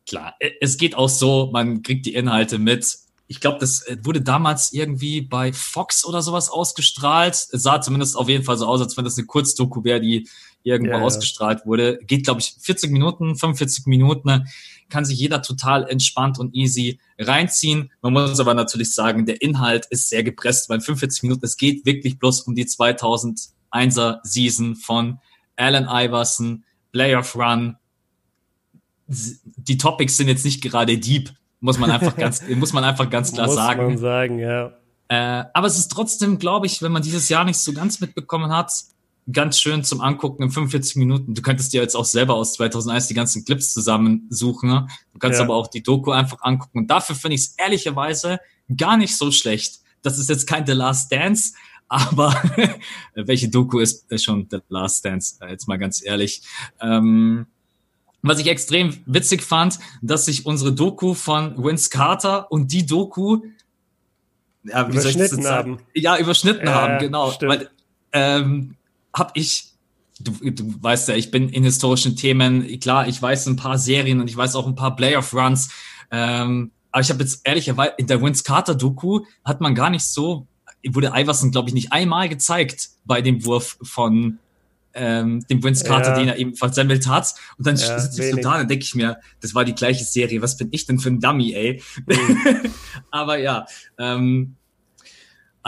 klar, 0.08 0.36
es 0.62 0.78
geht 0.78 0.96
auch 0.96 1.10
so, 1.10 1.50
man 1.52 1.82
kriegt 1.82 2.06
die 2.06 2.14
Inhalte 2.14 2.58
mit. 2.58 2.98
Ich 3.30 3.42
glaube, 3.42 3.60
das 3.60 3.82
äh, 3.84 3.98
wurde 4.04 4.22
damals 4.22 4.74
irgendwie 4.74 5.22
bei 5.22 5.54
Fox 5.54 6.06
oder 6.06 6.22
sowas 6.22 6.50
ausgestrahlt. 6.50 7.34
Es 7.34 7.50
sah 7.52 7.82
zumindest 7.82 8.16
auf 8.16 8.30
jeden 8.30 8.44
Fall 8.44 8.58
so 8.58 8.66
aus, 8.66 8.82
als 8.82 8.96
wenn 8.98 9.06
das 9.06 9.18
eine 9.18 9.28
Kurzdoku 9.28 9.84
wäre, 9.84 10.00
die 10.00 10.28
irgendwo 10.68 10.94
ja, 10.94 11.02
ausgestrahlt 11.02 11.66
wurde. 11.66 11.98
Geht, 12.06 12.26
glaube 12.26 12.42
ich, 12.42 12.56
40 12.60 12.92
Minuten, 12.92 13.36
45 13.36 13.86
Minuten. 13.86 14.48
Kann 14.90 15.06
sich 15.06 15.20
jeder 15.20 15.42
total 15.42 15.88
entspannt 15.90 16.40
und 16.40 16.54
easy 16.56 17.00
reinziehen. 17.20 17.92
Man 18.02 18.14
muss 18.14 18.40
aber 18.40 18.54
natürlich 18.54 18.94
sagen, 18.94 19.26
der 19.26 19.42
Inhalt 19.42 19.86
ist 19.90 20.10
sehr 20.10 20.24
gepresst, 20.24 20.70
weil 20.70 20.82
45 20.82 21.24
Minuten, 21.24 21.46
es 21.46 21.58
geht 21.58 21.86
wirklich 21.86 22.20
bloß 22.20 22.42
um 22.42 22.56
die 22.56 22.66
2001er 22.66 24.20
Season 24.24 24.76
von 24.76 25.20
Allen 25.56 25.88
Iverson, 25.90 26.64
Player 26.92 27.20
of 27.20 27.36
Run. 27.36 27.78
Die 29.08 29.78
Topics 29.78 30.18
sind 30.18 30.28
jetzt 30.28 30.46
nicht 30.46 30.62
gerade 30.62 30.98
deep, 30.98 31.32
muss 31.60 31.80
man 31.80 31.92
einfach 31.92 32.16
ganz, 32.16 32.42
muss 32.56 32.74
man 32.74 32.84
einfach 32.84 33.10
ganz 33.10 33.34
klar 33.34 33.48
muss 33.48 33.56
sagen. 33.56 33.84
Muss 33.84 33.94
man 33.94 34.00
sagen, 34.00 34.40
ja. 34.40 34.74
Äh, 35.10 35.46
aber 35.54 35.68
es 35.68 35.78
ist 35.78 35.90
trotzdem, 35.90 36.38
glaube 36.38 36.66
ich, 36.66 36.82
wenn 36.82 36.92
man 36.92 37.02
dieses 37.02 37.30
Jahr 37.30 37.46
nicht 37.46 37.58
so 37.58 37.74
ganz 37.74 38.00
mitbekommen 38.02 38.52
hat, 38.52 38.72
ganz 39.32 39.60
schön 39.60 39.84
zum 39.84 40.02
Angucken 40.02 40.44
in 40.44 40.52
45 40.52 40.96
Minuten. 40.96 41.34
Du 41.34 41.42
könntest 41.42 41.74
dir 41.74 41.82
jetzt 41.82 41.96
auch 41.96 42.06
selber 42.06 42.36
aus 42.36 42.54
2001 42.54 43.08
die 43.08 43.14
ganzen 43.14 43.46
Clips 43.46 43.74
zusammensuchen. 43.74 44.70
Ne? 44.70 44.88
Du 45.14 45.20
kannst 45.20 45.40
ja. 45.40 45.46
aber 45.46 45.56
auch 45.56 45.68
die 45.68 45.84
Doku 45.84 46.12
einfach 46.12 46.42
angucken. 46.42 46.80
Und 46.80 46.88
dafür 46.88 47.16
finde 47.16 47.36
ich 47.36 47.42
es 47.42 47.56
ehrlicherweise 47.58 48.40
gar 48.76 48.98
nicht 48.98 49.18
so 49.18 49.32
schlecht. 49.32 49.80
Das 50.02 50.18
ist 50.18 50.30
jetzt 50.30 50.48
kein 50.48 50.66
The 50.66 50.74
Last 50.74 51.12
Dance, 51.12 51.54
aber 51.90 52.42
welche 53.16 53.50
Doku 53.50 53.80
ist 53.80 54.06
schon 54.24 54.48
The 54.50 54.60
Last 54.70 55.04
Dance? 55.06 55.36
Äh, 55.42 55.52
jetzt 55.52 55.68
mal 55.68 55.78
ganz 55.78 56.04
ehrlich. 56.04 56.42
Ähm, 56.80 57.48
was 58.22 58.40
ich 58.40 58.48
extrem 58.48 58.98
witzig 59.06 59.44
fand, 59.44 59.80
dass 60.02 60.26
sich 60.26 60.46
unsere 60.46 60.74
Doku 60.74 61.14
von 61.14 61.64
Vince 61.64 61.90
Carter 61.90 62.52
und 62.52 62.72
die 62.72 62.86
Doku 62.86 63.42
ja, 64.64 64.88
wie 64.88 64.92
überschnitten 64.92 65.28
soll 65.28 65.40
ich 65.40 65.44
das 65.44 65.52
haben. 65.52 65.80
Ja, 65.94 66.18
überschnitten 66.18 66.68
äh, 66.68 66.72
haben, 66.72 67.00
genau. 67.00 67.32
Stimmt. 67.32 67.52
Weil, 67.52 67.70
ähm, 68.12 68.77
habe 69.18 69.32
ich, 69.36 69.72
du, 70.20 70.32
du 70.52 70.76
weißt 70.82 71.10
ja, 71.10 71.16
ich 71.16 71.32
bin 71.32 71.50
in 71.50 71.64
historischen 71.64 72.16
Themen, 72.16 72.80
klar, 72.80 73.08
ich 73.08 73.22
weiß 73.22 73.48
ein 73.48 73.56
paar 73.56 73.78
Serien 73.78 74.20
und 74.22 74.30
ich 74.30 74.38
weiß 74.38 74.56
auch 74.56 74.68
ein 74.68 74.76
paar 74.76 74.96
Playoff-Runs, 74.96 75.70
ähm, 76.12 76.72
aber 76.92 77.02
ich 77.02 77.10
habe 77.10 77.22
jetzt 77.22 77.42
ehrlicherweise, 77.46 77.94
in 77.98 78.08
der 78.08 78.22
Vince 78.22 78.44
Carter-Doku 78.44 79.22
hat 79.44 79.62
man 79.62 79.76
gar 79.76 79.90
nicht 79.90 80.06
so, 80.06 80.48
wurde 80.88 81.12
Iverson, 81.14 81.52
glaube 81.52 81.70
ich, 81.70 81.74
nicht 81.74 81.92
einmal 81.92 82.30
gezeigt 82.30 82.90
bei 83.06 83.22
dem 83.22 83.46
Wurf 83.46 83.78
von 83.82 84.40
ähm, 84.94 85.46
dem 85.48 85.64
Vince 85.64 85.86
Carter, 85.86 86.10
ja. 86.10 86.20
den 86.20 86.28
er 86.30 86.38
eben 86.38 86.56
versemmelt 86.56 87.08
hat. 87.08 87.36
Und 87.58 87.68
dann 87.68 87.76
ja, 87.76 88.00
sitze 88.00 88.24
ich 88.24 88.32
so 88.34 88.42
da 88.42 88.62
und 88.62 88.70
denke 88.70 88.84
ich 88.84 88.96
mir, 88.96 89.20
das 89.42 89.54
war 89.54 89.64
die 89.64 89.76
gleiche 89.76 90.04
Serie, 90.04 90.42
was 90.42 90.58
bin 90.58 90.70
ich 90.72 90.86
denn 90.86 91.00
für 91.00 91.10
ein 91.10 91.20
Dummy, 91.20 91.54
ey? 91.54 91.84
Mhm. 92.06 92.72
aber 93.12 93.38
ja, 93.38 93.66
ähm, 93.98 94.56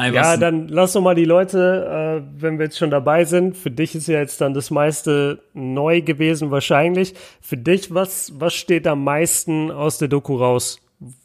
ja, 0.08 0.38
dann 0.38 0.68
lass 0.68 0.94
doch 0.94 1.02
mal 1.02 1.16
die 1.16 1.26
Leute, 1.26 2.22
äh, 2.26 2.42
wenn 2.42 2.58
wir 2.58 2.66
jetzt 2.66 2.78
schon 2.78 2.92
dabei 2.92 3.26
sind, 3.26 3.58
für 3.58 3.72
dich 3.72 3.96
ist 3.96 4.08
ja 4.08 4.20
jetzt 4.20 4.42
dann 4.42 4.54
das 4.54 4.72
meiste 4.72 5.42
neu 5.54 6.02
gewesen 6.02 6.52
wahrscheinlich. 6.52 7.16
Für 7.42 7.58
dich, 7.58 7.94
was, 7.94 8.34
was 8.40 8.54
steht 8.54 8.88
am 8.88 9.04
meisten 9.04 9.72
aus 9.72 9.98
der 9.98 10.08
Doku 10.08 10.38
raus? 10.38 10.80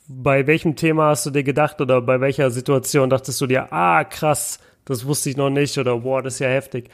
Bei 0.06 0.46
welchem 0.46 0.76
Thema 0.76 1.08
hast 1.08 1.26
du 1.26 1.30
dir 1.30 1.42
gedacht 1.42 1.80
oder 1.80 2.00
bei 2.00 2.20
welcher 2.20 2.50
Situation 2.50 3.10
dachtest 3.10 3.40
du 3.40 3.46
dir, 3.46 3.72
ah 3.72 4.04
krass, 4.04 4.60
Das 4.84 5.06
wusste 5.06 5.30
ich 5.30 5.37
noch 5.37 5.50
nicht 5.50 5.78
oder 5.78 6.04
wow, 6.04 6.22
das 6.22 6.34
ist 6.34 6.40
ja 6.40 6.48
heftig. 6.48 6.90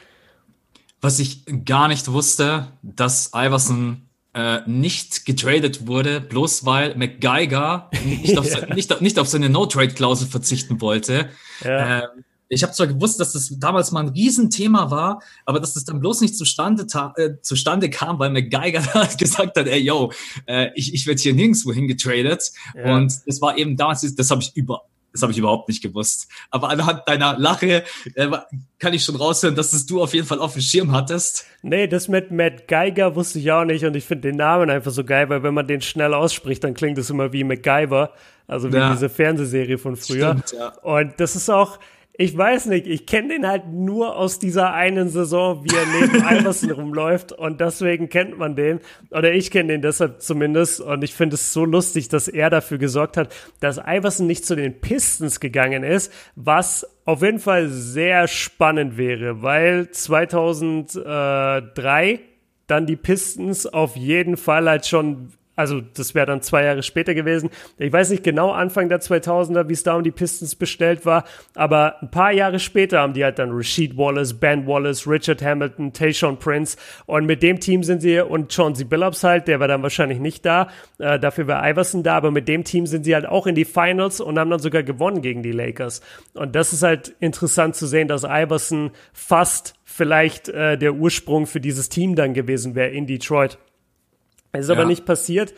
Was 1.01 1.19
ich 1.19 1.45
gar 1.65 1.87
nicht 1.87 2.11
wusste, 2.11 2.67
dass 2.83 3.31
Iverson 3.35 4.03
äh, 4.33 4.59
nicht 4.65 5.25
getradet 5.25 5.87
wurde, 5.87 6.21
bloß 6.21 6.65
weil 6.65 6.95
McGeiger 6.95 7.89
nicht 8.05 8.37
auf, 8.37 8.45
ja. 8.51 8.73
nicht, 8.73 9.01
nicht 9.01 9.19
auf 9.19 9.27
seine 9.27 9.49
No-Trade-Klausel 9.49 10.27
verzichten 10.27 10.81
wollte. 10.81 11.29
Ja. 11.63 12.03
Ähm, 12.03 12.23
ich 12.53 12.63
habe 12.63 12.73
zwar 12.73 12.87
gewusst, 12.87 13.17
dass 13.21 13.31
das 13.31 13.53
damals 13.59 13.93
mal 13.93 14.01
ein 14.01 14.09
Riesenthema 14.09 14.91
war, 14.91 15.21
aber 15.45 15.61
dass 15.61 15.73
das 15.73 15.85
dann 15.85 16.01
bloß 16.01 16.19
nicht 16.19 16.35
zustande, 16.35 16.85
äh, 17.15 17.41
zustande 17.41 17.89
kam, 17.89 18.19
weil 18.19 18.29
McGeiger 18.29 18.81
gesagt 19.17 19.57
hat, 19.57 19.67
ey, 19.67 19.79
yo, 19.79 20.11
äh, 20.47 20.67
ich, 20.75 20.93
ich 20.93 21.07
werde 21.07 21.21
hier 21.21 21.33
nirgendwo 21.33 21.71
hingetradet. 21.71 22.51
Ja. 22.75 22.93
Und 22.93 23.13
das 23.25 23.41
war 23.41 23.57
eben 23.57 23.77
damals, 23.77 24.15
das 24.15 24.31
habe 24.31 24.41
ich 24.41 24.51
über, 24.55 24.81
das 25.11 25.21
habe 25.21 25.31
ich 25.31 25.37
überhaupt 25.37 25.67
nicht 25.67 25.81
gewusst. 25.81 26.29
Aber 26.49 26.69
anhand 26.69 27.07
deiner 27.07 27.37
Lache 27.37 27.83
äh, 28.15 28.27
kann 28.79 28.93
ich 28.93 29.03
schon 29.03 29.15
raushören, 29.15 29.55
dass 29.55 29.73
es 29.73 29.85
du 29.85 30.01
auf 30.01 30.13
jeden 30.13 30.25
Fall 30.25 30.39
auf 30.39 30.53
dem 30.53 30.61
Schirm 30.61 30.91
hattest. 30.91 31.45
Nee, 31.61 31.87
das 31.87 32.07
mit 32.07 32.31
Matt 32.31 32.67
Geiger 32.67 33.15
wusste 33.15 33.39
ich 33.39 33.51
auch 33.51 33.65
nicht 33.65 33.85
und 33.85 33.95
ich 33.95 34.05
finde 34.05 34.29
den 34.29 34.37
Namen 34.37 34.69
einfach 34.69 34.91
so 34.91 35.03
geil, 35.03 35.29
weil 35.29 35.43
wenn 35.43 35.53
man 35.53 35.67
den 35.67 35.81
schnell 35.81 36.13
ausspricht, 36.13 36.63
dann 36.63 36.73
klingt 36.73 36.97
es 36.97 37.09
immer 37.09 37.33
wie 37.33 37.43
MacGyver, 37.43 38.11
also 38.47 38.71
wie 38.71 38.77
ja. 38.77 38.91
diese 38.91 39.09
Fernsehserie 39.09 39.77
von 39.77 39.95
früher. 39.95 40.37
Stimmt, 40.45 40.53
ja. 40.59 40.69
Und 40.81 41.19
das 41.19 41.35
ist 41.35 41.49
auch, 41.49 41.77
ich 42.13 42.37
weiß 42.37 42.67
nicht, 42.67 42.87
ich 42.87 43.05
kenne 43.05 43.29
den 43.29 43.47
halt 43.47 43.67
nur 43.67 44.17
aus 44.17 44.37
dieser 44.37 44.73
einen 44.73 45.07
Saison, 45.09 45.63
wie 45.63 45.73
er 45.73 45.85
neben 46.01 46.15
Iverson 46.39 46.71
rumläuft 46.71 47.31
und 47.31 47.61
deswegen 47.61 48.09
kennt 48.09 48.37
man 48.37 48.55
den. 48.55 48.81
Oder 49.11 49.33
ich 49.33 49.49
kenne 49.49 49.71
den 49.73 49.81
deshalb 49.81 50.21
zumindest 50.21 50.81
und 50.81 51.03
ich 51.03 51.13
finde 51.13 51.35
es 51.35 51.53
so 51.53 51.63
lustig, 51.63 52.09
dass 52.09 52.27
er 52.27 52.49
dafür 52.49 52.77
gesorgt 52.77 53.15
hat, 53.17 53.33
dass 53.59 53.77
Iverson 53.77 54.27
nicht 54.27 54.45
zu 54.45 54.55
den 54.55 54.81
Pistons 54.81 55.39
gegangen 55.39 55.83
ist, 55.83 56.11
was 56.35 56.85
auf 57.05 57.21
jeden 57.21 57.39
Fall 57.39 57.69
sehr 57.69 58.27
spannend 58.27 58.97
wäre, 58.97 59.41
weil 59.41 59.89
2003 59.89 62.19
dann 62.67 62.85
die 62.85 62.97
Pistons 62.97 63.67
auf 63.67 63.95
jeden 63.95 64.35
Fall 64.37 64.69
halt 64.69 64.85
schon 64.85 65.31
also 65.55 65.81
das 65.81 66.15
wäre 66.15 66.25
dann 66.25 66.41
zwei 66.41 66.63
Jahre 66.63 66.81
später 66.81 67.13
gewesen. 67.13 67.49
Ich 67.77 67.91
weiß 67.91 68.09
nicht 68.09 68.23
genau 68.23 68.51
Anfang 68.51 68.89
der 68.89 69.01
2000er, 69.01 69.67
wie 69.67 69.73
es 69.73 69.83
da 69.83 69.95
um 69.95 70.03
die 70.03 70.11
Pistons 70.11 70.55
bestellt 70.55 71.05
war, 71.05 71.25
aber 71.55 72.01
ein 72.01 72.09
paar 72.09 72.31
Jahre 72.31 72.59
später 72.59 72.99
haben 72.99 73.13
die 73.13 73.23
halt 73.23 73.37
dann 73.37 73.51
Rasheed 73.51 73.97
Wallace, 73.97 74.33
Ben 74.33 74.65
Wallace, 74.65 75.07
Richard 75.07 75.41
Hamilton, 75.41 75.93
Tayshaun 75.93 76.39
Prince 76.39 76.77
und 77.05 77.25
mit 77.25 77.43
dem 77.43 77.59
Team 77.59 77.83
sind 77.83 78.01
sie 78.01 78.19
und 78.19 78.53
Chauncey 78.53 78.85
Billups 78.85 79.23
halt, 79.23 79.47
der 79.47 79.59
war 79.59 79.67
dann 79.67 79.83
wahrscheinlich 79.83 80.19
nicht 80.19 80.45
da, 80.45 80.69
äh, 80.99 81.19
dafür 81.19 81.47
war 81.47 81.67
Iverson 81.69 82.03
da, 82.03 82.15
aber 82.15 82.31
mit 82.31 82.47
dem 82.47 82.63
Team 82.63 82.85
sind 82.85 83.03
sie 83.03 83.13
halt 83.13 83.25
auch 83.25 83.45
in 83.45 83.55
die 83.55 83.65
Finals 83.65 84.21
und 84.21 84.39
haben 84.39 84.49
dann 84.49 84.59
sogar 84.59 84.83
gewonnen 84.83 85.21
gegen 85.21 85.43
die 85.43 85.51
Lakers 85.51 86.01
und 86.33 86.55
das 86.55 86.73
ist 86.73 86.83
halt 86.83 87.13
interessant 87.19 87.75
zu 87.75 87.87
sehen, 87.87 88.07
dass 88.07 88.23
Iverson 88.23 88.91
fast 89.13 89.75
vielleicht 89.83 90.49
äh, 90.49 90.77
der 90.77 90.93
Ursprung 90.93 91.45
für 91.45 91.59
dieses 91.59 91.89
Team 91.89 92.15
dann 92.15 92.33
gewesen 92.33 92.75
wäre 92.75 92.89
in 92.89 93.05
Detroit. 93.05 93.57
Es 94.53 94.61
ist 94.61 94.69
ja. 94.69 94.75
aber 94.75 94.85
nicht 94.85 95.05
passiert 95.05 95.53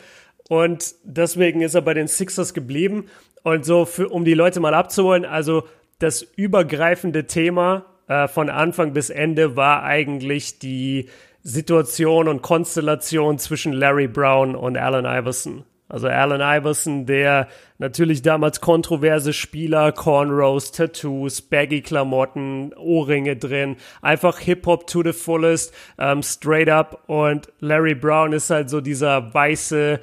und 0.49 0.95
deswegen 1.03 1.62
ist 1.62 1.75
er 1.75 1.82
bei 1.82 1.93
den 1.93 2.08
Sixers 2.08 2.53
geblieben. 2.53 3.06
Und 3.43 3.65
so, 3.65 3.86
für, 3.86 4.10
um 4.10 4.23
die 4.25 4.34
Leute 4.34 4.60
mal 4.60 4.73
abzuholen, 4.73 5.25
also 5.25 5.63
das 5.99 6.21
übergreifende 6.21 7.27
Thema 7.27 7.86
äh, 8.08 8.27
von 8.27 8.49
Anfang 8.49 8.93
bis 8.93 9.10
Ende 9.10 9.56
war 9.56 9.84
eigentlich 9.84 10.60
die 10.60 11.10
Situation 11.43 12.27
und 12.27 12.41
Konstellation 12.41 13.38
zwischen 13.38 13.73
Larry 13.73 14.08
Brown 14.08 14.56
und 14.56 14.77
Allen 14.77 15.06
Iverson. 15.06 15.65
Also 15.93 16.08
Allen 16.08 16.41
Iverson, 16.41 17.06
der 17.06 17.47
natürlich 17.77 18.23
damals 18.23 18.62
kontroverse 18.62 19.32
Spieler, 19.32 19.91
Cornrows, 19.91 20.71
Tattoos, 20.71 21.43
Baggy-Klamotten, 21.43 22.73
Ohrringe 22.73 23.36
drin, 23.36 23.75
einfach 24.01 24.39
Hip-Hop 24.39 24.88
to 24.88 25.03
the 25.03 25.13
fullest, 25.13 25.71
ähm, 25.99 26.23
straight 26.23 26.67
up. 26.67 27.03
Und 27.06 27.49
Larry 27.60 27.93
Brown 27.93 28.34
ist 28.34 28.49
halt 28.49 28.71
so 28.71 28.82
dieser 28.82 29.36
weiße, 29.36 29.99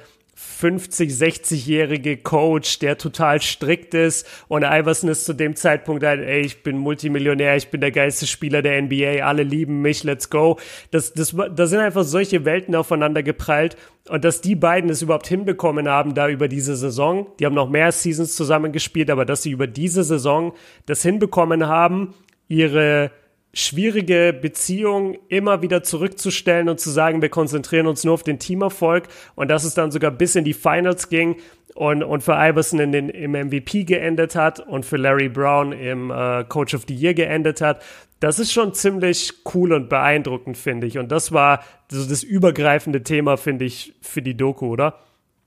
50, 0.61 1.11
60-jährige 1.11 2.17
Coach, 2.17 2.79
der 2.79 2.97
total 2.97 3.41
strikt 3.41 3.93
ist 3.93 4.27
und 4.47 4.63
Iverson 4.63 5.09
ist 5.09 5.25
zu 5.25 5.33
dem 5.33 5.55
Zeitpunkt 5.55 6.03
halt, 6.03 6.21
ey, 6.21 6.41
ich 6.41 6.63
bin 6.63 6.77
Multimillionär, 6.77 7.55
ich 7.57 7.69
bin 7.69 7.81
der 7.81 7.91
geilste 7.91 8.25
Spieler 8.25 8.61
der 8.61 8.81
NBA, 8.81 9.23
alle 9.23 9.43
lieben 9.43 9.81
mich, 9.81 10.03
let's 10.03 10.29
go. 10.29 10.57
Das, 10.89 11.13
das, 11.13 11.35
da 11.55 11.65
sind 11.67 11.79
einfach 11.79 12.03
solche 12.03 12.43
Welten 12.43 12.75
aufeinander 12.75 13.23
geprallt 13.23 13.77
und 14.09 14.23
dass 14.25 14.41
die 14.41 14.55
beiden 14.55 14.89
es 14.89 15.01
überhaupt 15.01 15.27
hinbekommen 15.27 15.87
haben, 15.87 16.15
da 16.15 16.27
über 16.27 16.47
diese 16.47 16.75
Saison, 16.75 17.27
die 17.39 17.45
haben 17.45 17.55
noch 17.55 17.69
mehr 17.69 17.91
Seasons 17.91 18.35
zusammengespielt, 18.35 19.09
aber 19.09 19.25
dass 19.25 19.43
sie 19.43 19.51
über 19.51 19.67
diese 19.67 20.03
Saison 20.03 20.53
das 20.85 21.03
hinbekommen 21.03 21.67
haben, 21.67 22.13
ihre 22.47 23.11
schwierige 23.53 24.37
Beziehung 24.39 25.17
immer 25.27 25.61
wieder 25.61 25.83
zurückzustellen 25.83 26.69
und 26.69 26.79
zu 26.79 26.89
sagen, 26.89 27.21
wir 27.21 27.29
konzentrieren 27.29 27.87
uns 27.87 28.03
nur 28.03 28.13
auf 28.13 28.23
den 28.23 28.39
Teamerfolg 28.39 29.07
und 29.35 29.49
dass 29.49 29.65
es 29.65 29.73
dann 29.73 29.91
sogar 29.91 30.11
bis 30.11 30.35
in 30.35 30.45
die 30.45 30.53
Finals 30.53 31.09
ging 31.09 31.35
und, 31.75 32.03
und 32.03 32.23
für 32.23 32.33
Iverson 32.33 32.79
in 32.79 32.91
den, 32.91 33.09
im 33.09 33.31
MVP 33.31 33.83
geendet 33.83 34.35
hat 34.35 34.59
und 34.59 34.85
für 34.85 34.97
Larry 34.97 35.29
Brown 35.29 35.73
im 35.73 36.11
äh, 36.11 36.43
Coach 36.45 36.73
of 36.73 36.83
the 36.87 36.95
Year 36.95 37.13
geendet 37.13 37.61
hat. 37.61 37.81
Das 38.19 38.39
ist 38.39 38.53
schon 38.53 38.73
ziemlich 38.73 39.33
cool 39.53 39.73
und 39.73 39.89
beeindruckend, 39.89 40.57
finde 40.57 40.87
ich. 40.87 40.97
Und 40.97 41.11
das 41.11 41.31
war 41.31 41.63
so 41.89 42.05
das 42.05 42.23
übergreifende 42.23 43.03
Thema, 43.03 43.35
finde 43.35 43.65
ich, 43.65 43.93
für 44.01 44.21
die 44.21 44.37
Doku, 44.37 44.67
oder? 44.67 44.99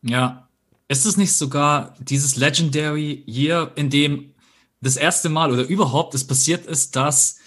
Ja. 0.02 0.48
Ist 0.88 1.06
es 1.06 1.16
nicht 1.16 1.32
sogar 1.32 1.94
dieses 2.00 2.36
Legendary 2.36 3.22
Year, 3.26 3.70
in 3.76 3.88
dem 3.88 4.34
das 4.80 4.96
erste 4.96 5.30
Mal 5.30 5.50
oder 5.52 5.62
überhaupt 5.62 6.14
es 6.14 6.26
passiert 6.26 6.66
ist, 6.66 6.96
dass 6.96 7.38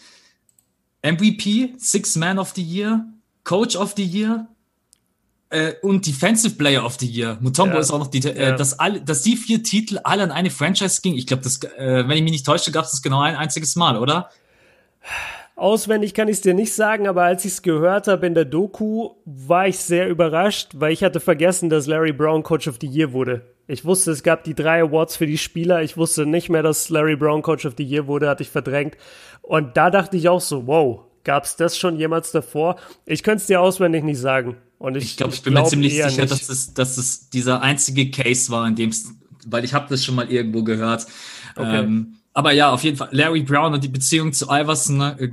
MVP, 1.12 1.76
Six 1.78 2.16
Man 2.16 2.40
of 2.40 2.54
the 2.56 2.64
Year, 2.64 3.06
Coach 3.44 3.76
of 3.76 3.94
the 3.96 4.04
Year 4.04 4.48
äh, 5.50 5.74
und 5.82 6.06
Defensive 6.06 6.56
Player 6.56 6.84
of 6.84 6.98
the 7.00 7.08
Year. 7.08 7.38
Mutombo 7.40 7.76
ja. 7.76 7.82
ist 7.82 7.92
auch 7.92 8.00
noch 8.00 8.08
die, 8.08 8.20
äh, 8.20 8.50
ja. 8.50 8.56
dass, 8.56 8.78
alle, 8.80 9.02
dass 9.02 9.22
die 9.22 9.38
vier 9.38 9.64
Titel 9.64 10.00
alle 10.04 10.24
an 10.24 10.32
eine 10.32 10.50
Franchise 10.50 11.02
gingen. 11.02 11.18
Ich 11.18 11.28
glaube, 11.28 11.44
das, 11.44 11.62
äh, 11.64 12.08
wenn 12.08 12.18
ich 12.18 12.24
mich 12.24 12.32
nicht 12.32 12.46
täusche, 12.46 12.72
gab 12.72 12.86
es 12.86 12.92
das 12.92 13.02
genau 13.02 13.22
ein 13.22 13.36
einziges 13.36 13.76
Mal, 13.76 13.98
oder? 13.98 14.30
Auswendig 15.58 16.14
kann 16.14 16.28
ich 16.28 16.36
es 16.36 16.42
dir 16.42 16.54
nicht 16.54 16.72
sagen, 16.72 17.08
aber 17.08 17.24
als 17.24 17.44
ich 17.44 17.54
es 17.54 17.62
gehört 17.64 18.08
habe 18.08 18.28
in 18.28 18.36
der 18.36 18.46
Doku, 18.46 19.10
war 19.26 19.68
ich 19.68 19.80
sehr 19.80 20.08
überrascht, 20.08 20.74
weil 20.76 20.94
ich 20.94 21.04
hatte 21.04 21.20
vergessen, 21.20 21.72
dass 21.72 21.88
Larry 21.88 22.14
Brown 22.14 22.44
Coach 22.44 22.68
of 22.68 22.78
the 22.80 22.86
Year 22.86 23.12
wurde. 23.12 23.42
Ich 23.66 23.84
wusste, 23.84 24.12
es 24.12 24.22
gab 24.22 24.44
die 24.44 24.54
drei 24.54 24.84
Awards 24.84 25.18
für 25.18 25.26
die 25.26 25.40
Spieler. 25.40 25.82
Ich 25.82 25.98
wusste 25.98 26.28
nicht 26.28 26.50
mehr, 26.50 26.62
dass 26.62 26.90
Larry 26.90 27.16
Brown 27.16 27.42
Coach 27.42 27.66
of 27.66 27.74
the 27.76 27.84
Year 27.84 28.06
wurde, 28.06 28.30
hatte 28.30 28.44
ich 28.44 28.50
verdrängt. 28.50 28.98
Und 29.42 29.76
da 29.76 29.90
dachte 29.90 30.16
ich 30.16 30.30
auch 30.30 30.42
so, 30.42 30.68
wow, 30.68 31.06
gab 31.24 31.46
es 31.46 31.56
das 31.56 31.76
schon 31.76 31.98
jemals 31.98 32.32
davor? 32.32 32.76
Ich 33.08 33.24
könnte 33.24 33.42
es 33.42 33.48
dir 33.48 33.60
auswendig 33.60 34.04
nicht 34.04 34.20
sagen. 34.20 34.58
Und 34.78 34.96
ich, 34.96 35.06
ich 35.06 35.18
glaube, 35.18 35.34
ich 35.34 35.42
bin 35.42 35.54
glaub 35.54 35.66
mir 35.66 35.70
ziemlich 35.72 35.96
sicher, 35.96 36.06
nicht. 36.06 36.32
dass 36.32 36.50
es, 36.50 36.76
dass 36.76 36.98
es 37.00 37.32
dieser 37.32 37.64
einzige 37.64 38.12
Case 38.12 38.52
war, 38.52 38.68
in 38.68 38.76
dem 38.76 38.92
es, 38.92 39.12
weil 39.48 39.66
ich 39.66 39.74
habe 39.74 39.88
das 39.90 40.06
schon 40.06 40.14
mal 40.14 40.32
irgendwo 40.32 40.64
gehört. 40.64 41.08
Okay. 41.56 41.80
Ähm, 41.80 42.17
aber 42.38 42.52
ja, 42.52 42.72
auf 42.72 42.84
jeden 42.84 42.98
Fall, 42.98 43.10
Larry 43.12 43.42
Brown 43.42 43.74
und 43.74 43.84
die 43.84 43.88
Beziehung 43.88 44.34
zu 44.34 44.46
Iverson, 44.46 44.98
ne, 44.98 45.32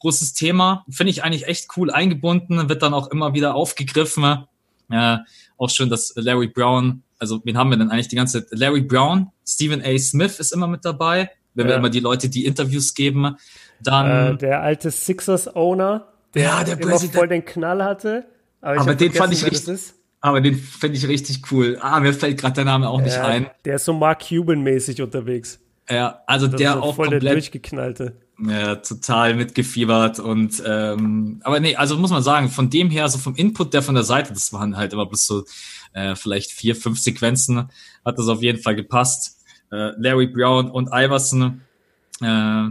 großes 0.00 0.32
Thema. 0.34 0.84
Finde 0.88 1.10
ich 1.10 1.22
eigentlich 1.22 1.46
echt 1.46 1.68
cool 1.76 1.90
eingebunden, 1.90 2.68
wird 2.68 2.82
dann 2.82 2.94
auch 2.94 3.10
immer 3.10 3.34
wieder 3.34 3.54
aufgegriffen. 3.54 4.44
Äh, 4.90 5.18
auch 5.56 5.70
schön, 5.70 5.90
dass 5.90 6.14
Larry 6.16 6.48
Brown, 6.48 7.02
also 7.18 7.40
wen 7.44 7.58
haben 7.58 7.70
wir 7.70 7.76
denn 7.76 7.90
eigentlich 7.90 8.08
die 8.08 8.16
ganze 8.16 8.46
Zeit? 8.46 8.58
Larry 8.58 8.80
Brown, 8.80 9.30
Stephen 9.46 9.82
A. 9.84 9.98
Smith 9.98 10.38
ist 10.38 10.52
immer 10.52 10.66
mit 10.66 10.84
dabei 10.84 11.30
wenn 11.58 11.66
ja. 11.66 11.72
wir 11.72 11.76
immer 11.78 11.90
die 11.90 12.00
Leute 12.00 12.28
die 12.28 12.46
Interviews 12.46 12.94
geben. 12.94 13.36
Dann 13.82 14.34
äh, 14.34 14.38
der 14.38 14.62
alte 14.62 14.90
Sixers-Owner, 14.90 16.06
der, 16.34 16.42
ja, 16.42 16.64
der 16.64 16.74
immer 16.78 16.92
President. 16.92 17.14
voll 17.14 17.28
den 17.28 17.44
Knall 17.44 17.82
hatte. 17.82 18.26
Aber, 18.60 18.80
aber 18.80 18.94
den 18.94 19.12
fand 19.12 19.32
ich 19.32 19.44
richtig. 19.44 19.80
Aber 20.20 20.40
den 20.40 20.54
finde 20.54 20.96
ich 20.96 21.06
richtig 21.06 21.42
cool. 21.52 21.78
Ah, 21.80 22.00
mir 22.00 22.12
fällt 22.12 22.40
gerade 22.40 22.54
der 22.54 22.64
Name 22.64 22.88
auch 22.88 22.98
ja, 22.98 23.04
nicht 23.04 23.18
ein. 23.18 23.50
Der 23.64 23.76
ist 23.76 23.84
so 23.84 23.92
Mark 23.92 24.22
Cuban-mäßig 24.22 25.02
unterwegs. 25.02 25.60
Ja, 25.88 26.22
also 26.26 26.46
das 26.46 26.58
der 26.58 26.74
so 26.74 26.80
auch 26.80 26.96
voll 26.96 27.06
komplett. 27.06 27.22
Der 27.22 27.32
durchgeknallte. 27.32 28.16
Ja, 28.40 28.76
total 28.76 29.34
mitgefiebert 29.34 30.20
und 30.20 30.62
ähm, 30.64 31.40
aber 31.42 31.58
nee, 31.58 31.74
also 31.74 31.96
muss 31.96 32.10
man 32.10 32.22
sagen, 32.22 32.50
von 32.50 32.70
dem 32.70 32.88
her, 32.88 33.08
so 33.08 33.18
vom 33.18 33.34
Input 33.34 33.74
der 33.74 33.82
von 33.82 33.96
der 33.96 34.04
Seite, 34.04 34.32
das 34.32 34.52
waren 34.52 34.76
halt 34.76 34.92
immer 34.92 35.06
bloß 35.06 35.26
so 35.26 35.44
äh, 35.92 36.14
vielleicht 36.14 36.52
vier, 36.52 36.76
fünf 36.76 37.00
Sequenzen, 37.00 37.68
hat 38.04 38.18
das 38.18 38.28
auf 38.28 38.40
jeden 38.40 38.62
Fall 38.62 38.76
gepasst 38.76 39.38
äh, 39.70 39.92
Larry 39.98 40.26
Brown 40.26 40.70
und 40.70 40.88
Iverson. 40.92 41.62
Äh, 42.20 42.68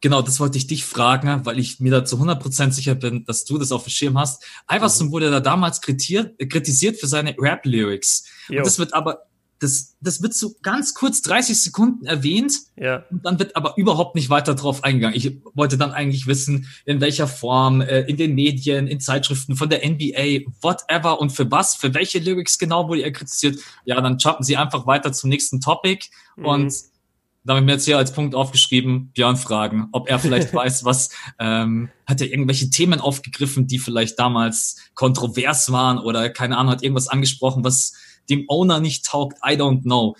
genau, 0.00 0.22
das 0.22 0.40
wollte 0.40 0.58
ich 0.58 0.66
dich 0.66 0.84
fragen, 0.84 1.44
weil 1.44 1.58
ich 1.58 1.80
mir 1.80 1.90
da 1.90 2.04
zu 2.04 2.16
100% 2.16 2.72
sicher 2.72 2.94
bin, 2.94 3.24
dass 3.24 3.44
du 3.44 3.58
das 3.58 3.72
auf 3.72 3.84
dem 3.84 3.90
Schirm 3.90 4.18
hast. 4.18 4.44
Iverson 4.70 5.08
mhm. 5.08 5.12
wurde 5.12 5.30
da 5.30 5.40
damals 5.40 5.80
kritiert, 5.80 6.38
kritisiert 6.50 6.98
für 6.98 7.06
seine 7.06 7.34
Rap-Lyrics. 7.38 8.24
Und 8.48 8.58
das 8.58 8.78
wird 8.78 8.94
aber 8.94 9.27
das, 9.60 9.96
das 10.00 10.22
wird 10.22 10.34
so 10.34 10.54
ganz 10.62 10.94
kurz 10.94 11.22
30 11.22 11.60
Sekunden 11.60 12.06
erwähnt 12.06 12.52
ja. 12.76 13.04
und 13.10 13.24
dann 13.24 13.38
wird 13.38 13.56
aber 13.56 13.74
überhaupt 13.76 14.14
nicht 14.14 14.30
weiter 14.30 14.54
drauf 14.54 14.84
eingegangen. 14.84 15.16
Ich 15.16 15.40
wollte 15.54 15.76
dann 15.76 15.90
eigentlich 15.90 16.26
wissen, 16.26 16.68
in 16.84 17.00
welcher 17.00 17.26
Form, 17.26 17.80
äh, 17.80 18.02
in 18.02 18.16
den 18.16 18.34
Medien, 18.34 18.86
in 18.86 19.00
Zeitschriften, 19.00 19.56
von 19.56 19.68
der 19.68 19.88
NBA, 19.88 20.52
whatever 20.62 21.20
und 21.20 21.30
für 21.30 21.50
was, 21.50 21.74
für 21.74 21.94
welche 21.94 22.20
Lyrics 22.20 22.58
genau 22.58 22.88
wurde 22.88 23.02
er 23.02 23.12
kritisiert. 23.12 23.58
Ja, 23.84 24.00
dann 24.00 24.18
jumpen 24.18 24.44
sie 24.44 24.56
einfach 24.56 24.86
weiter 24.86 25.12
zum 25.12 25.30
nächsten 25.30 25.60
Topic 25.60 26.06
mhm. 26.36 26.44
und 26.44 26.74
da 27.44 27.54
habe 27.54 27.60
ich 27.60 27.66
mir 27.66 27.72
jetzt 27.72 27.86
hier 27.86 27.96
als 27.96 28.12
Punkt 28.12 28.34
aufgeschrieben, 28.34 29.10
Björn 29.14 29.36
fragen, 29.36 29.88
ob 29.92 30.08
er 30.08 30.18
vielleicht 30.18 30.52
weiß, 30.54 30.84
was, 30.84 31.10
ähm, 31.38 31.88
hat 32.06 32.20
er 32.20 32.30
irgendwelche 32.30 32.68
Themen 32.68 33.00
aufgegriffen, 33.00 33.66
die 33.66 33.78
vielleicht 33.78 34.18
damals 34.18 34.76
kontrovers 34.94 35.72
waren 35.72 35.98
oder 35.98 36.28
keine 36.30 36.58
Ahnung, 36.58 36.72
hat 36.72 36.82
irgendwas 36.82 37.08
angesprochen, 37.08 37.64
was 37.64 37.94
dem 38.30 38.44
Owner 38.48 38.80
nicht 38.80 39.06
taugt, 39.06 39.38
I 39.44 39.54
don't 39.54 39.82
know. 39.82 40.14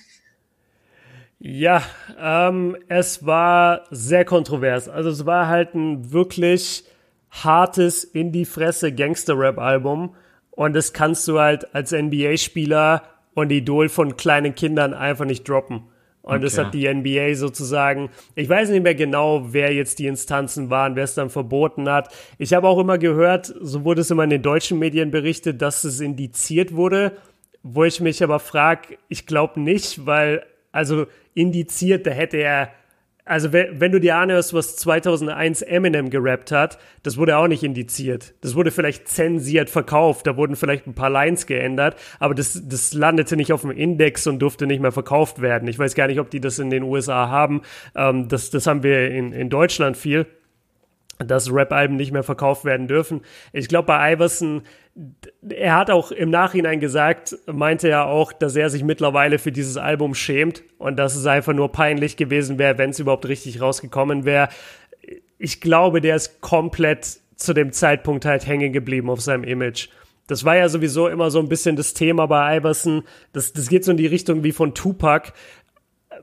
Ja, 1.40 1.82
ähm, 2.20 2.76
es 2.88 3.24
war 3.24 3.84
sehr 3.90 4.24
kontrovers. 4.24 4.88
Also 4.88 5.10
es 5.10 5.24
war 5.24 5.46
halt 5.46 5.74
ein 5.74 6.10
wirklich 6.12 6.84
hartes 7.30 8.02
in 8.02 8.32
die 8.32 8.44
Fresse 8.44 8.92
Gangster-Rap-Album 8.92 10.14
und 10.50 10.74
das 10.74 10.92
kannst 10.92 11.28
du 11.28 11.38
halt 11.38 11.74
als 11.74 11.92
NBA-Spieler 11.92 13.02
und 13.34 13.52
Idol 13.52 13.88
von 13.88 14.16
kleinen 14.16 14.56
Kindern 14.56 14.94
einfach 14.94 15.24
nicht 15.24 15.48
droppen. 15.48 15.84
Und 16.22 16.34
okay. 16.34 16.44
das 16.44 16.58
hat 16.58 16.74
die 16.74 16.92
NBA 16.92 17.36
sozusagen, 17.36 18.10
ich 18.34 18.48
weiß 18.48 18.68
nicht 18.70 18.82
mehr 18.82 18.94
genau, 18.94 19.52
wer 19.52 19.72
jetzt 19.72 19.98
die 19.98 20.06
Instanzen 20.06 20.68
waren, 20.68 20.96
wer 20.96 21.04
es 21.04 21.14
dann 21.14 21.30
verboten 21.30 21.88
hat. 21.88 22.12
Ich 22.36 22.52
habe 22.52 22.68
auch 22.68 22.78
immer 22.78 22.98
gehört, 22.98 23.46
so 23.60 23.84
wurde 23.84 24.00
es 24.00 24.10
immer 24.10 24.24
in 24.24 24.30
den 24.30 24.42
deutschen 24.42 24.78
Medien 24.78 25.10
berichtet, 25.10 25.62
dass 25.62 25.84
es 25.84 26.00
indiziert 26.00 26.74
wurde, 26.74 27.12
wo 27.74 27.84
ich 27.84 28.00
mich 28.00 28.22
aber 28.22 28.40
frage, 28.40 28.98
ich 29.08 29.26
glaube 29.26 29.60
nicht, 29.60 30.06
weil, 30.06 30.44
also 30.72 31.06
indiziert, 31.34 32.06
da 32.06 32.10
hätte 32.10 32.38
er 32.38 32.70
also 33.28 33.52
wenn 33.52 33.92
du 33.92 34.00
dir 34.00 34.16
anhörst, 34.16 34.54
was 34.54 34.76
2001 34.76 35.60
Eminem 35.60 36.08
gerappt 36.08 36.50
hat, 36.50 36.78
das 37.02 37.18
wurde 37.18 37.36
auch 37.36 37.46
nicht 37.46 37.62
indiziert. 37.62 38.32
Das 38.40 38.54
wurde 38.54 38.70
vielleicht 38.70 39.06
zensiert 39.06 39.68
verkauft, 39.68 40.26
da 40.26 40.38
wurden 40.38 40.56
vielleicht 40.56 40.86
ein 40.86 40.94
paar 40.94 41.10
Lines 41.10 41.46
geändert, 41.46 41.96
aber 42.20 42.34
das, 42.34 42.62
das 42.64 42.94
landete 42.94 43.36
nicht 43.36 43.52
auf 43.52 43.60
dem 43.60 43.70
Index 43.70 44.26
und 44.26 44.38
durfte 44.38 44.66
nicht 44.66 44.80
mehr 44.80 44.92
verkauft 44.92 45.42
werden. 45.42 45.68
Ich 45.68 45.78
weiß 45.78 45.94
gar 45.94 46.06
nicht, 46.06 46.20
ob 46.20 46.30
die 46.30 46.40
das 46.40 46.58
in 46.58 46.70
den 46.70 46.82
USA 46.82 47.28
haben. 47.28 47.60
Ähm, 47.94 48.28
das, 48.28 48.48
das 48.48 48.66
haben 48.66 48.82
wir 48.82 49.10
in, 49.10 49.32
in 49.32 49.50
Deutschland 49.50 49.98
viel 49.98 50.26
dass 51.18 51.52
Rap-Alben 51.52 51.96
nicht 51.96 52.12
mehr 52.12 52.22
verkauft 52.22 52.64
werden 52.64 52.86
dürfen. 52.86 53.22
Ich 53.52 53.68
glaube, 53.68 53.86
bei 53.86 54.12
Iverson, 54.12 54.62
er 55.48 55.76
hat 55.76 55.90
auch 55.90 56.12
im 56.12 56.30
Nachhinein 56.30 56.80
gesagt, 56.80 57.36
meinte 57.46 57.88
er 57.88 58.06
auch, 58.06 58.32
dass 58.32 58.56
er 58.56 58.70
sich 58.70 58.84
mittlerweile 58.84 59.38
für 59.38 59.52
dieses 59.52 59.76
Album 59.76 60.14
schämt 60.14 60.62
und 60.78 60.96
dass 60.96 61.16
es 61.16 61.26
einfach 61.26 61.52
nur 61.52 61.72
peinlich 61.72 62.16
gewesen 62.16 62.58
wäre, 62.58 62.78
wenn 62.78 62.90
es 62.90 62.98
überhaupt 62.98 63.26
richtig 63.26 63.60
rausgekommen 63.60 64.24
wäre. 64.24 64.48
Ich 65.38 65.60
glaube, 65.60 66.00
der 66.00 66.16
ist 66.16 66.40
komplett 66.40 67.18
zu 67.36 67.52
dem 67.52 67.72
Zeitpunkt 67.72 68.24
halt 68.24 68.46
hängen 68.46 68.72
geblieben 68.72 69.10
auf 69.10 69.20
seinem 69.20 69.44
Image. 69.44 69.88
Das 70.28 70.44
war 70.44 70.56
ja 70.56 70.68
sowieso 70.68 71.08
immer 71.08 71.30
so 71.30 71.38
ein 71.38 71.48
bisschen 71.48 71.74
das 71.74 71.94
Thema 71.94 72.26
bei 72.26 72.58
Iverson. 72.58 73.02
Das, 73.32 73.52
das 73.52 73.68
geht 73.68 73.84
so 73.84 73.92
in 73.92 73.96
die 73.96 74.06
Richtung 74.06 74.44
wie 74.44 74.52
von 74.52 74.74
Tupac. 74.74 75.32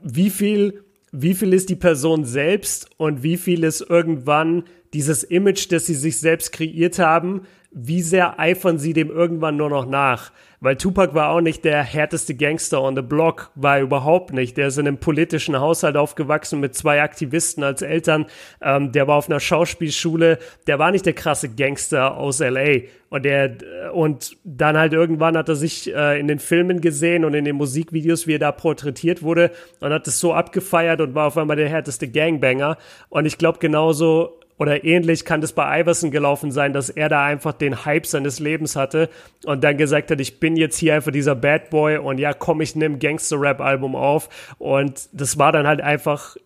Wie 0.02 0.30
viel, 0.30 0.84
wie 1.10 1.34
viel 1.34 1.52
ist 1.52 1.70
die 1.70 1.76
Person 1.76 2.24
selbst 2.24 2.88
und 2.98 3.22
wie 3.22 3.36
viel 3.36 3.64
ist 3.64 3.80
irgendwann 3.80 4.64
dieses 4.96 5.24
Image, 5.24 5.70
das 5.70 5.84
sie 5.84 5.94
sich 5.94 6.18
selbst 6.18 6.52
kreiert 6.52 6.98
haben, 6.98 7.42
wie 7.70 8.00
sehr 8.00 8.40
eifern 8.40 8.78
sie 8.78 8.94
dem 8.94 9.10
irgendwann 9.10 9.58
nur 9.58 9.68
noch 9.68 9.84
nach? 9.84 10.32
Weil 10.60 10.76
Tupac 10.76 11.14
war 11.14 11.28
auch 11.28 11.42
nicht 11.42 11.66
der 11.66 11.82
härteste 11.82 12.34
Gangster 12.34 12.80
on 12.80 12.96
the 12.96 13.02
block, 13.02 13.50
war 13.54 13.76
er 13.76 13.82
überhaupt 13.82 14.32
nicht. 14.32 14.56
Der 14.56 14.68
ist 14.68 14.78
in 14.78 14.88
einem 14.88 14.96
politischen 14.96 15.60
Haushalt 15.60 15.98
aufgewachsen 15.98 16.60
mit 16.60 16.74
zwei 16.74 17.02
Aktivisten 17.02 17.62
als 17.62 17.82
Eltern. 17.82 18.24
Ähm, 18.62 18.90
der 18.90 19.06
war 19.06 19.16
auf 19.16 19.28
einer 19.28 19.38
Schauspielschule. 19.38 20.38
Der 20.66 20.78
war 20.78 20.92
nicht 20.92 21.04
der 21.04 21.12
krasse 21.12 21.50
Gangster 21.50 22.16
aus 22.16 22.38
LA. 22.38 22.84
Und 23.10 23.26
der, 23.26 23.58
und 23.92 24.38
dann 24.44 24.78
halt 24.78 24.94
irgendwann 24.94 25.36
hat 25.36 25.50
er 25.50 25.56
sich 25.56 25.94
äh, 25.94 26.18
in 26.18 26.28
den 26.28 26.38
Filmen 26.38 26.80
gesehen 26.80 27.26
und 27.26 27.34
in 27.34 27.44
den 27.44 27.56
Musikvideos, 27.56 28.26
wie 28.26 28.36
er 28.36 28.38
da 28.38 28.50
porträtiert 28.50 29.22
wurde 29.22 29.50
und 29.80 29.92
hat 29.92 30.08
es 30.08 30.18
so 30.18 30.32
abgefeiert 30.32 31.02
und 31.02 31.14
war 31.14 31.26
auf 31.26 31.36
einmal 31.36 31.56
der 31.56 31.68
härteste 31.68 32.08
Gangbanger. 32.08 32.78
Und 33.10 33.26
ich 33.26 33.36
glaube 33.36 33.58
genauso 33.58 34.40
oder 34.58 34.84
ähnlich 34.84 35.24
kann 35.24 35.40
das 35.40 35.52
bei 35.52 35.80
Iverson 35.80 36.10
gelaufen 36.10 36.50
sein, 36.50 36.72
dass 36.72 36.88
er 36.88 37.08
da 37.08 37.24
einfach 37.24 37.52
den 37.52 37.84
Hype 37.84 38.06
seines 38.06 38.40
Lebens 38.40 38.74
hatte 38.74 39.10
und 39.44 39.62
dann 39.62 39.76
gesagt 39.76 40.10
hat, 40.10 40.20
ich 40.20 40.40
bin 40.40 40.56
jetzt 40.56 40.78
hier 40.78 40.94
einfach 40.94 41.12
dieser 41.12 41.34
Bad 41.34 41.70
Boy 41.70 41.98
und 41.98 42.18
ja, 42.18 42.32
komm, 42.32 42.60
ich 42.60 42.74
nehme 42.74 42.98
Gangster-Rap-Album 42.98 43.94
auf. 43.94 44.28
Und 44.58 45.08
das 45.12 45.38
war 45.38 45.52
dann 45.52 45.66
halt 45.66 45.80
einfach 45.80 46.36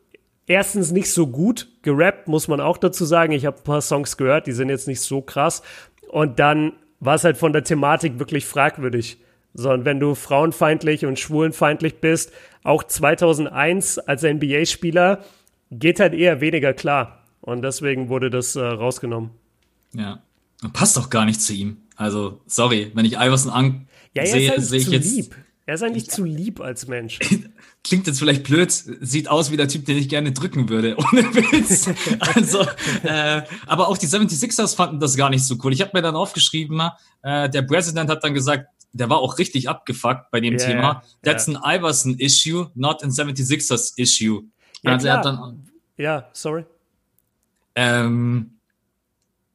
erstens 0.47 0.91
nicht 0.91 1.13
so 1.13 1.29
gut 1.29 1.69
gerappt, 1.83 2.27
muss 2.27 2.49
man 2.49 2.61
auch 2.61 2.79
dazu 2.79 3.05
sagen. 3.05 3.33
Ich 3.33 3.47
habe 3.47 3.59
ein 3.59 3.65
paar 3.65 3.81
Songs 3.81 4.17
gehört, 4.17 4.49
die 4.49 4.53
sind 4.53 4.69
jetzt 4.69 4.89
nicht 4.89 5.01
so 5.01 5.21
krass. 5.21 5.63
Und 6.09 6.41
dann 6.41 6.73
war 6.99 7.15
es 7.15 7.25
halt 7.25 7.37
von 7.37 7.53
der 7.53 7.63
Thematik 7.63 8.19
wirklich 8.19 8.45
fragwürdig. 8.45 9.19
So, 9.55 9.71
und 9.71 9.85
wenn 9.85 10.01
du 10.01 10.15
frauenfeindlich 10.15 11.07
und 11.07 11.19
schwulenfeindlich 11.19 12.01
bist, 12.01 12.33
auch 12.63 12.83
2001 12.83 13.99
als 13.99 14.23
NBA-Spieler, 14.23 15.21
geht 15.71 16.01
halt 16.01 16.15
eher 16.15 16.41
weniger 16.41 16.73
klar. 16.73 17.20
Und 17.41 17.62
deswegen 17.62 18.09
wurde 18.09 18.30
das 18.30 18.57
äh, 18.57 18.61
rausgenommen. 18.61 19.30
Ja. 19.93 20.22
Passt 20.72 20.97
doch 20.97 21.09
gar 21.09 21.24
nicht 21.24 21.41
zu 21.41 21.55
ihm. 21.55 21.78
Also, 21.97 22.41
sorry, 22.47 22.91
wenn 22.95 23.05
ich 23.05 23.14
Iverson 23.14 23.51
an 23.51 23.88
ja, 24.14 24.26
sehe, 24.26 24.61
sehe 24.61 24.80
ich 24.80 24.88
jetzt. 24.88 25.14
Lieb. 25.14 25.34
Er 25.66 25.74
ist 25.74 25.82
eigentlich 25.82 26.11
zu 26.11 26.24
lieb 26.24 26.61
als 26.61 26.88
Mensch. 26.88 27.20
Klingt 27.84 28.07
jetzt 28.07 28.18
vielleicht 28.18 28.43
blöd, 28.43 28.72
sieht 28.72 29.28
aus 29.28 29.51
wie 29.53 29.57
der 29.57 29.68
Typ, 29.68 29.84
den 29.84 29.97
ich 29.97 30.09
gerne 30.09 30.32
drücken 30.32 30.68
würde, 30.68 30.97
ohne 30.99 31.22
Witz. 31.34 31.88
Also, 32.18 32.66
äh, 33.05 33.43
aber 33.66 33.88
auch 33.88 33.97
die 33.97 34.09
76ers 34.09 34.74
fanden 34.74 34.99
das 34.99 35.16
gar 35.16 35.30
nicht 35.30 35.45
so 35.45 35.57
cool. 35.62 35.72
Ich 35.72 35.80
habe 35.80 35.93
mir 35.95 36.03
dann 36.03 36.16
aufgeschrieben, 36.16 36.82
äh, 37.22 37.49
der 37.49 37.62
President 37.62 38.11
hat 38.11 38.24
dann 38.24 38.34
gesagt, 38.34 38.66
der 38.93 39.09
war 39.09 39.18
auch 39.18 39.38
richtig 39.38 39.68
abgefuckt 39.68 40.30
bei 40.32 40.41
dem 40.41 40.55
yeah, 40.55 40.66
Thema. 40.66 41.03
That's 41.22 41.47
yeah. 41.47 41.61
an 41.62 41.78
Iverson 41.78 42.18
issue, 42.18 42.70
not 42.74 43.05
an 43.05 43.11
76ers 43.11 43.93
issue. 43.97 44.43
Ja, 44.82 44.93
also 44.93 45.07
dann, 45.07 45.68
ja, 45.97 46.28
sorry. 46.32 46.64
Ähm, 47.75 48.61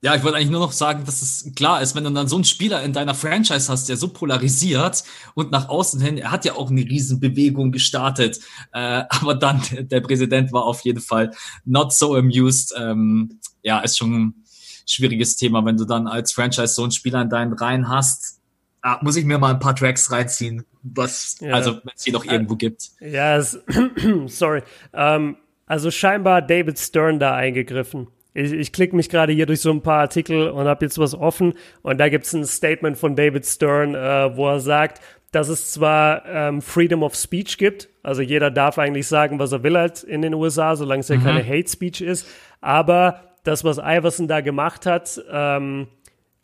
ja, 0.05 0.13
ich 0.13 0.23
wollte 0.23 0.37
eigentlich 0.37 0.51
nur 0.51 0.59
noch 0.59 0.71
sagen, 0.71 1.03
dass 1.03 1.23
es 1.23 1.51
klar 1.55 1.81
ist, 1.81 1.95
wenn 1.95 2.03
du 2.03 2.11
dann 2.11 2.27
so 2.27 2.35
einen 2.35 2.45
Spieler 2.45 2.83
in 2.83 2.93
deiner 2.93 3.15
Franchise 3.15 3.71
hast, 3.71 3.89
der 3.89 3.97
so 3.97 4.09
polarisiert 4.09 5.03
und 5.33 5.49
nach 5.49 5.67
außen 5.67 5.99
hin, 5.99 6.19
er 6.19 6.29
hat 6.29 6.45
ja 6.45 6.53
auch 6.53 6.69
eine 6.69 6.81
Riesenbewegung 6.81 7.71
gestartet, 7.71 8.39
äh, 8.71 9.03
aber 9.09 9.33
dann 9.33 9.63
der 9.79 10.01
Präsident 10.01 10.53
war 10.53 10.65
auf 10.65 10.81
jeden 10.81 11.01
Fall 11.01 11.31
not 11.65 11.91
so 11.91 12.13
amused. 12.13 12.75
Ähm, 12.77 13.39
ja, 13.63 13.79
ist 13.79 13.97
schon 13.97 14.13
ein 14.13 14.45
schwieriges 14.85 15.37
Thema, 15.37 15.65
wenn 15.65 15.77
du 15.77 15.85
dann 15.85 16.05
als 16.05 16.33
Franchise 16.33 16.75
so 16.75 16.83
einen 16.83 16.91
Spieler 16.91 17.23
in 17.23 17.31
deinen 17.31 17.53
Reihen 17.53 17.89
hast. 17.89 18.41
Ah, 18.83 18.99
muss 19.01 19.15
ich 19.15 19.25
mir 19.25 19.39
mal 19.39 19.55
ein 19.55 19.59
paar 19.59 19.75
Tracks 19.75 20.11
reinziehen, 20.11 20.65
was, 20.83 21.37
ja. 21.39 21.51
also 21.51 21.77
wenn 21.77 21.93
es 21.95 22.03
die 22.03 22.11
noch 22.11 22.25
irgendwo 22.25 22.53
äh, 22.53 22.57
gibt. 22.57 22.91
Ja, 22.99 23.37
es, 23.37 23.57
sorry. 24.27 24.61
Ähm, 24.93 25.37
also 25.65 25.91
scheinbar 25.91 26.41
David 26.41 26.79
Stern 26.79 27.19
da 27.19 27.35
eingegriffen. 27.35 28.07
Ich, 28.33 28.51
ich 28.51 28.73
klicke 28.73 28.95
mich 28.95 29.09
gerade 29.09 29.33
hier 29.33 29.45
durch 29.45 29.61
so 29.61 29.71
ein 29.71 29.81
paar 29.81 30.01
Artikel 30.01 30.49
und 30.49 30.67
habe 30.67 30.85
jetzt 30.85 30.99
was 30.99 31.15
offen 31.15 31.53
und 31.81 31.99
da 31.99 32.09
gibt 32.09 32.25
es 32.25 32.33
ein 32.33 32.45
Statement 32.45 32.97
von 32.97 33.15
David 33.15 33.45
Stern, 33.45 33.95
äh, 33.95 34.35
wo 34.35 34.47
er 34.49 34.59
sagt, 34.59 35.01
dass 35.31 35.49
es 35.49 35.71
zwar 35.71 36.25
ähm, 36.25 36.61
Freedom 36.61 37.03
of 37.03 37.15
Speech 37.15 37.57
gibt, 37.57 37.89
also 38.03 38.21
jeder 38.21 38.51
darf 38.51 38.77
eigentlich 38.77 39.07
sagen, 39.07 39.39
was 39.39 39.51
er 39.51 39.63
will 39.63 39.77
halt 39.77 40.03
in 40.03 40.21
den 40.21 40.33
USA, 40.33 40.75
solange 40.75 41.01
es 41.01 41.09
ja 41.09 41.17
mhm. 41.17 41.23
keine 41.23 41.45
Hate 41.45 41.69
Speech 41.69 42.01
ist, 42.01 42.27
aber 42.61 43.21
das, 43.43 43.63
was 43.63 43.77
Iverson 43.77 44.27
da 44.27 44.41
gemacht 44.41 44.85
hat, 44.85 45.21
ähm, 45.31 45.87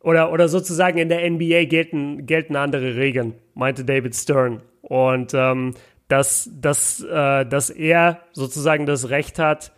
oder, 0.04 0.32
oder 0.32 0.48
sozusagen 0.48 0.98
in 0.98 1.10
der 1.10 1.30
NBA 1.30 1.66
gelten, 1.66 2.26
gelten 2.26 2.56
andere 2.56 2.96
Regeln, 2.96 3.36
meinte 3.54 3.86
David 3.86 4.16
Stern. 4.16 4.62
Und 4.82 5.34
ähm, 5.34 5.76
dass, 6.12 6.50
dass, 6.54 7.02
äh, 7.02 7.46
dass 7.46 7.70
er 7.70 8.20
sozusagen 8.34 8.86
das 8.86 9.10
Recht 9.10 9.40
hat. 9.40 9.72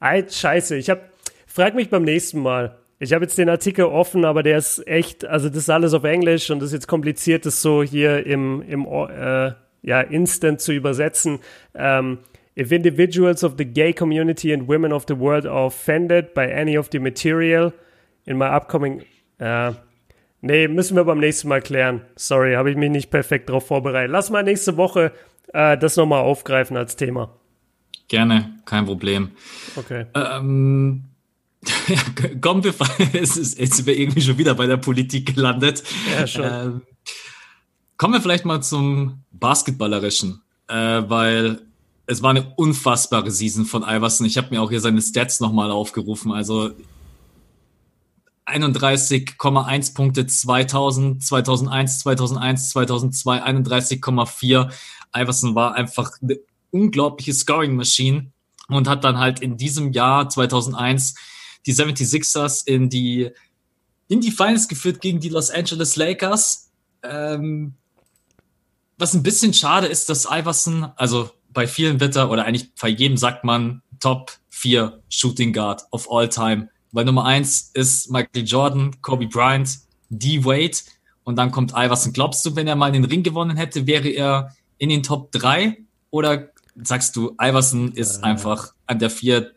Alt 0.00 0.34
Scheiße, 0.34 0.76
ich 0.76 0.90
hab, 0.90 1.10
frag 1.46 1.76
mich 1.76 1.90
beim 1.90 2.02
nächsten 2.02 2.40
Mal. 2.40 2.76
Ich 2.98 3.12
habe 3.12 3.24
jetzt 3.24 3.38
den 3.38 3.48
Artikel 3.48 3.84
offen, 3.84 4.24
aber 4.24 4.42
der 4.42 4.58
ist 4.58 4.84
echt, 4.88 5.24
also 5.24 5.48
das 5.48 5.58
ist 5.58 5.70
alles 5.70 5.94
auf 5.94 6.02
Englisch 6.02 6.50
und 6.50 6.58
das 6.58 6.68
ist 6.68 6.72
jetzt 6.72 6.88
kompliziert, 6.88 7.46
das 7.46 7.62
so 7.62 7.84
hier 7.84 8.26
im, 8.26 8.62
im 8.62 8.84
äh, 8.84 9.52
ja, 9.82 10.00
Instant 10.00 10.60
zu 10.60 10.72
übersetzen. 10.72 11.34
Um, 11.72 11.80
ähm, 11.82 12.18
if 12.58 12.72
individuals 12.72 13.44
of 13.44 13.54
the 13.56 13.64
gay 13.64 13.92
community 13.92 14.52
and 14.52 14.66
women 14.66 14.92
of 14.92 15.04
the 15.06 15.16
world 15.16 15.46
are 15.46 15.66
offended 15.66 16.34
by 16.34 16.52
any 16.52 16.76
of 16.76 16.88
the 16.90 16.98
material 16.98 17.72
in 18.24 18.38
my 18.38 18.46
upcoming, 18.46 19.02
äh, 19.38 19.72
nee, 20.40 20.66
müssen 20.66 20.96
wir 20.96 21.04
beim 21.04 21.20
nächsten 21.20 21.48
Mal 21.48 21.60
klären. 21.60 22.00
Sorry, 22.16 22.54
habe 22.54 22.70
ich 22.70 22.76
mich 22.76 22.90
nicht 22.90 23.10
perfekt 23.10 23.50
darauf 23.50 23.66
vorbereitet. 23.66 24.10
Lass 24.10 24.30
mal 24.30 24.42
nächste 24.42 24.76
Woche 24.76 25.12
äh, 25.52 25.78
das 25.78 25.96
nochmal 25.96 26.20
aufgreifen 26.20 26.76
als 26.76 26.96
Thema. 26.96 27.30
Gerne, 28.08 28.54
kein 28.64 28.86
Problem. 28.86 29.32
Okay. 29.74 30.06
Ähm, 30.14 31.04
ja, 31.88 32.00
kommen 32.40 32.62
wir, 32.62 32.74
es 33.12 33.36
ist, 33.36 33.58
jetzt 33.58 33.76
sind 33.76 33.86
wir 33.86 33.98
irgendwie 33.98 34.22
schon 34.22 34.38
wieder 34.38 34.54
bei 34.54 34.66
der 34.66 34.76
Politik 34.76 35.34
gelandet. 35.34 35.82
Ja, 36.16 36.26
schon. 36.26 36.44
Ähm, 36.44 36.82
kommen 37.96 38.14
wir 38.14 38.20
vielleicht 38.20 38.44
mal 38.44 38.62
zum 38.62 39.22
Basketballerischen, 39.32 40.42
äh, 40.68 40.74
weil 40.74 41.62
es 42.06 42.22
war 42.22 42.30
eine 42.30 42.52
unfassbare 42.56 43.30
Season 43.30 43.64
von 43.64 43.82
Iverson. 43.82 44.26
Ich 44.26 44.36
habe 44.36 44.48
mir 44.50 44.62
auch 44.62 44.70
hier 44.70 44.80
seine 44.80 45.02
Stats 45.02 45.40
nochmal 45.40 45.72
aufgerufen. 45.72 46.30
Also 46.30 46.70
31,1 48.46 49.94
Punkte 49.94 50.26
2000, 50.26 51.24
2001, 51.24 51.98
2001, 52.00 52.70
2002, 52.70 53.42
31,4. 53.42 54.70
Iverson 55.14 55.54
war 55.54 55.74
einfach 55.74 56.12
eine 56.22 56.38
unglaubliche 56.70 57.32
Scoring-Maschine 57.32 58.30
und 58.68 58.88
hat 58.88 59.04
dann 59.04 59.18
halt 59.18 59.40
in 59.40 59.56
diesem 59.56 59.92
Jahr 59.92 60.28
2001 60.28 61.14
die 61.66 61.74
76ers 61.74 62.66
in 62.66 62.88
die 62.88 63.30
in 64.08 64.20
die 64.20 64.30
Finals 64.30 64.68
geführt 64.68 65.00
gegen 65.00 65.18
die 65.18 65.30
Los 65.30 65.50
Angeles 65.50 65.96
Lakers. 65.96 66.70
Ähm, 67.02 67.74
was 68.98 69.14
ein 69.14 69.22
bisschen 69.22 69.52
schade 69.52 69.88
ist, 69.88 70.08
dass 70.08 70.26
Iverson, 70.30 70.84
also 70.96 71.30
bei 71.50 71.66
vielen 71.66 72.00
Wetter 72.00 72.30
oder 72.30 72.44
eigentlich 72.44 72.72
bei 72.80 72.88
jedem 72.88 73.16
sagt 73.16 73.44
man 73.44 73.82
Top 74.00 74.32
4 74.50 75.02
Shooting 75.08 75.52
Guard 75.52 75.82
of 75.90 76.10
all 76.10 76.28
time. 76.28 76.68
Weil 76.92 77.04
Nummer 77.04 77.24
1 77.24 77.72
ist 77.74 78.10
Michael 78.10 78.44
Jordan, 78.44 79.02
Kobe 79.02 79.26
Bryant, 79.26 79.78
D. 80.08 80.44
Wade 80.44 80.78
und 81.24 81.36
dann 81.36 81.50
kommt 81.50 81.72
Iverson. 81.72 82.12
Glaubst 82.12 82.44
du, 82.46 82.54
wenn 82.56 82.68
er 82.68 82.76
mal 82.76 82.92
den 82.92 83.04
Ring 83.04 83.22
gewonnen 83.22 83.56
hätte, 83.56 83.86
wäre 83.86 84.08
er 84.08 84.54
in 84.78 84.88
den 84.88 85.02
Top 85.02 85.32
3 85.32 85.78
oder 86.10 86.50
sagst 86.76 87.16
du, 87.16 87.34
Iverson 87.40 87.92
ist 87.92 88.18
äh. 88.18 88.22
einfach 88.22 88.74
an 88.86 88.98
der 88.98 89.10
4 89.10 89.52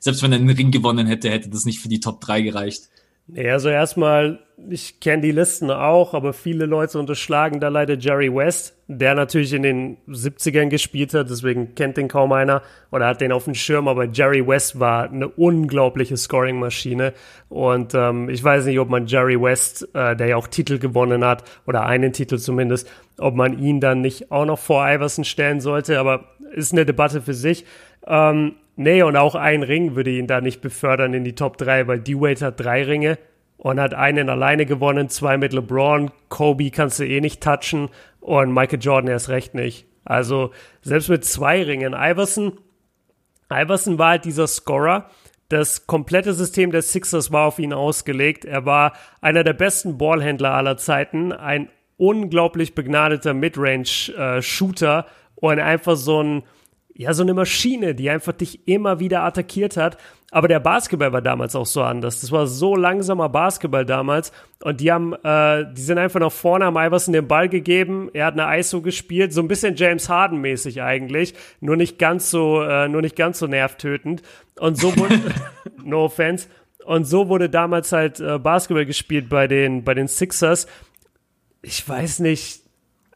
selbst 0.00 0.22
wenn 0.22 0.32
er 0.32 0.38
den 0.38 0.50
Ring 0.50 0.70
gewonnen 0.70 1.06
hätte, 1.06 1.30
hätte 1.30 1.48
das 1.48 1.64
nicht 1.64 1.80
für 1.80 1.88
die 1.88 2.00
Top 2.00 2.20
3 2.20 2.42
gereicht. 2.42 2.88
Nee, 3.28 3.48
also 3.50 3.68
erstmal, 3.68 4.40
ich 4.68 4.98
kenne 5.00 5.22
die 5.22 5.30
Listen 5.30 5.70
auch, 5.70 6.12
aber 6.12 6.32
viele 6.32 6.66
Leute 6.66 6.98
unterschlagen 6.98 7.60
da 7.60 7.68
leider 7.68 7.94
Jerry 7.94 8.34
West, 8.34 8.76
der 8.88 9.14
natürlich 9.14 9.52
in 9.52 9.62
den 9.62 9.96
70ern 10.08 10.68
gespielt 10.68 11.14
hat, 11.14 11.30
deswegen 11.30 11.74
kennt 11.74 11.96
den 11.96 12.08
kaum 12.08 12.32
einer 12.32 12.62
oder 12.90 13.06
hat 13.06 13.20
den 13.20 13.30
auf 13.30 13.44
dem 13.44 13.54
Schirm, 13.54 13.86
aber 13.86 14.04
Jerry 14.06 14.46
West 14.46 14.80
war 14.80 15.04
eine 15.04 15.28
unglaubliche 15.28 16.16
Scoring-Maschine 16.16 17.14
und 17.48 17.94
ähm, 17.94 18.28
ich 18.28 18.42
weiß 18.42 18.66
nicht, 18.66 18.80
ob 18.80 18.90
man 18.90 19.06
Jerry 19.06 19.40
West, 19.40 19.88
äh, 19.94 20.16
der 20.16 20.26
ja 20.26 20.36
auch 20.36 20.48
Titel 20.48 20.78
gewonnen 20.78 21.24
hat 21.24 21.44
oder 21.66 21.86
einen 21.86 22.12
Titel 22.12 22.38
zumindest, 22.38 22.90
ob 23.18 23.36
man 23.36 23.58
ihn 23.58 23.80
dann 23.80 24.00
nicht 24.00 24.32
auch 24.32 24.44
noch 24.44 24.58
vor 24.58 24.84
Iverson 24.86 25.24
stellen 25.24 25.60
sollte, 25.60 26.00
aber 26.00 26.24
ist 26.50 26.72
eine 26.72 26.84
Debatte 26.84 27.22
für 27.22 27.34
sich. 27.34 27.64
Ähm, 28.06 28.56
Nee, 28.76 29.02
und 29.02 29.16
auch 29.16 29.34
ein 29.34 29.62
Ring 29.62 29.96
würde 29.96 30.10
ihn 30.10 30.26
da 30.26 30.40
nicht 30.40 30.60
befördern 30.60 31.12
in 31.14 31.24
die 31.24 31.34
Top 31.34 31.58
3, 31.58 31.86
weil 31.88 32.00
D-Wade 32.00 32.46
hat 32.46 32.60
drei 32.60 32.82
Ringe 32.84 33.18
und 33.58 33.78
hat 33.78 33.94
einen 33.94 34.28
alleine 34.28 34.66
gewonnen, 34.66 35.08
zwei 35.08 35.36
mit 35.36 35.52
LeBron, 35.52 36.10
Kobe 36.28 36.70
kannst 36.70 36.98
du 36.98 37.06
eh 37.06 37.20
nicht 37.20 37.42
touchen 37.42 37.90
und 38.20 38.52
Michael 38.52 38.80
Jordan 38.80 39.10
erst 39.10 39.28
recht 39.28 39.54
nicht. 39.54 39.86
Also 40.04 40.50
selbst 40.80 41.08
mit 41.08 41.24
zwei 41.24 41.62
Ringen. 41.62 41.94
Iverson, 41.96 42.58
Iverson 43.52 43.98
war 43.98 44.10
halt 44.10 44.24
dieser 44.24 44.46
Scorer. 44.46 45.10
Das 45.48 45.86
komplette 45.86 46.32
System 46.32 46.72
der 46.72 46.82
Sixers 46.82 47.30
war 47.30 47.46
auf 47.46 47.58
ihn 47.58 47.72
ausgelegt. 47.72 48.44
Er 48.44 48.64
war 48.64 48.94
einer 49.20 49.44
der 49.44 49.52
besten 49.52 49.98
Ballhändler 49.98 50.54
aller 50.54 50.76
Zeiten, 50.78 51.32
ein 51.32 51.68
unglaublich 51.98 52.74
begnadeter 52.74 53.34
Midrange-Shooter 53.34 55.06
äh, 55.06 55.10
und 55.36 55.60
einfach 55.60 55.96
so 55.96 56.22
ein 56.22 56.42
ja, 56.94 57.14
so 57.14 57.22
eine 57.22 57.32
Maschine, 57.32 57.94
die 57.94 58.10
einfach 58.10 58.32
dich 58.32 58.68
immer 58.68 59.00
wieder 59.00 59.22
attackiert 59.22 59.76
hat. 59.76 59.96
Aber 60.30 60.48
der 60.48 60.60
Basketball 60.60 61.12
war 61.12 61.22
damals 61.22 61.56
auch 61.56 61.66
so 61.66 61.82
anders. 61.82 62.20
Das 62.20 62.32
war 62.32 62.46
so 62.46 62.76
langsamer 62.76 63.28
Basketball 63.28 63.86
damals. 63.86 64.32
Und 64.62 64.80
die 64.80 64.92
haben, 64.92 65.14
äh, 65.24 65.66
die 65.72 65.80
sind 65.80 65.98
einfach 65.98 66.20
nach 66.20 66.32
vorne, 66.32 66.66
haben 66.66 66.76
Iverson 66.76 67.12
den 67.12 67.28
Ball 67.28 67.48
gegeben. 67.48 68.10
Er 68.12 68.26
hat 68.26 68.38
eine 68.38 68.58
ISO 68.58 68.82
gespielt, 68.82 69.32
so 69.32 69.40
ein 69.40 69.48
bisschen 69.48 69.74
James 69.76 70.08
Harden 70.08 70.40
mäßig 70.40 70.82
eigentlich. 70.82 71.34
Nur 71.60 71.76
nicht 71.76 71.98
ganz 71.98 72.30
so, 72.30 72.62
äh, 72.62 72.88
nur 72.88 73.02
nicht 73.02 73.16
ganz 73.16 73.38
so 73.38 73.46
nervtötend. 73.46 74.22
Und 74.58 74.78
so 74.78 74.96
wurde, 74.96 75.18
no 75.84 76.04
offense. 76.04 76.48
Und 76.84 77.04
so 77.04 77.28
wurde 77.28 77.48
damals 77.48 77.92
halt 77.92 78.20
äh, 78.20 78.38
Basketball 78.38 78.86
gespielt 78.86 79.28
bei 79.28 79.46
den, 79.46 79.84
bei 79.84 79.94
den 79.94 80.08
Sixers. 80.08 80.66
Ich 81.62 81.88
weiß 81.88 82.20
nicht, 82.20 82.61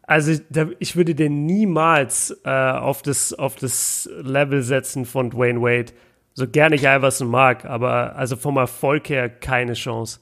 also 0.06 0.32
ich 0.78 0.96
würde 0.96 1.14
den 1.14 1.46
niemals 1.46 2.36
äh, 2.44 2.50
auf, 2.50 3.02
das, 3.02 3.32
auf 3.32 3.56
das 3.56 4.08
Level 4.22 4.62
setzen 4.62 5.04
von 5.04 5.30
Dwayne 5.30 5.60
Wade. 5.60 5.92
So 6.34 6.46
gerne 6.46 6.76
ich 6.76 6.84
Iverson 6.84 7.28
mag, 7.28 7.64
aber 7.64 8.14
also 8.14 8.36
vom 8.36 8.56
Erfolg 8.56 9.08
her 9.08 9.28
keine 9.28 9.72
Chance. 9.72 10.20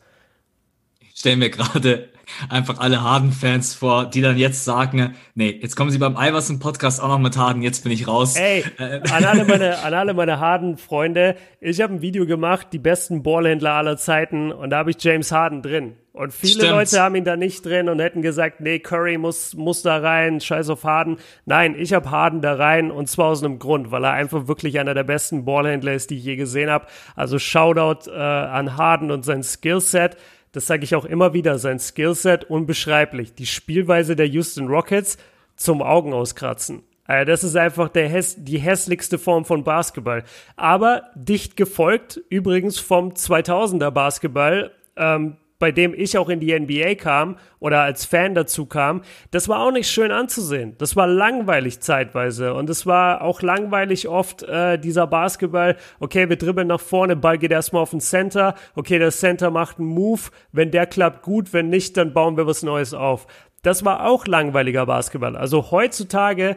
Ich 1.01 1.21
stelle 1.21 1.37
mir 1.37 1.51
gerade 1.51 2.09
einfach 2.49 2.79
alle 2.79 3.03
Harden-Fans 3.03 3.75
vor, 3.75 4.07
die 4.07 4.21
dann 4.21 4.39
jetzt 4.39 4.65
sagen, 4.65 5.15
nee, 5.35 5.59
jetzt 5.61 5.77
kommen 5.77 5.91
sie 5.91 5.99
beim 5.99 6.17
Iverson-Podcast 6.17 7.03
auch 7.03 7.09
noch 7.09 7.19
mit 7.19 7.37
Harden, 7.37 7.63
jetzt 7.63 7.83
bin 7.83 7.93
ich 7.93 8.09
raus. 8.09 8.37
Ey, 8.37 8.65
an 8.79 9.25
alle 9.25 9.45
meine, 9.45 9.79
an 9.83 9.93
alle 9.93 10.15
meine 10.15 10.41
Harden-Freunde, 10.41 11.37
ich 11.61 11.81
habe 11.81 11.95
ein 11.95 12.01
Video 12.01 12.27
gemacht, 12.27 12.69
die 12.73 12.79
besten 12.79 13.23
Ballhändler 13.23 13.73
aller 13.73 13.97
Zeiten 13.97 14.53
und 14.53 14.71
da 14.71 14.79
habe 14.79 14.91
ich 14.91 14.97
James 15.03 15.31
Harden 15.33 15.63
drin. 15.63 15.97
Und 16.15 16.33
viele 16.33 16.53
Stimmt. 16.53 16.71
Leute 16.71 17.03
haben 17.03 17.17
ihn 17.17 17.25
da 17.25 17.37
nicht 17.37 17.67
drin 17.67 17.89
und 17.89 17.99
hätten 17.99 18.23
gesagt, 18.23 18.61
nee, 18.61 18.79
Curry 18.79 19.19
muss, 19.19 19.55
muss 19.55 19.83
da 19.83 19.97
rein, 19.99 20.41
scheiß 20.41 20.69
auf 20.69 20.85
Harden. 20.85 21.17
Nein, 21.45 21.75
ich 21.77 21.93
habe 21.93 22.09
Harden 22.09 22.41
da 22.41 22.55
rein 22.55 22.93
und 22.93 23.09
zwar 23.09 23.27
aus 23.27 23.43
einem 23.43 23.59
Grund, 23.59 23.91
weil 23.91 24.05
er 24.05 24.13
einfach 24.13 24.47
wirklich 24.47 24.79
einer 24.79 24.95
der 24.95 25.03
besten 25.03 25.45
Ballhändler 25.45 25.93
ist, 25.93 26.11
die 26.11 26.19
ich 26.19 26.25
je 26.25 26.37
gesehen 26.37 26.71
habe. 26.71 26.87
Also 27.17 27.41
Shoutout 27.41 28.09
äh, 28.09 28.15
an 28.15 28.77
Harden 28.77 29.11
und 29.11 29.25
sein 29.25 29.43
Skillset. 29.43 30.17
Das 30.53 30.69
sage 30.69 30.85
ich 30.85 30.95
auch 30.95 31.05
immer 31.05 31.35
wieder, 31.35 31.59
sein 31.59 31.81
Skillset 31.81 32.45
unbeschreiblich. 32.45 33.35
Die 33.35 33.47
Spielweise 33.47 34.15
der 34.15 34.29
Houston 34.29 34.69
Rockets 34.69 35.19
zum 35.57 35.83
Augen 35.83 36.13
auskratzen. 36.13 36.85
Also 37.07 37.29
das 37.29 37.43
ist 37.43 37.57
einfach 37.57 37.89
der 37.89 38.09
häss 38.09 38.37
die 38.39 38.59
hässlichste 38.59 39.19
Form 39.19 39.45
von 39.45 39.65
Basketball. 39.65 40.23
Aber 40.55 41.11
dicht 41.17 41.57
gefolgt 41.57 42.21
übrigens 42.29 42.79
vom 42.79 43.15
2000er 43.15 43.91
Basketball. 43.91 44.71
Ähm, 44.97 45.39
bei 45.59 45.73
dem 45.73 45.95
ich 45.95 46.19
auch 46.19 46.29
in 46.29 46.41
die 46.41 46.59
NBA 46.59 46.95
kam 46.97 47.37
oder 47.59 47.83
als 47.83 48.05
Fan 48.05 48.35
dazu 48.35 48.67
kam, 48.67 49.03
das 49.31 49.49
war 49.49 49.61
auch 49.61 49.71
nicht 49.71 49.89
schön 49.89 50.11
anzusehen. 50.11 50.75
Das 50.79 50.97
war 50.97 51.07
langweilig 51.07 51.81
zeitweise 51.81 52.55
und 52.55 52.69
es 52.71 52.87
war 52.87 53.23
auch 53.23 53.43
langweilig 53.43 54.09
oft 54.09 54.43
äh, 54.43 54.79
dieser 54.79 55.07
Basketball. 55.07 55.77
Okay, 56.01 56.29
wir 56.29 56.37
dribbeln 56.37 56.69
nach 56.69 56.81
vorne, 56.81 57.17
Ball 57.17 57.39
geht 57.39 57.53
erstmal 57.53 57.83
auf 57.83 57.91
den 57.91 58.01
Center. 58.01 58.55
Okay, 58.75 58.99
der 58.99 59.11
Center 59.11 59.51
macht 59.51 59.79
einen 59.79 59.89
Move. 59.89 60.23
Wenn 60.53 60.71
der 60.71 60.87
klappt, 60.87 61.23
gut. 61.23 61.53
Wenn 61.53 61.69
nicht, 61.69 61.97
dann 61.97 62.13
bauen 62.13 62.37
wir 62.37 62.47
was 62.47 62.63
Neues 62.63 62.95
auf. 62.95 63.27
Das 63.63 63.85
war 63.85 64.07
auch 64.07 64.27
langweiliger 64.27 64.85
Basketball. 64.85 65.37
Also 65.37 65.71
heutzutage 65.71 66.57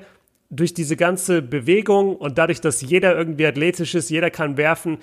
durch 0.49 0.73
diese 0.73 0.95
ganze 0.95 1.41
Bewegung 1.41 2.15
und 2.15 2.37
dadurch, 2.37 2.61
dass 2.61 2.81
jeder 2.81 3.15
irgendwie 3.17 3.45
athletisch 3.45 3.95
ist, 3.95 4.09
jeder 4.09 4.29
kann 4.29 4.57
werfen, 4.57 4.97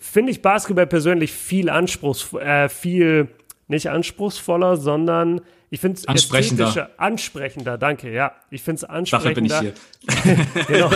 finde 0.00 0.32
ich 0.32 0.42
Basketball 0.42 0.86
persönlich 0.86 1.32
viel 1.32 1.70
anspruchs, 1.70 2.32
äh, 2.34 2.68
viel 2.68 3.28
nicht 3.68 3.90
anspruchsvoller, 3.90 4.76
sondern 4.76 5.40
ich 5.70 5.80
finde 5.80 5.98
es 5.98 6.08
ansprechender. 6.08 6.90
ansprechender, 6.96 7.76
danke, 7.76 8.10
ja. 8.10 8.32
Ich 8.50 8.62
finde 8.62 8.76
es 8.76 8.84
ansprechender. 8.84 9.40
Dafür 9.50 9.60
bin 9.60 9.74
ich 10.08 10.34
hier. 10.38 10.64
genau. 10.66 10.90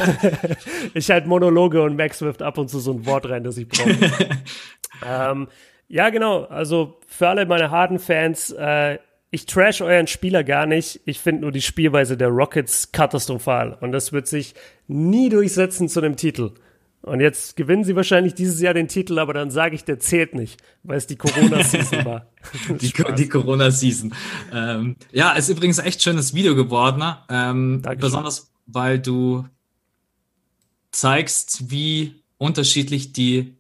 ich 0.95 1.11
halt 1.11 1.27
Monologe 1.27 1.83
und 1.83 1.97
Max 1.97 2.23
wirft 2.23 2.43
ab 2.43 2.57
und 2.57 2.69
zu 2.69 2.81
so 2.81 2.93
ein 2.93 3.05
Wort 3.05 3.29
rein, 3.29 3.45
das 3.45 3.59
ich 3.59 3.69
brauche. 3.69 3.91
ähm, 5.07 5.49
ja, 5.89 6.09
genau. 6.09 6.45
Also 6.45 6.99
für 7.07 7.29
alle 7.29 7.45
meine 7.45 7.71
harten 7.71 7.99
Fans, 7.99 8.51
äh, 8.51 8.99
ich 9.33 9.47
trash 9.47 9.81
euren 9.81 10.07
Spieler 10.07 10.45
gar 10.45 10.67
nicht. 10.67 11.01
Ich 11.07 11.19
finde 11.19 11.41
nur 11.41 11.53
die 11.53 11.63
Spielweise 11.63 12.19
der 12.19 12.29
Rockets 12.29 12.93
katastrophal. 12.93 13.79
Und 13.81 13.91
das 13.91 14.13
wird 14.13 14.29
sich 14.29 14.55
nie 14.87 15.31
durchsetzen 15.31 15.89
zu 15.89 16.03
dem 16.03 16.17
Titel. 16.17 16.53
Und 17.01 17.21
jetzt 17.21 17.57
gewinnen 17.57 17.83
sie 17.83 17.97
wahrscheinlich 17.97 18.35
dieses 18.35 18.61
Jahr 18.61 18.75
den 18.75 18.89
Titel, 18.89 19.19
aber 19.19 19.33
dann 19.33 19.51
sage 19.51 19.75
ich, 19.75 19.85
der 19.85 19.99
zählt 19.99 20.35
nicht, 20.35 20.63
weil 20.83 20.99
es 20.99 21.07
die 21.07 21.17
Corona-Season 21.17 22.05
war. 22.05 22.27
die, 22.69 22.93
die 23.17 23.29
Corona-Season. 23.29 24.15
Ähm, 24.53 24.97
ja, 25.11 25.33
ist 25.33 25.49
übrigens 25.49 25.81
ein 25.81 25.87
echt 25.87 26.03
schönes 26.03 26.35
Video 26.35 26.55
geworden. 26.55 26.99
Ne? 26.99 27.17
Ähm, 27.31 27.83
besonders, 27.99 28.53
weil 28.67 29.01
du 29.01 29.49
zeigst, 30.93 31.71
wie 31.71 32.23
unterschiedlich 32.37 33.15
die 33.15 33.57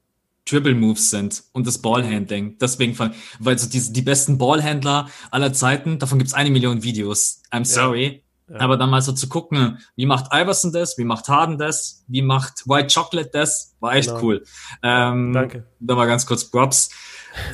Dribble 0.48 0.74
Moves 0.74 1.10
sind 1.10 1.44
und 1.52 1.66
das 1.66 1.78
Ballhandling. 1.78 2.58
Deswegen, 2.58 2.98
weil 3.38 3.58
so 3.58 3.68
diese, 3.68 3.92
die 3.92 4.02
besten 4.02 4.38
Ballhändler 4.38 5.08
aller 5.30 5.52
Zeiten, 5.52 5.98
davon 5.98 6.18
gibt's 6.18 6.34
eine 6.34 6.50
Million 6.50 6.82
Videos. 6.82 7.42
I'm 7.52 7.64
sorry. 7.64 8.24
Ja. 8.48 8.60
Aber 8.60 8.76
dann 8.76 8.90
mal 8.90 9.00
so 9.00 9.12
zu 9.12 9.28
gucken, 9.28 9.78
wie 9.96 10.04
macht 10.04 10.26
Iverson 10.32 10.72
das, 10.72 10.98
wie 10.98 11.04
macht 11.04 11.28
Harden 11.28 11.58
das, 11.58 12.04
wie 12.08 12.22
macht 12.22 12.68
White 12.68 12.92
Chocolate 12.92 13.30
das, 13.32 13.76
war 13.80 13.94
echt 13.94 14.08
genau. 14.08 14.22
cool. 14.22 14.44
Ähm, 14.82 15.32
Danke. 15.32 15.66
Da 15.80 15.94
mal 15.94 16.06
ganz 16.06 16.26
kurz 16.26 16.44
Props. 16.44 16.90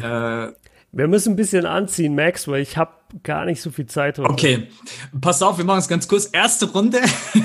Äh, 0.03 0.49
wir 0.91 1.07
müssen 1.07 1.35
ein 1.35 1.37
bisschen 1.37 1.67
anziehen, 1.67 2.17
Max, 2.17 2.49
weil 2.49 2.63
ich 2.63 2.77
habe 2.77 2.93
gar 3.23 3.45
nicht 3.45 3.63
so 3.63 3.71
viel 3.71 3.87
Zeit 3.87 4.19
heute. 4.19 4.29
Okay, 4.29 4.69
pass 5.21 5.41
auf, 5.41 5.59
wir 5.59 5.65
machen 5.65 5.79
es 5.79 5.87
ganz 5.87 6.09
kurz. 6.09 6.27
Erste 6.33 6.67
Runde. 6.73 6.99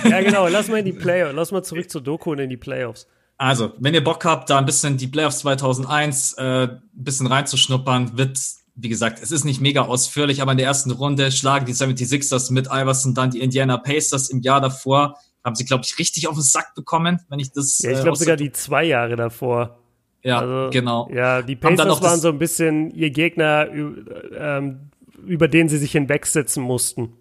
ja, 0.06 0.22
genau, 0.22 0.48
lass 0.48 0.68
mal 0.68 0.78
in 0.78 0.86
die 0.86 0.94
Playoffs, 0.94 1.36
lass 1.36 1.52
mal 1.52 1.62
zurück 1.62 1.89
zur 1.91 2.02
Doku 2.02 2.32
und 2.32 2.39
in 2.39 2.50
die 2.50 2.58
Playoffs. 2.58 3.08
Also, 3.38 3.73
wenn 3.79 3.93
ihr 3.93 4.03
Bock 4.03 4.25
habt, 4.25 4.49
da 4.49 4.57
ein 4.57 4.65
bisschen 4.65 4.97
die 4.97 5.07
Playoffs 5.07 5.39
2001 5.39 6.34
äh, 6.34 6.43
ein 6.43 6.81
bisschen 6.93 7.27
reinzuschnuppern, 7.27 8.17
wird, 8.17 8.39
wie 8.75 8.89
gesagt, 8.89 9.21
es 9.21 9.31
ist 9.31 9.43
nicht 9.43 9.59
mega 9.59 9.81
ausführlich, 9.81 10.41
aber 10.41 10.51
in 10.51 10.57
der 10.57 10.67
ersten 10.67 10.91
Runde 10.91 11.31
schlagen 11.31 11.65
die 11.65 11.73
76ers 11.73 12.53
mit 12.53 12.67
Iverson 12.67 13.13
dann 13.13 13.31
die 13.31 13.41
Indiana 13.41 13.77
Pacers 13.77 14.29
im 14.29 14.41
Jahr 14.41 14.61
davor. 14.61 15.15
Haben 15.43 15.55
sie, 15.55 15.65
glaube 15.65 15.84
ich, 15.86 15.99
richtig 15.99 16.27
auf 16.27 16.36
den 16.36 16.43
Sack 16.43 16.73
bekommen, 16.73 17.19
wenn 17.27 17.39
ich 17.39 17.51
das. 17.51 17.79
Ja, 17.79 17.91
ich 17.91 18.01
glaube 18.01 18.17
äh, 18.17 18.19
sogar 18.19 18.38
die 18.38 18.51
zwei 18.51 18.86
Jahre 18.86 19.15
davor. 19.15 19.77
Ja, 20.23 20.39
also, 20.39 20.69
genau. 20.71 21.09
Ja, 21.13 21.41
die 21.41 21.57
Pacers 21.57 22.01
waren 22.01 22.19
so 22.19 22.29
ein 22.29 22.39
bisschen 22.39 22.91
ihr 22.91 23.09
Gegner, 23.09 23.67
ähm, 23.69 24.89
über 25.25 25.49
den 25.49 25.67
sie 25.67 25.77
sich 25.77 25.91
hinwegsetzen 25.91 26.63
mussten. 26.63 27.13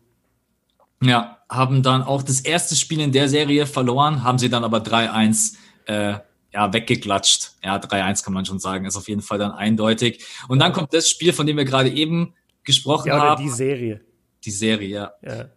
Ja, 1.02 1.38
haben 1.48 1.82
dann 1.82 2.02
auch 2.02 2.22
das 2.22 2.40
erste 2.40 2.76
Spiel 2.76 3.00
in 3.00 3.10
der 3.10 3.28
Serie 3.28 3.66
verloren, 3.66 4.22
haben 4.22 4.38
sie 4.38 4.48
dann 4.48 4.62
aber 4.62 4.78
3-1 4.78 5.54
äh, 5.86 6.18
ja, 6.52 6.72
weggeklatscht. 6.72 7.52
Ja, 7.64 7.76
3-1 7.76 8.24
kann 8.24 8.34
man 8.34 8.44
schon 8.44 8.58
sagen, 8.58 8.84
ist 8.84 8.96
auf 8.96 9.08
jeden 9.08 9.22
Fall 9.22 9.38
dann 9.38 9.52
eindeutig. 9.52 10.24
Und 10.48 10.58
dann 10.58 10.72
kommt 10.72 10.92
das 10.92 11.08
Spiel, 11.08 11.32
von 11.32 11.46
dem 11.46 11.56
wir 11.56 11.64
gerade 11.64 11.90
eben 11.90 12.34
gesprochen 12.64 13.08
ja, 13.08 13.16
oder 13.16 13.22
haben. 13.30 13.44
Die 13.44 13.50
Serie. 13.50 14.00
Die 14.44 14.50
Serie, 14.50 14.88
ja. 14.88 15.12
ja. 15.22 15.48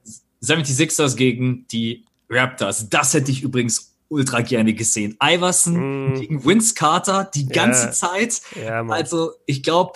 76ers 0.42 1.16
gegen 1.16 1.68
die 1.68 2.06
Raptors. 2.30 2.90
Das 2.90 3.14
hätte 3.14 3.32
ich 3.32 3.44
übrigens 3.44 3.96
ultra 4.08 4.42
gerne 4.42 4.74
gesehen. 4.74 5.18
Iverson 5.22 6.14
mm. 6.14 6.20
gegen 6.20 6.46
Vince 6.46 6.74
Carter 6.76 7.30
die 7.34 7.48
ganze 7.48 7.88
ja. 7.88 7.92
Zeit. 7.92 8.42
Ja, 8.56 8.86
also 8.88 9.32
ich 9.46 9.64
glaube, 9.64 9.94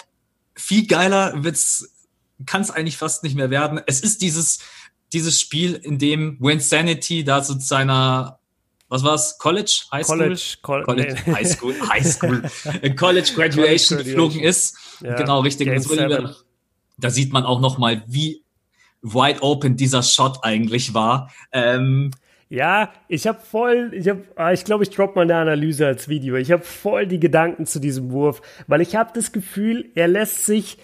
viel 0.56 0.88
geiler 0.88 1.44
wird's, 1.44 1.94
kann 2.46 2.62
es 2.62 2.72
eigentlich 2.72 2.98
fast 2.98 3.24
nicht 3.24 3.36
mehr 3.36 3.50
werden. 3.50 3.80
Es 3.86 4.02
ist 4.02 4.22
dieses, 4.22 4.60
dieses 5.14 5.40
Spiel, 5.40 5.76
in 5.76 5.98
dem 6.00 6.38
Winsanity 6.40 7.24
da 7.24 7.44
zu 7.44 7.60
seiner 7.60 8.39
was 8.90 9.04
war's? 9.04 9.38
College? 9.38 9.86
High 9.92 10.04
School? 10.06 10.18
College, 10.18 10.58
Col 10.62 10.84
College 10.84 11.16
nee. 11.26 11.34
High 11.34 11.48
School, 11.48 11.74
High 11.90 12.06
School, 12.06 12.42
College 12.96 13.32
Graduation 13.36 14.00
geflogen 14.00 14.42
ist. 14.42 14.78
Ja, 15.02 15.16
genau, 15.16 15.42
richtig. 15.42 15.70
Da 16.98 17.10
sieht 17.10 17.32
man 17.32 17.46
auch 17.46 17.62
noch 17.62 17.78
mal, 17.78 18.04
wie 18.08 18.44
wide 19.02 19.42
open 19.42 19.78
dieser 19.78 20.04
Shot 20.04 20.40
eigentlich 20.44 20.94
war. 20.94 21.32
Ähm, 21.54 22.12
ja, 22.50 22.92
ich 23.08 23.28
habe 23.28 23.40
voll, 23.40 23.92
ich 23.94 24.08
habe, 24.08 24.24
ah, 24.36 24.52
ich 24.52 24.66
glaube, 24.66 24.84
ich 24.84 24.90
drop 24.90 25.16
mal 25.16 25.22
eine 25.22 25.36
Analyse 25.36 25.86
als 25.86 26.10
Video. 26.10 26.36
Ich 26.36 26.52
habe 26.52 26.64
voll 26.64 27.06
die 27.06 27.20
Gedanken 27.20 27.68
zu 27.68 27.80
diesem 27.80 28.12
Wurf, 28.12 28.42
weil 28.68 28.82
ich 28.82 28.96
habe 28.96 29.12
das 29.14 29.32
Gefühl, 29.32 29.92
er 29.94 30.08
lässt 30.08 30.46
sich 30.46 30.80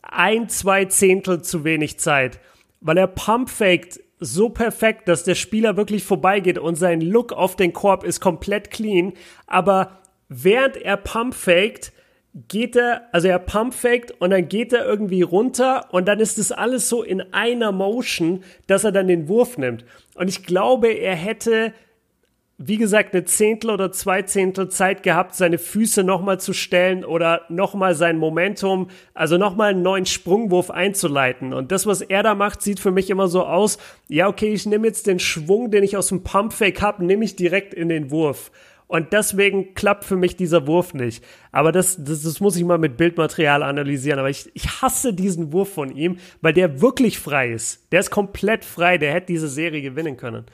ein, 0.00 0.48
zwei 0.48 0.86
Zehntel 0.86 1.42
zu 1.42 1.64
wenig 1.64 1.98
Zeit, 1.98 2.40
weil 2.80 2.96
er 2.96 3.06
pumpfaked 3.06 4.00
so 4.22 4.48
perfekt, 4.48 5.08
dass 5.08 5.24
der 5.24 5.34
Spieler 5.34 5.76
wirklich 5.76 6.04
vorbeigeht 6.04 6.58
und 6.58 6.76
sein 6.76 7.00
Look 7.00 7.32
auf 7.32 7.56
den 7.56 7.72
Korb 7.72 8.04
ist 8.04 8.20
komplett 8.20 8.70
clean, 8.70 9.12
aber 9.46 9.98
während 10.28 10.76
er 10.76 10.96
pumpfaked, 10.96 11.92
geht 12.48 12.76
er, 12.76 13.08
also 13.12 13.28
er 13.28 13.38
pumpfaked 13.38 14.12
und 14.20 14.30
dann 14.30 14.48
geht 14.48 14.72
er 14.72 14.86
irgendwie 14.86 15.22
runter 15.22 15.88
und 15.92 16.06
dann 16.06 16.20
ist 16.20 16.38
das 16.38 16.52
alles 16.52 16.88
so 16.88 17.02
in 17.02 17.20
einer 17.32 17.72
Motion, 17.72 18.42
dass 18.66 18.84
er 18.84 18.92
dann 18.92 19.08
den 19.08 19.28
Wurf 19.28 19.58
nimmt. 19.58 19.84
Und 20.14 20.28
ich 20.28 20.44
glaube, 20.44 20.88
er 20.88 21.14
hätte, 21.14 21.74
wie 22.64 22.76
gesagt, 22.76 23.12
eine 23.12 23.24
Zehntel 23.24 23.70
oder 23.70 23.90
zwei 23.92 24.22
Zehntel 24.22 24.68
Zeit 24.68 25.02
gehabt, 25.02 25.34
seine 25.34 25.58
Füße 25.58 26.04
nochmal 26.04 26.38
zu 26.38 26.52
stellen 26.52 27.04
oder 27.04 27.42
nochmal 27.48 27.94
sein 27.94 28.18
Momentum, 28.18 28.88
also 29.14 29.36
nochmal 29.36 29.70
einen 29.70 29.82
neuen 29.82 30.06
Sprungwurf 30.06 30.70
einzuleiten. 30.70 31.52
Und 31.52 31.72
das, 31.72 31.86
was 31.86 32.02
er 32.02 32.22
da 32.22 32.34
macht, 32.34 32.62
sieht 32.62 32.78
für 32.78 32.90
mich 32.90 33.10
immer 33.10 33.28
so 33.28 33.44
aus, 33.44 33.78
ja, 34.08 34.28
okay, 34.28 34.52
ich 34.52 34.66
nehme 34.66 34.86
jetzt 34.86 35.06
den 35.06 35.18
Schwung, 35.18 35.70
den 35.70 35.82
ich 35.82 35.96
aus 35.96 36.08
dem 36.08 36.22
Pumpfake 36.22 36.80
habe, 36.80 37.04
nehme 37.04 37.24
ich 37.24 37.36
direkt 37.36 37.74
in 37.74 37.88
den 37.88 38.10
Wurf. 38.10 38.50
Und 38.86 39.14
deswegen 39.14 39.72
klappt 39.72 40.04
für 40.04 40.16
mich 40.16 40.36
dieser 40.36 40.66
Wurf 40.66 40.92
nicht. 40.92 41.24
Aber 41.50 41.72
das, 41.72 42.04
das, 42.04 42.24
das 42.24 42.40
muss 42.40 42.56
ich 42.56 42.64
mal 42.64 42.76
mit 42.76 42.98
Bildmaterial 42.98 43.62
analysieren. 43.62 44.18
Aber 44.18 44.28
ich, 44.28 44.50
ich 44.52 44.82
hasse 44.82 45.14
diesen 45.14 45.50
Wurf 45.50 45.72
von 45.72 45.96
ihm, 45.96 46.18
weil 46.42 46.52
der 46.52 46.82
wirklich 46.82 47.18
frei 47.18 47.52
ist. 47.52 47.90
Der 47.90 48.00
ist 48.00 48.10
komplett 48.10 48.66
frei. 48.66 48.98
Der 48.98 49.14
hätte 49.14 49.28
diese 49.28 49.48
Serie 49.48 49.80
gewinnen 49.80 50.18
können. 50.18 50.44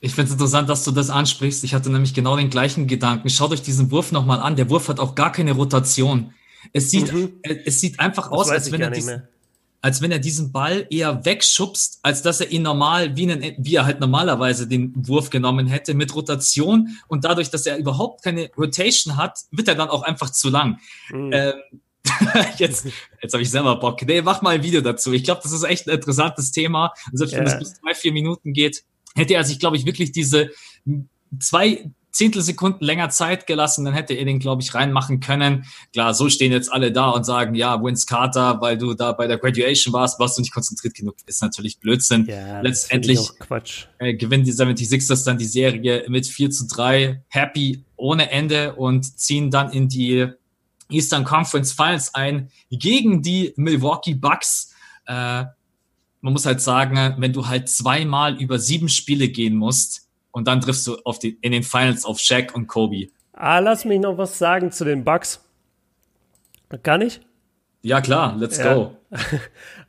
Ich 0.00 0.14
finde 0.14 0.28
es 0.28 0.32
interessant, 0.32 0.68
dass 0.68 0.84
du 0.84 0.90
das 0.90 1.10
ansprichst. 1.10 1.64
Ich 1.64 1.74
hatte 1.74 1.90
nämlich 1.90 2.14
genau 2.14 2.36
den 2.36 2.50
gleichen 2.50 2.86
Gedanken. 2.86 3.30
Schaut 3.30 3.52
euch 3.52 3.62
diesen 3.62 3.90
Wurf 3.90 4.12
nochmal 4.12 4.40
an. 4.40 4.56
Der 4.56 4.68
Wurf 4.70 4.88
hat 4.88 5.00
auch 5.00 5.14
gar 5.14 5.32
keine 5.32 5.52
Rotation. 5.52 6.34
Es 6.72 6.90
sieht, 6.90 7.12
mhm. 7.12 7.40
es 7.64 7.80
sieht 7.80 8.00
einfach 8.00 8.30
aus, 8.30 8.50
als 8.50 8.72
wenn 8.72 8.80
er 8.80 8.90
diesen, 8.90 9.22
als 9.80 10.00
wenn 10.00 10.10
er 10.10 10.18
diesen 10.18 10.50
Ball 10.50 10.86
eher 10.88 11.24
wegschubst, 11.24 12.00
als 12.02 12.22
dass 12.22 12.40
er 12.40 12.50
ihn 12.50 12.62
normal, 12.62 13.16
wie, 13.16 13.30
einen, 13.30 13.54
wie 13.58 13.74
er 13.74 13.84
halt 13.84 14.00
normalerweise 14.00 14.66
den 14.66 14.92
Wurf 14.96 15.28
genommen 15.28 15.66
hätte, 15.66 15.92
mit 15.92 16.14
Rotation. 16.14 16.96
Und 17.06 17.24
dadurch, 17.24 17.50
dass 17.50 17.66
er 17.66 17.76
überhaupt 17.76 18.22
keine 18.22 18.50
Rotation 18.56 19.16
hat, 19.18 19.40
wird 19.50 19.68
er 19.68 19.74
dann 19.74 19.90
auch 19.90 20.02
einfach 20.02 20.30
zu 20.30 20.48
lang. 20.48 20.78
Mhm. 21.10 21.30
Ähm, 21.32 21.52
jetzt 22.58 22.86
jetzt 23.22 23.32
habe 23.32 23.42
ich 23.42 23.50
selber 23.50 23.76
Bock. 23.76 24.00
Nee, 24.06 24.22
mach 24.22 24.42
mal 24.42 24.54
ein 24.54 24.62
Video 24.62 24.80
dazu. 24.80 25.12
Ich 25.12 25.24
glaube, 25.24 25.40
das 25.42 25.52
ist 25.52 25.64
echt 25.64 25.86
ein 25.86 25.94
interessantes 25.94 26.50
Thema. 26.50 26.92
Also, 27.12 27.26
selbst 27.26 27.36
wenn 27.36 27.46
es 27.46 27.58
bis 27.58 27.80
drei, 27.80 27.94
vier 27.94 28.12
Minuten 28.12 28.52
geht, 28.52 28.84
hätte 29.14 29.34
er 29.34 29.44
sich, 29.44 29.58
glaube 29.58 29.76
ich, 29.76 29.86
wirklich 29.86 30.12
diese 30.12 30.50
zwei 31.38 31.90
Zehntelsekunden 32.14 32.86
länger 32.86 33.10
Zeit 33.10 33.46
gelassen, 33.48 33.84
dann 33.84 33.92
hätte 33.92 34.14
er 34.14 34.24
den, 34.24 34.38
glaube 34.38 34.62
ich, 34.62 34.72
reinmachen 34.72 35.18
können. 35.18 35.66
Klar, 35.92 36.14
so 36.14 36.28
stehen 36.28 36.52
jetzt 36.52 36.72
alle 36.72 36.92
da 36.92 37.10
und 37.10 37.24
sagen, 37.24 37.56
ja, 37.56 37.82
Vince 37.82 38.06
Carter, 38.06 38.60
weil 38.60 38.78
du 38.78 38.94
da 38.94 39.10
bei 39.10 39.26
der 39.26 39.36
Graduation 39.36 39.92
warst, 39.92 40.20
warst 40.20 40.38
du 40.38 40.42
nicht 40.42 40.54
konzentriert 40.54 40.94
genug. 40.94 41.16
Ist 41.26 41.42
natürlich 41.42 41.80
Blödsinn. 41.80 42.26
Ja, 42.26 42.60
Letztendlich 42.60 43.18
äh, 43.98 44.14
gewinnen 44.14 44.44
die 44.44 44.52
76ers 44.52 45.24
dann 45.24 45.38
die 45.38 45.44
Serie 45.44 46.04
mit 46.08 46.28
4 46.28 46.50
zu 46.50 46.68
3, 46.68 47.24
happy 47.26 47.84
ohne 47.96 48.30
Ende 48.30 48.76
und 48.76 49.18
ziehen 49.18 49.50
dann 49.50 49.72
in 49.72 49.88
die 49.88 50.28
Eastern 50.90 51.24
Conference 51.24 51.72
Finals 51.72 52.14
ein 52.14 52.48
gegen 52.70 53.22
die 53.22 53.54
Milwaukee 53.56 54.14
Bucks. 54.14 54.72
Äh, 55.06 55.46
man 56.24 56.32
muss 56.32 56.46
halt 56.46 56.62
sagen, 56.62 57.16
wenn 57.18 57.34
du 57.34 57.48
halt 57.48 57.68
zweimal 57.68 58.40
über 58.40 58.58
sieben 58.58 58.88
Spiele 58.88 59.28
gehen 59.28 59.56
musst, 59.56 60.08
und 60.32 60.48
dann 60.48 60.60
triffst 60.60 60.86
du 60.86 60.96
auf 61.04 61.20
die, 61.20 61.38
in 61.42 61.52
den 61.52 61.62
Finals 61.62 62.04
auf 62.04 62.18
Shaq 62.18 62.56
und 62.56 62.66
Kobe. 62.66 63.08
Ah, 63.34 63.60
lass 63.60 63.84
mich 63.84 64.00
noch 64.00 64.18
was 64.18 64.36
sagen 64.36 64.72
zu 64.72 64.84
den 64.84 65.04
Bucks. 65.04 65.44
Kann 66.82 67.02
ich? 67.02 67.20
Ja, 67.82 68.00
klar, 68.00 68.34
let's 68.36 68.58
ja. 68.58 68.74
go. 68.74 68.96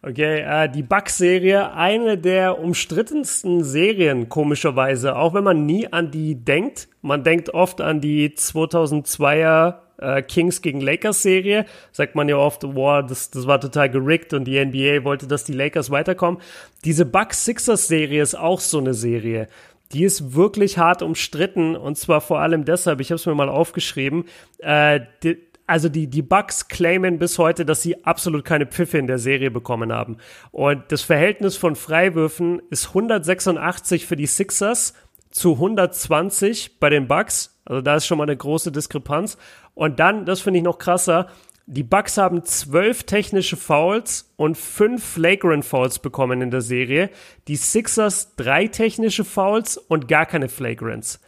Okay, 0.04 0.42
äh, 0.42 0.70
die 0.70 0.84
Bucks-Serie, 0.84 1.74
eine 1.74 2.20
der 2.20 2.60
umstrittensten 2.60 3.64
Serien, 3.64 4.30
komischerweise, 4.30 5.16
auch 5.16 5.34
wenn 5.34 5.44
man 5.44 5.66
nie 5.66 5.92
an 5.92 6.12
die 6.12 6.36
denkt. 6.36 6.90
Man 7.02 7.24
denkt 7.24 7.56
oft 7.56 7.82
an 7.82 8.02
die 8.02 8.30
2002er 8.30 9.80
äh, 9.98 10.22
Kings 10.22 10.62
gegen 10.62 10.82
Lakers 10.82 11.22
Serie. 11.22 11.66
Sagt 11.92 12.16
man 12.16 12.30
ja 12.30 12.38
oft, 12.38 12.64
wow, 12.64 13.06
das, 13.06 13.32
das 13.32 13.48
war 13.48 13.60
total 13.60 13.90
gerickt 13.90 14.34
und 14.34 14.46
die 14.46 14.64
NBA 14.64 15.04
wollte, 15.04 15.28
dass 15.28 15.44
die 15.44 15.54
Lakers 15.54 15.92
weiterkommen. 15.92 16.42
Diese 16.84 17.06
Bucks-Sixers-Serie 17.06 18.22
ist 18.22 18.36
auch 18.36 18.60
so 18.60 18.80
eine 18.80 18.94
Serie 18.94 19.48
die 19.92 20.04
ist 20.04 20.34
wirklich 20.34 20.80
hart 20.80 21.04
umstritten 21.04 21.76
und 21.76 21.96
zwar 21.96 22.20
vor 22.20 22.40
allem 22.40 22.66
deshalb, 22.66 23.00
ich 23.02 23.12
habe 23.12 23.18
es 23.18 23.26
mir 23.28 23.36
mal 23.36 23.50
aufgeschrieben, 23.50 24.26
äh, 24.58 25.02
die, 25.22 25.38
also 25.68 25.90
die, 25.90 26.08
die 26.08 26.22
Bucks 26.22 26.68
claimen 26.68 27.18
bis 27.18 27.40
heute, 27.40 27.66
dass 27.66 27.82
sie 27.82 28.06
absolut 28.06 28.46
keine 28.46 28.68
Pfiffe 28.68 28.98
in 28.98 29.08
der 29.08 29.18
Serie 29.18 29.50
bekommen 29.50 29.92
haben. 29.92 30.18
Und 30.52 30.84
das 30.90 31.02
Verhältnis 31.02 31.58
von 31.58 31.76
Freiwürfen 31.76 32.62
ist 32.70 32.90
186 32.90 34.06
für 34.06 34.16
die 34.16 34.28
Sixers 34.28 34.94
zu 35.32 35.54
120 35.54 36.80
bei 36.80 36.90
den 36.90 37.08
Bucks. 37.08 37.60
Also 37.66 37.82
da 37.82 37.96
ist 37.96 38.06
schon 38.06 38.20
mal 38.20 38.26
eine 38.26 38.38
große 38.38 38.72
Diskrepanz. 38.72 39.38
Und 39.76 40.00
dann, 40.00 40.26
das 40.26 40.42
finde 40.42 40.58
ich 40.58 40.64
noch 40.64 40.80
krasser, 40.80 41.28
die 41.68 41.84
Bucks 41.84 42.18
haben 42.18 42.46
zwölf 42.46 43.04
technische 43.04 43.58
Fouls 43.58 44.32
und 44.36 44.56
fünf 44.56 45.04
Flagrant 45.04 45.66
Fouls 45.66 45.98
bekommen 45.98 46.42
in 46.42 46.52
der 46.52 46.62
Serie. 46.62 47.10
Die 47.48 47.56
Sixers 47.56 48.36
drei 48.36 48.68
technische 48.68 49.26
Fouls 49.26 49.78
und 49.78 50.08
gar 50.08 50.28
keine 50.28 50.48
Flagrants. 50.48 51.20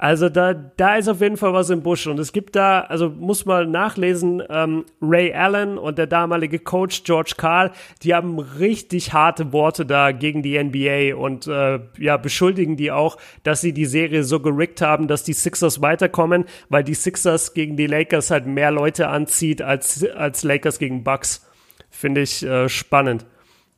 Also 0.00 0.28
da, 0.28 0.54
da 0.54 0.94
ist 0.94 1.08
auf 1.08 1.20
jeden 1.20 1.36
Fall 1.36 1.52
was 1.52 1.70
im 1.70 1.82
Busch. 1.82 2.06
Und 2.06 2.20
es 2.20 2.32
gibt 2.32 2.54
da, 2.54 2.82
also 2.82 3.10
muss 3.10 3.44
man 3.46 3.72
nachlesen, 3.72 4.40
ähm, 4.48 4.84
Ray 5.02 5.34
Allen 5.34 5.76
und 5.76 5.98
der 5.98 6.06
damalige 6.06 6.60
Coach 6.60 7.02
George 7.02 7.32
Carl, 7.36 7.72
die 8.04 8.14
haben 8.14 8.38
richtig 8.38 9.12
harte 9.12 9.52
Worte 9.52 9.84
da 9.84 10.12
gegen 10.12 10.44
die 10.44 10.56
NBA 10.56 11.16
und 11.16 11.48
äh, 11.48 11.80
ja, 11.98 12.16
beschuldigen 12.16 12.76
die 12.76 12.92
auch, 12.92 13.16
dass 13.42 13.60
sie 13.60 13.72
die 13.72 13.86
Serie 13.86 14.22
so 14.22 14.38
gerickt 14.38 14.82
haben, 14.82 15.08
dass 15.08 15.24
die 15.24 15.32
Sixers 15.32 15.82
weiterkommen, 15.82 16.44
weil 16.68 16.84
die 16.84 16.94
Sixers 16.94 17.52
gegen 17.52 17.76
die 17.76 17.88
Lakers 17.88 18.30
halt 18.30 18.46
mehr 18.46 18.70
Leute 18.70 19.08
anzieht 19.08 19.62
als, 19.62 20.04
als 20.04 20.44
Lakers 20.44 20.78
gegen 20.78 21.02
Bucks. 21.02 21.44
Finde 21.90 22.20
ich 22.20 22.44
äh, 22.44 22.68
spannend. 22.68 23.26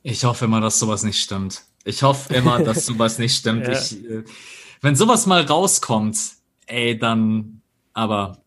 Ich 0.02 0.22
hoffe 0.24 0.44
immer, 0.44 0.60
dass 0.60 0.78
sowas 0.78 1.02
nicht 1.02 1.18
stimmt. 1.18 1.62
Ich 1.84 2.02
hoffe 2.02 2.34
immer, 2.34 2.62
dass 2.62 2.84
sowas 2.84 3.18
nicht 3.18 3.34
stimmt. 3.34 3.66
ja. 3.66 3.72
Ich, 3.72 4.04
äh, 4.04 4.22
wenn 4.80 4.96
sowas 4.96 5.26
mal 5.26 5.42
rauskommt, 5.42 6.18
ey, 6.66 6.98
dann, 6.98 7.62
aber 7.92 8.38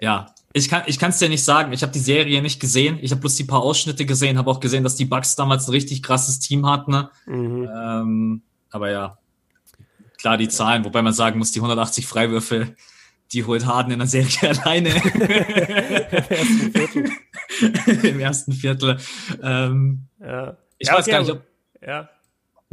ja, 0.00 0.34
ich 0.52 0.68
kann 0.68 0.82
ich 0.86 0.98
kann 0.98 1.10
es 1.10 1.18
dir 1.18 1.28
nicht 1.28 1.44
sagen. 1.44 1.72
Ich 1.72 1.82
habe 1.82 1.92
die 1.92 1.98
Serie 1.98 2.40
nicht 2.40 2.60
gesehen. 2.60 2.98
Ich 3.02 3.10
habe 3.10 3.20
bloß 3.20 3.34
die 3.34 3.44
paar 3.44 3.62
Ausschnitte 3.62 4.06
gesehen, 4.06 4.38
habe 4.38 4.50
auch 4.50 4.60
gesehen, 4.60 4.84
dass 4.84 4.94
die 4.94 5.04
Bucks 5.04 5.34
damals 5.34 5.66
ein 5.66 5.72
richtig 5.72 6.02
krasses 6.02 6.38
Team 6.38 6.66
hatten. 6.66 6.92
Ne? 6.92 7.10
Mhm. 7.26 7.68
Ähm, 7.74 8.42
aber 8.70 8.90
ja, 8.90 9.18
klar 10.18 10.36
die 10.36 10.48
Zahlen, 10.48 10.84
wobei 10.84 11.02
man 11.02 11.12
sagen 11.12 11.38
muss, 11.38 11.50
die 11.50 11.58
180 11.58 12.06
Freiwürfe, 12.06 12.76
die 13.32 13.44
holt 13.44 13.66
Harden 13.66 13.92
in 13.92 13.98
der 13.98 14.08
Serie 14.08 14.50
alleine. 14.62 14.90
Im 18.02 18.20
ersten 18.20 18.52
Viertel. 18.52 18.98
Ähm, 19.42 20.06
ja. 20.20 20.56
Ich 20.78 20.88
ja, 20.88 20.94
weiß 20.94 21.00
okay, 21.00 21.10
gar 21.10 21.20
nicht, 21.20 21.32
ob. 21.32 21.42
Ja. 21.84 22.08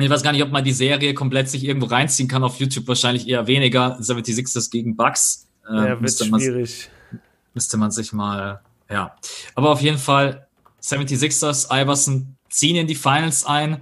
Ich 0.04 0.10
weiß 0.10 0.24
gar 0.24 0.32
nicht, 0.32 0.43
ob 0.43 0.52
man 0.52 0.64
die 0.64 0.72
Serie 0.72 1.14
komplett 1.14 1.49
sich 1.49 1.64
irgendwo 1.64 1.88
reinziehen 1.88 2.28
kann. 2.28 2.43
Auf 2.43 2.60
YouTube 2.60 2.88
wahrscheinlich 2.88 3.28
eher 3.28 3.47
weniger. 3.47 3.97
76ers 3.99 4.72
gegen 4.72 4.95
Bucks. 4.95 5.47
Äh, 5.70 5.76
ja, 5.76 5.88
wird 5.89 6.02
müsste 6.02 6.26
schwierig. 6.26 6.89
Man, 7.12 7.22
müsste 7.54 7.78
man 7.78 7.91
sich 7.91 8.14
mal, 8.14 8.62
ja. 8.89 9.16
Aber 9.56 9.72
auf 9.72 9.82
jeden 9.82 9.97
Fall 9.97 10.47
76ers, 10.82 11.68
Iverson 11.72 12.36
ziehen 12.49 12.76
in 12.76 12.88
die 12.88 12.95
Finals 12.95 13.45
ein. 13.45 13.82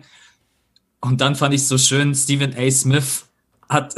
Und 1.02 1.22
dann 1.22 1.36
fand 1.36 1.54
ich 1.54 1.66
so 1.66 1.78
schön, 1.78 2.14
Stephen 2.14 2.56
A. 2.58 2.70
Smith 2.70 3.26
hat, 3.70 3.96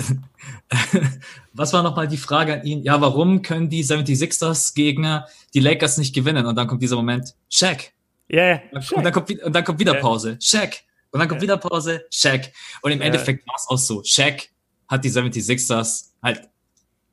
was 1.54 1.74
war 1.74 1.82
nochmal 1.82 2.08
die 2.08 2.18
Frage 2.18 2.54
an 2.54 2.66
ihn? 2.66 2.84
Ja, 2.84 3.02
warum 3.02 3.42
können 3.42 3.70
die 3.70 3.84
76ers 3.84 4.76
Gegner 4.76 5.28
die 5.54 5.60
Lakers 5.60 5.98
nicht 5.98 6.14
gewinnen? 6.14 6.46
Und 6.46 6.56
dann 6.56 6.68
kommt 6.68 6.82
dieser 6.82 6.98
Moment, 6.98 7.36
Shaq. 7.50 7.92
Ja, 8.30 8.44
yeah, 8.44 8.62
und, 8.72 9.04
dann 9.04 9.12
kommt, 9.12 9.30
und 9.44 9.54
dann 9.54 9.64
kommt 9.64 9.80
wieder 9.80 9.96
Pause, 9.96 10.38
Shaq. 10.40 10.84
Und 11.12 11.20
dann 11.20 11.28
kommt 11.28 11.42
yeah. 11.42 11.56
wieder 11.56 11.58
Pause, 11.58 12.06
Shaq. 12.12 12.52
Und 12.82 12.92
im 12.92 13.00
yeah. 13.00 13.08
Endeffekt 13.08 13.48
war 13.48 13.56
es 13.58 13.68
auch 13.68 13.78
so, 13.78 14.04
Shaq 14.04 14.50
hat 14.88 15.04
die 15.04 15.12
76ers 15.12 16.12
halt 16.22 16.50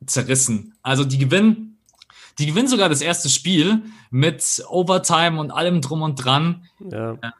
zerrissen. 0.06 0.74
Also 0.82 1.04
die 1.04 1.18
gewinnen, 1.18 1.78
die 2.38 2.46
gewinnen 2.46 2.68
sogar 2.68 2.88
das 2.88 3.00
erste 3.00 3.28
Spiel 3.28 3.82
mit 4.10 4.62
Overtime 4.68 5.40
und 5.40 5.50
allem 5.50 5.80
drum 5.80 6.02
und 6.02 6.16
dran. 6.16 6.68
Ja. 6.80 7.12
Äh, 7.14 7.30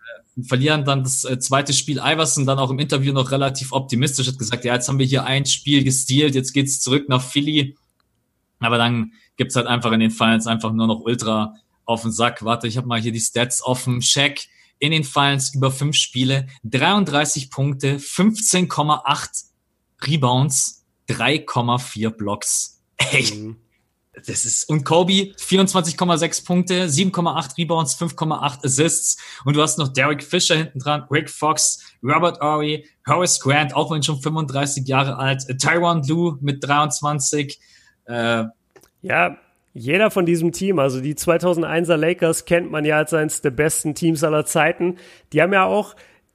verlieren 0.45 0.85
dann 0.85 1.03
das 1.03 1.25
äh, 1.25 1.39
zweite 1.39 1.73
Spiel. 1.73 1.99
Iverson 1.99 2.47
dann 2.47 2.59
auch 2.59 2.71
im 2.71 2.79
Interview 2.79 3.13
noch 3.13 3.31
relativ 3.31 3.73
optimistisch 3.73 4.29
hat 4.29 4.39
gesagt, 4.39 4.65
ja, 4.65 4.75
jetzt 4.75 4.89
haben 4.89 4.99
wir 4.99 5.07
hier 5.07 5.25
ein 5.25 5.47
Spiel 5.47 5.83
gestealt, 5.83 6.35
jetzt 6.35 6.53
geht's 6.53 6.81
zurück 6.81 7.09
nach 7.09 7.23
Philly. 7.23 7.77
Aber 8.61 8.79
dann 8.79 9.13
gibt's 9.37 9.57
halt 9.57 9.67
einfach 9.67 9.93
in 9.93 10.01
den 10.01 10.11
Finals 10.11 10.47
einfach 10.47 10.73
nur 10.73 10.87
noch 10.87 11.01
ultra 11.01 11.55
auf 11.85 12.03
den 12.03 12.13
Sack. 12.13 12.45
Warte, 12.45 12.69
ich 12.69 12.77
habe 12.77 12.87
mal 12.87 13.01
hier 13.01 13.13
die 13.13 13.21
Stats 13.21 13.63
offen. 13.63 14.01
Check 14.01 14.49
in 14.79 14.93
den 14.93 15.05
Finals 15.05 15.55
über 15.55 15.70
fünf 15.70 15.97
Spiele, 15.97 16.47
33 16.64 17.51
Punkte, 17.51 17.99
15,8 17.99 19.45
Rebounds, 20.07 20.87
3,4 21.09 22.11
Blocks. 22.11 22.83
Echt? 22.97 23.37
Mhm. 23.37 23.57
Das 24.26 24.45
ist, 24.45 24.68
und 24.68 24.85
Kobe 24.85 25.33
24,6 25.39 26.45
Punkte, 26.45 26.89
7,8 26.89 27.57
Rebounds, 27.59 27.97
5,8 28.01 28.64
Assists. 28.64 29.16
Und 29.45 29.55
du 29.55 29.62
hast 29.62 29.79
noch 29.79 29.89
Derek 29.89 30.24
Fisher 30.24 30.57
hinten 30.57 30.81
dran, 30.81 31.05
Rick 31.11 31.31
Fox, 31.31 31.81
Robert 32.03 32.41
Ory, 32.41 32.89
Horace 33.07 33.39
Grant, 33.39 33.74
auch 33.74 33.91
wenn 33.91 34.03
schon 34.03 34.20
35 34.20 34.87
Jahre 34.89 35.16
alt, 35.16 35.45
Tyron 35.61 36.03
Lue 36.07 36.37
mit 36.41 36.64
23. 36.64 37.59
Äh, 38.07 38.45
ja, 39.03 39.39
jeder 39.79 40.11
von 40.11 40.26
diesem 40.26 40.53
Team, 40.53 40.79
also 40.79 41.01
die 41.01 41.14
2001er 41.14 41.97
Lakers 41.97 42.45
kennt 42.45 42.70
man 42.70 42.85
ja 42.85 42.97
als 42.97 43.14
eines 43.14 43.41
der 43.41 43.51
besten 43.51 43.95
Teams 43.95 44.24
aller 44.24 44.45
Zeiten. 44.45 44.97
Die 45.33 45.41
haben 45.41 45.53
ja 45.53 45.64
auch 45.64 45.95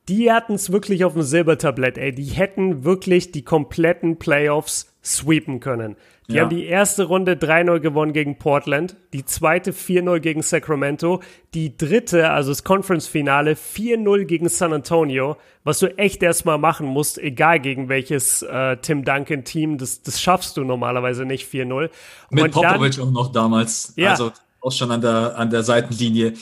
die 0.09 0.31
hatten 0.31 0.53
es 0.53 0.71
wirklich 0.71 1.05
auf 1.05 1.13
dem 1.13 1.21
Silbertablett, 1.21 1.97
ey. 1.97 2.13
Die 2.13 2.25
hätten 2.25 2.83
wirklich 2.83 3.31
die 3.31 3.43
kompletten 3.43 4.19
Playoffs 4.19 4.93
sweepen 5.03 5.59
können. 5.59 5.95
Die 6.29 6.35
ja. 6.35 6.43
haben 6.43 6.49
die 6.49 6.65
erste 6.65 7.03
Runde 7.03 7.33
3-0 7.33 7.79
gewonnen 7.79 8.13
gegen 8.13 8.37
Portland, 8.37 8.95
die 9.11 9.25
zweite 9.25 9.71
4-0 9.71 10.19
gegen 10.19 10.41
Sacramento, 10.41 11.21
die 11.53 11.75
dritte, 11.75 12.29
also 12.29 12.51
das 12.51 12.63
Conference-Finale, 12.63 13.55
4-0 13.55 14.23
gegen 14.23 14.47
San 14.47 14.71
Antonio, 14.71 15.35
was 15.65 15.79
du 15.79 15.97
echt 15.97 16.23
erstmal 16.23 16.57
machen 16.57 16.87
musst, 16.87 17.17
egal 17.17 17.59
gegen 17.59 17.89
welches 17.89 18.41
äh, 18.41 18.77
Tim 18.77 19.03
Duncan-Team, 19.03 19.77
das, 19.77 20.01
das 20.01 20.21
schaffst 20.21 20.55
du 20.55 20.63
normalerweise 20.63 21.25
nicht 21.25 21.51
4-0. 21.51 21.89
Mit 22.29 22.51
Popovic 22.51 22.99
auch 22.99 23.11
noch 23.11 23.31
damals, 23.31 23.93
ja. 23.97 24.11
also 24.11 24.31
auch 24.61 24.71
schon 24.71 24.91
an 24.91 25.01
der, 25.01 25.37
an 25.37 25.49
der 25.49 25.63
Seitenlinie. 25.63 26.33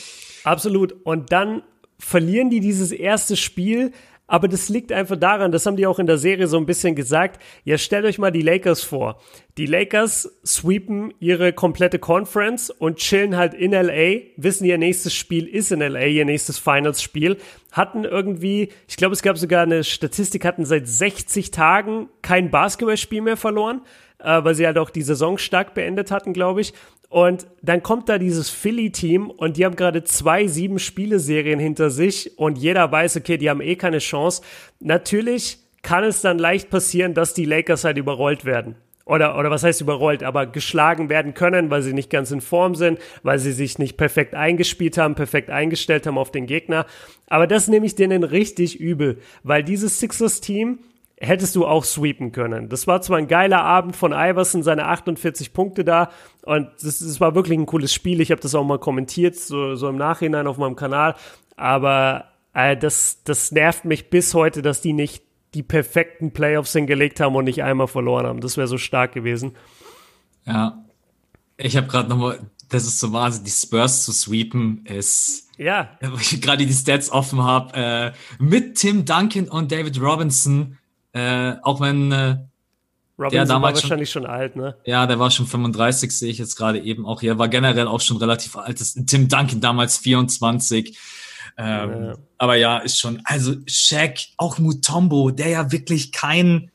Absolut. 0.43 0.93
Und 1.03 1.31
dann 1.31 1.63
verlieren 1.97 2.49
die 2.49 2.59
dieses 2.59 2.91
erste 2.91 3.35
Spiel, 3.35 3.93
aber 4.31 4.47
das 4.47 4.69
liegt 4.69 4.93
einfach 4.93 5.17
daran, 5.17 5.51
das 5.51 5.65
haben 5.65 5.75
die 5.75 5.85
auch 5.85 5.99
in 5.99 6.07
der 6.07 6.17
Serie 6.17 6.47
so 6.47 6.55
ein 6.55 6.65
bisschen 6.65 6.95
gesagt. 6.95 7.43
Ja, 7.65 7.77
stellt 7.77 8.05
euch 8.05 8.17
mal 8.17 8.31
die 8.31 8.41
Lakers 8.41 8.81
vor. 8.81 9.19
Die 9.57 9.65
Lakers 9.65 10.39
sweepen 10.45 11.13
ihre 11.19 11.51
komplette 11.51 11.99
Conference 11.99 12.69
und 12.69 12.95
chillen 12.95 13.35
halt 13.35 13.53
in 13.53 13.73
LA, 13.73 14.21
wissen 14.37 14.63
ihr 14.63 14.77
nächstes 14.77 15.13
Spiel 15.13 15.47
ist 15.47 15.73
in 15.73 15.81
LA, 15.81 16.05
ihr 16.05 16.23
nächstes 16.23 16.57
Finals-Spiel, 16.57 17.39
hatten 17.73 18.05
irgendwie, 18.05 18.69
ich 18.87 18.95
glaube, 18.95 19.15
es 19.15 19.21
gab 19.21 19.37
sogar 19.37 19.63
eine 19.63 19.83
Statistik, 19.83 20.45
hatten 20.45 20.63
seit 20.63 20.87
60 20.87 21.51
Tagen 21.51 22.07
kein 22.21 22.51
Basketballspiel 22.51 23.19
mehr 23.19 23.35
verloren, 23.35 23.81
äh, 24.19 24.41
weil 24.45 24.55
sie 24.55 24.65
halt 24.65 24.77
auch 24.77 24.91
die 24.91 25.01
Saison 25.01 25.37
stark 25.39 25.73
beendet 25.73 26.09
hatten, 26.09 26.31
glaube 26.31 26.61
ich. 26.61 26.73
Und 27.11 27.45
dann 27.61 27.83
kommt 27.83 28.07
da 28.07 28.17
dieses 28.17 28.49
Philly-Team 28.49 29.29
und 29.29 29.57
die 29.57 29.65
haben 29.65 29.75
gerade 29.75 30.05
zwei 30.05 30.47
sieben 30.47 30.79
Spiele-Serien 30.79 31.59
hinter 31.59 31.89
sich 31.89 32.39
und 32.39 32.57
jeder 32.57 32.89
weiß, 32.89 33.17
okay, 33.17 33.35
die 33.37 33.49
haben 33.49 33.59
eh 33.59 33.75
keine 33.75 33.97
Chance. 33.97 34.41
Natürlich 34.79 35.57
kann 35.81 36.05
es 36.05 36.21
dann 36.21 36.39
leicht 36.39 36.69
passieren, 36.69 37.13
dass 37.13 37.33
die 37.33 37.43
Lakers 37.43 37.83
halt 37.83 37.97
überrollt 37.97 38.45
werden. 38.45 38.75
Oder, 39.03 39.37
oder 39.37 39.51
was 39.51 39.63
heißt 39.63 39.81
überrollt, 39.81 40.23
aber 40.23 40.45
geschlagen 40.45 41.09
werden 41.09 41.33
können, 41.33 41.69
weil 41.69 41.81
sie 41.81 41.91
nicht 41.91 42.09
ganz 42.09 42.31
in 42.31 42.39
Form 42.39 42.75
sind, 42.75 42.97
weil 43.23 43.39
sie 43.39 43.51
sich 43.51 43.77
nicht 43.77 43.97
perfekt 43.97 44.33
eingespielt 44.33 44.97
haben, 44.97 45.15
perfekt 45.15 45.49
eingestellt 45.49 46.07
haben 46.07 46.17
auf 46.17 46.31
den 46.31 46.45
Gegner. 46.45 46.85
Aber 47.27 47.45
das 47.45 47.67
nehme 47.67 47.85
ich 47.85 47.95
denen 47.95 48.23
richtig 48.23 48.79
übel, 48.79 49.17
weil 49.43 49.65
dieses 49.65 49.99
Sixers-Team 49.99 50.79
hättest 51.21 51.55
du 51.55 51.67
auch 51.67 51.83
sweepen 51.83 52.31
können. 52.31 52.67
Das 52.67 52.87
war 52.87 53.01
zwar 53.01 53.19
ein 53.19 53.27
geiler 53.27 53.63
Abend 53.63 53.95
von 53.95 54.11
Iverson, 54.11 54.63
seine 54.63 54.87
48 54.87 55.53
Punkte 55.53 55.83
da 55.83 56.09
und 56.43 56.67
das, 56.81 56.99
das 56.99 57.21
war 57.21 57.35
wirklich 57.35 57.57
ein 57.57 57.67
cooles 57.67 57.93
Spiel. 57.93 58.21
Ich 58.21 58.31
habe 58.31 58.41
das 58.41 58.55
auch 58.55 58.63
mal 58.63 58.79
kommentiert, 58.79 59.35
so, 59.35 59.75
so 59.75 59.87
im 59.87 59.97
Nachhinein 59.97 60.47
auf 60.47 60.57
meinem 60.57 60.75
Kanal, 60.75 61.15
aber 61.55 62.25
äh, 62.53 62.75
das, 62.75 63.23
das 63.23 63.51
nervt 63.51 63.85
mich 63.85 64.09
bis 64.09 64.33
heute, 64.33 64.61
dass 64.61 64.81
die 64.81 64.93
nicht 64.93 65.23
die 65.53 65.63
perfekten 65.63 66.31
Playoffs 66.31 66.73
hingelegt 66.73 67.19
haben 67.19 67.35
und 67.35 67.45
nicht 67.45 67.63
einmal 67.63 67.87
verloren 67.87 68.25
haben. 68.25 68.41
Das 68.41 68.57
wäre 68.57 68.67
so 68.67 68.77
stark 68.77 69.13
gewesen. 69.13 69.55
Ja, 70.45 70.83
ich 71.57 71.77
habe 71.77 71.87
gerade 71.87 72.09
nochmal, 72.09 72.39
das 72.69 72.83
ist 72.83 72.99
so 72.99 73.13
wahnsinnig, 73.13 73.51
die 73.51 73.67
Spurs 73.67 74.05
zu 74.05 74.11
sweepen 74.11 74.85
ist, 74.85 75.49
ja, 75.57 75.91
wo 76.01 76.17
ich 76.17 76.41
gerade 76.41 76.65
die 76.65 76.73
Stats 76.73 77.11
offen 77.11 77.43
habe, 77.43 77.73
äh, 77.75 78.11
mit 78.39 78.75
Tim 78.75 79.05
Duncan 79.05 79.49
und 79.49 79.71
David 79.71 80.01
Robinson 80.01 80.77
äh, 81.13 81.55
auch 81.63 81.81
wenn 81.81 82.11
äh, 82.11 82.37
Robinson 83.17 83.31
der 83.31 83.45
damals 83.45 83.75
war 83.75 83.83
wahrscheinlich 83.83 84.09
schon, 84.09 84.23
schon, 84.23 84.31
alt, 84.31 84.55
ne? 84.55 84.75
Ja, 84.85 85.05
der 85.05 85.19
war 85.19 85.29
schon 85.29 85.45
35, 85.45 86.17
sehe 86.17 86.31
ich 86.31 86.39
jetzt 86.39 86.55
gerade 86.55 86.79
eben 86.79 87.05
auch 87.05 87.21
hier. 87.21 87.37
War 87.37 87.49
generell 87.49 87.87
auch 87.87 88.01
schon 88.01 88.17
relativ 88.17 88.55
alt. 88.55 88.81
Tim 89.07 89.27
Duncan 89.27 89.61
damals 89.61 89.97
24. 89.97 90.97
Ähm, 91.57 92.05
ja. 92.05 92.13
Aber 92.37 92.55
ja, 92.55 92.77
ist 92.79 92.99
schon, 92.99 93.21
also 93.25 93.55
Shaq, 93.67 94.19
auch 94.37 94.57
Mutombo, 94.57 95.29
der 95.29 95.49
ja 95.49 95.71
wirklich 95.71 96.11
kein, 96.11 96.71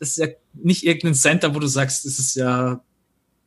das 0.00 0.10
ist 0.10 0.16
ja 0.18 0.26
nicht 0.54 0.84
irgendein 0.84 1.14
Center, 1.14 1.54
wo 1.54 1.60
du 1.60 1.68
sagst, 1.68 2.04
das 2.04 2.18
ist 2.18 2.34
ja, 2.34 2.80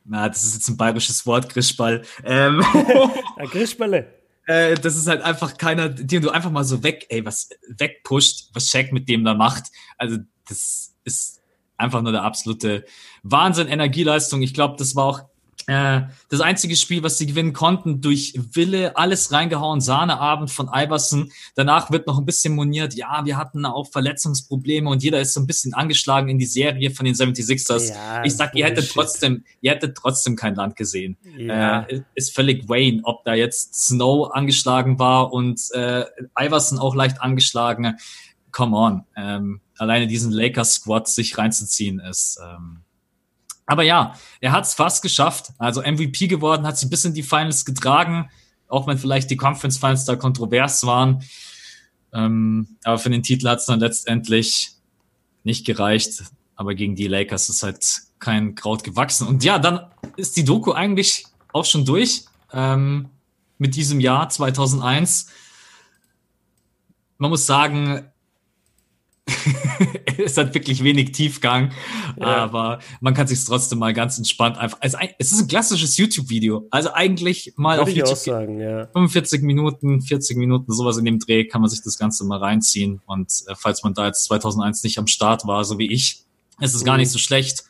na, 0.05 0.29
das 0.29 0.43
ist 0.43 0.53
jetzt 0.53 0.69
ein 0.69 0.77
bayerisches 0.77 1.25
Wort, 1.25 1.49
Grischball. 1.49 2.03
Ähm, 2.23 2.63
ja, 3.37 3.45
Grischballe. 3.45 4.20
Äh, 4.45 4.75
das 4.75 4.95
ist 4.95 5.07
halt 5.07 5.21
einfach 5.21 5.57
keiner, 5.57 5.89
den 5.89 6.21
du 6.21 6.29
einfach 6.29 6.51
mal 6.51 6.63
so 6.63 6.83
weg, 6.83 7.05
ey, 7.09 7.25
was 7.25 7.49
wegpusht, 7.67 8.49
was 8.53 8.67
Shaq 8.67 8.91
mit 8.91 9.07
dem 9.07 9.23
da 9.23 9.33
macht. 9.33 9.65
Also 9.97 10.17
das 10.47 10.95
ist 11.03 11.41
einfach 11.77 12.01
nur 12.01 12.11
der 12.11 12.23
absolute 12.23 12.85
Wahnsinn, 13.23 13.67
Energieleistung. 13.67 14.41
Ich 14.41 14.53
glaube, 14.53 14.75
das 14.77 14.95
war 14.95 15.05
auch 15.05 15.21
äh, 15.67 16.01
das 16.29 16.41
einzige 16.41 16.75
Spiel, 16.75 17.03
was 17.03 17.17
sie 17.17 17.25
gewinnen 17.25 17.53
konnten, 17.53 18.01
durch 18.01 18.33
Wille, 18.53 18.97
alles 18.97 19.31
reingehauen, 19.31 19.81
Sahneabend 19.81 20.51
von 20.51 20.69
Iverson. 20.73 21.31
Danach 21.55 21.91
wird 21.91 22.07
noch 22.07 22.17
ein 22.17 22.25
bisschen 22.25 22.55
moniert, 22.55 22.93
ja, 22.93 23.25
wir 23.25 23.37
hatten 23.37 23.65
auch 23.65 23.91
Verletzungsprobleme 23.91 24.89
und 24.89 25.03
jeder 25.03 25.19
ist 25.19 25.33
so 25.33 25.39
ein 25.39 25.47
bisschen 25.47 25.73
angeschlagen 25.73 26.29
in 26.29 26.39
die 26.39 26.45
Serie 26.45 26.91
von 26.91 27.05
den 27.05 27.15
76ers. 27.15 27.89
Ja, 27.89 28.23
ich 28.23 28.35
sag, 28.35 28.55
ihr 28.55 28.65
hättet 28.65 28.89
trotzdem, 28.91 29.43
ihr 29.61 29.71
hättet 29.71 29.97
trotzdem 29.97 30.35
kein 30.35 30.55
Land 30.55 30.75
gesehen. 30.75 31.17
Ja. 31.37 31.81
Äh, 31.83 32.01
ist 32.15 32.35
völlig 32.35 32.67
Wayne, 32.67 33.01
ob 33.03 33.23
da 33.23 33.33
jetzt 33.33 33.75
Snow 33.75 34.31
angeschlagen 34.31 34.99
war 34.99 35.33
und 35.33 35.59
äh, 35.71 36.05
Iverson 36.39 36.79
auch 36.79 36.95
leicht 36.95 37.21
angeschlagen. 37.21 37.97
Come 38.51 38.75
on. 38.75 39.03
Ähm, 39.15 39.61
alleine 39.77 40.07
diesen 40.07 40.31
Lakers-Squad 40.31 41.07
sich 41.07 41.37
reinzuziehen 41.37 41.99
ist. 41.99 42.39
Ähm, 42.43 42.81
aber 43.71 43.83
ja, 43.83 44.15
er 44.41 44.51
hat 44.51 44.65
es 44.65 44.73
fast 44.73 45.01
geschafft. 45.01 45.53
Also 45.57 45.81
MVP 45.81 46.27
geworden, 46.27 46.67
hat 46.67 46.77
sie 46.77 46.87
bis 46.87 47.05
in 47.05 47.13
die 47.13 47.23
Finals 47.23 47.63
getragen, 47.63 48.29
auch 48.67 48.85
wenn 48.85 48.97
vielleicht 48.97 49.31
die 49.31 49.37
Conference 49.37 49.77
Finals 49.77 50.03
da 50.03 50.17
kontrovers 50.17 50.85
waren. 50.85 51.23
Ähm, 52.13 52.75
aber 52.83 52.97
für 52.97 53.09
den 53.09 53.23
Titel 53.23 53.47
hat 53.47 53.59
es 53.59 53.67
dann 53.67 53.79
letztendlich 53.79 54.73
nicht 55.45 55.65
gereicht. 55.65 56.23
Aber 56.57 56.75
gegen 56.75 56.97
die 56.97 57.07
Lakers 57.07 57.47
ist 57.47 57.63
halt 57.63 57.85
kein 58.19 58.55
Kraut 58.55 58.83
gewachsen. 58.83 59.25
Und 59.25 59.45
ja, 59.45 59.57
dann 59.57 59.89
ist 60.17 60.35
die 60.35 60.43
Doku 60.43 60.73
eigentlich 60.73 61.25
auch 61.53 61.63
schon 61.63 61.85
durch 61.85 62.25
ähm, 62.51 63.07
mit 63.57 63.77
diesem 63.77 64.01
Jahr 64.01 64.27
2001. 64.27 65.27
Man 67.17 67.29
muss 67.29 67.45
sagen, 67.45 68.10
es 70.17 70.37
hat 70.37 70.53
wirklich 70.53 70.83
wenig 70.83 71.11
Tiefgang, 71.11 71.71
ja. 72.19 72.25
aber 72.25 72.79
man 72.99 73.13
kann 73.13 73.27
sich 73.27 73.43
trotzdem 73.43 73.79
mal 73.79 73.93
ganz 73.93 74.17
entspannt 74.17 74.57
einfach. 74.57 74.77
Also, 74.81 74.97
es 75.19 75.31
ist 75.31 75.41
ein 75.41 75.47
klassisches 75.47 75.97
YouTube-Video. 75.97 76.67
Also 76.71 76.91
eigentlich 76.93 77.53
mal 77.55 77.77
Würde 77.77 77.83
auf 77.83 77.95
YouTube. 77.95 78.17
Sagen, 78.17 78.59
ja. 78.59 78.87
45 78.87 79.41
Minuten, 79.41 80.01
40 80.01 80.37
Minuten, 80.37 80.71
sowas 80.73 80.97
in 80.97 81.05
dem 81.05 81.19
Dreh 81.19 81.45
kann 81.45 81.61
man 81.61 81.69
sich 81.69 81.81
das 81.83 81.97
Ganze 81.97 82.25
mal 82.25 82.39
reinziehen. 82.39 83.01
Und 83.05 83.31
äh, 83.47 83.55
falls 83.55 83.83
man 83.83 83.93
da 83.93 84.07
jetzt 84.07 84.25
2001 84.25 84.83
nicht 84.83 84.97
am 84.97 85.07
Start 85.07 85.45
war, 85.45 85.63
so 85.65 85.77
wie 85.77 85.91
ich, 85.91 86.23
ist 86.59 86.75
es 86.75 86.81
mhm. 86.81 86.85
gar 86.85 86.97
nicht 86.97 87.11
so 87.11 87.19
schlecht. 87.19 87.63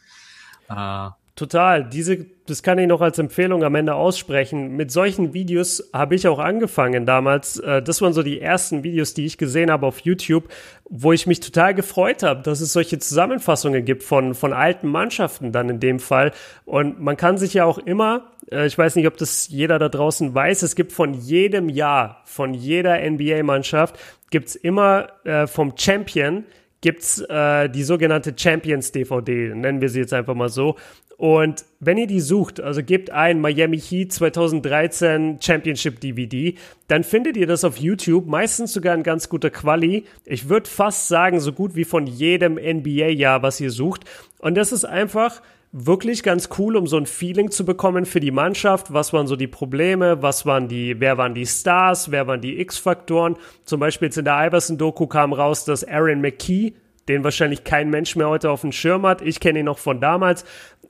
Äh, 0.70 1.10
Total. 1.36 1.86
Diese, 1.86 2.26
das 2.46 2.62
kann 2.62 2.78
ich 2.78 2.88
noch 2.88 3.00
als 3.00 3.18
Empfehlung 3.18 3.64
am 3.64 3.76
Ende 3.76 3.96
aussprechen. 3.96 4.76
Mit 4.76 4.92
solchen 4.92 5.34
Videos 5.34 5.90
habe 5.94 6.16
ich 6.16 6.28
auch 6.28 6.40
angefangen 6.40 7.06
damals. 7.06 7.58
Äh, 7.60 7.82
das 7.82 8.02
waren 8.02 8.12
so 8.12 8.22
die 8.22 8.42
ersten 8.42 8.84
Videos, 8.84 9.14
die 9.14 9.26
ich 9.26 9.38
gesehen 9.38 9.72
habe 9.72 9.88
auf 9.88 10.00
YouTube, 10.00 10.50
wo 10.90 11.14
ich 11.14 11.28
mich 11.28 11.40
total 11.40 11.74
gefreut 11.74 12.22
habe, 12.22 12.42
dass 12.42 12.60
es 12.60 12.74
solche 12.74 13.00
Zusammenfassungen 13.00 13.86
gibt 13.86 14.04
von, 14.04 14.36
von 14.36 14.52
alten 14.52 14.90
Mannschaften 14.90 15.54
dann 15.54 15.70
in 15.70 15.80
dem 15.80 16.00
Fall. 16.00 16.32
Und 16.66 17.00
man 17.00 17.16
kann 17.16 17.38
sich 17.38 17.54
ja 17.54 17.64
auch 17.64 17.78
immer, 17.78 18.32
äh, 18.52 18.68
ich 18.68 18.78
weiß 18.78 18.98
nicht, 18.98 19.08
ob 19.08 19.16
das 19.16 19.48
jeder 19.48 19.80
da 19.80 19.88
draußen 19.88 20.36
weiß, 20.36 20.64
es 20.64 20.76
gibt 20.76 20.92
von 20.92 21.14
jedem 21.14 21.70
Jahr, 21.70 22.22
von 22.26 22.54
jeder 22.54 23.00
NBA-Mannschaft, 23.10 23.98
gibt's 24.32 24.56
immer 24.56 25.08
äh, 25.24 25.48
vom 25.48 25.74
Champion 25.78 26.44
gibt's 26.82 27.22
äh, 27.22 27.70
die 27.70 27.84
sogenannte 27.84 28.34
Champions 28.36 28.92
DVD, 28.92 29.54
nennen 29.54 29.82
wir 29.82 29.90
sie 29.90 30.00
jetzt 30.00 30.14
einfach 30.14 30.34
mal 30.34 30.50
so. 30.50 30.76
Und 31.22 31.66
wenn 31.80 32.00
ihr 32.00 32.08
die 32.08 32.20
sucht, 32.20 32.60
also 32.60 32.82
gebt 32.82 33.12
ein 33.12 33.42
Miami 33.42 33.80
Heat 33.80 34.12
2013 34.12 35.38
Championship 35.40 36.00
DVD, 36.00 36.56
dann 36.88 37.04
findet 37.04 37.38
ihr 37.38 37.46
das 37.46 37.64
auf 37.64 37.78
YouTube, 37.78 38.26
meistens 38.26 38.74
sogar 38.74 38.96
in 38.96 39.04
ganz 39.04 39.30
guter 39.30 39.52
Quali. 39.52 40.06
Ich 40.26 40.50
würde 40.50 40.68
fast 40.68 41.10
sagen, 41.10 41.40
so 41.40 41.54
gut 41.54 41.76
wie 41.76 41.84
von 41.84 42.08
jedem 42.08 42.56
NBA-Jahr, 42.56 43.44
was 43.44 43.62
ihr 43.62 43.70
sucht. 43.70 44.06
Und 44.40 44.56
das 44.56 44.72
ist 44.72 44.84
einfach 44.84 45.44
wirklich 45.72 46.24
ganz 46.24 46.50
cool, 46.58 46.76
um 46.76 46.88
so 46.88 46.98
ein 46.98 47.06
Feeling 47.06 47.52
zu 47.52 47.66
bekommen 47.66 48.08
für 48.08 48.20
die 48.20 48.32
Mannschaft. 48.32 48.92
Was 48.92 49.14
waren 49.14 49.28
so 49.28 49.36
die 49.36 49.46
Probleme? 49.46 50.24
Was 50.24 50.48
waren 50.48 50.70
die, 50.70 51.00
wer 51.00 51.20
waren 51.20 51.36
die 51.36 51.46
Stars? 51.46 52.10
Wer 52.10 52.26
waren 52.26 52.42
die 52.42 52.60
X-Faktoren? 52.62 53.38
Zum 53.66 53.80
Beispiel 53.80 54.08
jetzt 54.08 54.18
in 54.18 54.26
der 54.26 54.48
Iverson-Doku 54.48 55.06
kam 55.06 55.34
raus, 55.34 55.66
dass 55.66 55.88
Aaron 55.88 56.20
McKee 56.20 56.74
den 57.12 57.24
wahrscheinlich 57.24 57.64
kein 57.64 57.90
Mensch 57.90 58.16
mehr 58.16 58.30
heute 58.30 58.50
auf 58.50 58.62
dem 58.62 58.72
Schirm 58.72 59.06
hat. 59.06 59.22
Ich 59.22 59.40
kenne 59.40 59.60
ihn 59.60 59.66
noch 59.66 59.78
von 59.78 60.02
damals, 60.02 60.46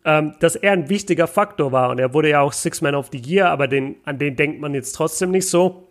ähm, 0.06 0.36
dass 0.40 0.56
er 0.56 0.72
ein 0.72 0.90
wichtiger 0.90 1.28
Faktor 1.28 1.72
war. 1.72 1.90
Und 1.90 2.00
er 2.00 2.14
wurde 2.14 2.30
ja 2.30 2.42
auch 2.42 2.54
Six 2.54 2.82
Man 2.82 2.96
of 2.96 3.10
the 3.12 3.20
Year, 3.20 3.50
aber 3.50 3.68
den, 3.68 3.96
an 4.06 4.18
den 4.18 4.36
denkt 4.36 4.62
man 4.62 4.74
jetzt 4.74 4.94
trotzdem 4.94 5.32
nicht 5.32 5.48
so. 5.48 5.88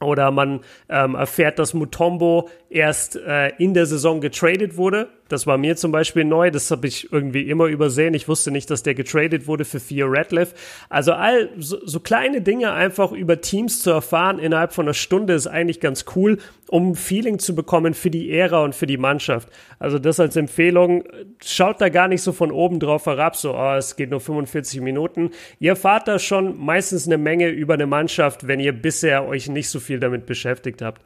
Oder 0.00 0.30
man 0.30 0.60
ähm, 0.88 1.14
erfährt, 1.14 1.58
dass 1.58 1.72
Mutombo 1.72 2.48
erst 2.68 3.16
äh, 3.16 3.48
in 3.58 3.74
der 3.74 3.86
Saison 3.86 4.20
getradet 4.20 4.76
wurde 4.76 5.08
das 5.28 5.46
war 5.46 5.56
mir 5.56 5.76
zum 5.76 5.90
Beispiel 5.90 6.24
neu. 6.24 6.50
Das 6.50 6.70
habe 6.70 6.86
ich 6.86 7.10
irgendwie 7.12 7.48
immer 7.48 7.66
übersehen. 7.66 8.14
Ich 8.14 8.28
wusste 8.28 8.50
nicht, 8.50 8.70
dass 8.70 8.82
der 8.82 8.94
getradet 8.94 9.46
wurde 9.46 9.64
für 9.64 9.80
Theo 9.80 10.06
Radcliffe. 10.08 10.54
Also 10.90 11.12
all 11.12 11.48
so, 11.58 11.78
so 11.84 12.00
kleine 12.00 12.42
Dinge 12.42 12.72
einfach 12.72 13.10
über 13.12 13.40
Teams 13.40 13.80
zu 13.80 13.90
erfahren 13.90 14.38
innerhalb 14.38 14.72
von 14.72 14.84
einer 14.84 14.94
Stunde 14.94 15.32
ist 15.32 15.46
eigentlich 15.46 15.80
ganz 15.80 16.04
cool, 16.14 16.38
um 16.68 16.90
ein 16.90 16.94
Feeling 16.94 17.38
zu 17.38 17.54
bekommen 17.54 17.94
für 17.94 18.10
die 18.10 18.30
Ära 18.30 18.62
und 18.62 18.74
für 18.74 18.86
die 18.86 18.98
Mannschaft. 18.98 19.48
Also 19.78 19.98
das 19.98 20.20
als 20.20 20.36
Empfehlung. 20.36 21.04
Schaut 21.42 21.80
da 21.80 21.88
gar 21.88 22.08
nicht 22.08 22.22
so 22.22 22.32
von 22.32 22.50
oben 22.50 22.78
drauf 22.78 23.06
herab, 23.06 23.36
so, 23.36 23.54
oh, 23.54 23.74
es 23.74 23.96
geht 23.96 24.10
nur 24.10 24.20
45 24.20 24.82
Minuten. 24.82 25.30
Ihr 25.58 25.70
erfahrt 25.70 26.06
da 26.06 26.18
schon 26.18 26.58
meistens 26.58 27.06
eine 27.06 27.18
Menge 27.18 27.48
über 27.48 27.74
eine 27.74 27.86
Mannschaft, 27.86 28.46
wenn 28.46 28.60
ihr 28.60 28.72
bisher 28.72 29.26
euch 29.26 29.48
nicht 29.48 29.70
so 29.70 29.80
viel 29.80 30.00
damit 30.00 30.26
beschäftigt 30.26 30.82
habt. 30.82 31.02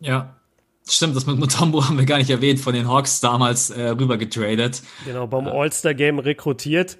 Ja, 0.00 0.39
Stimmt, 0.88 1.14
das 1.14 1.26
mit 1.26 1.38
Mutombo 1.38 1.84
haben 1.84 1.98
wir 1.98 2.06
gar 2.06 2.18
nicht 2.18 2.30
erwähnt, 2.30 2.60
von 2.60 2.74
den 2.74 2.88
Hawks 2.88 3.20
damals 3.20 3.70
äh, 3.70 3.90
rüber 3.90 4.16
getradet. 4.16 4.82
Genau, 5.04 5.26
beim 5.26 5.46
äh. 5.46 5.50
All-Star-Game 5.50 6.18
rekrutiert. 6.18 6.98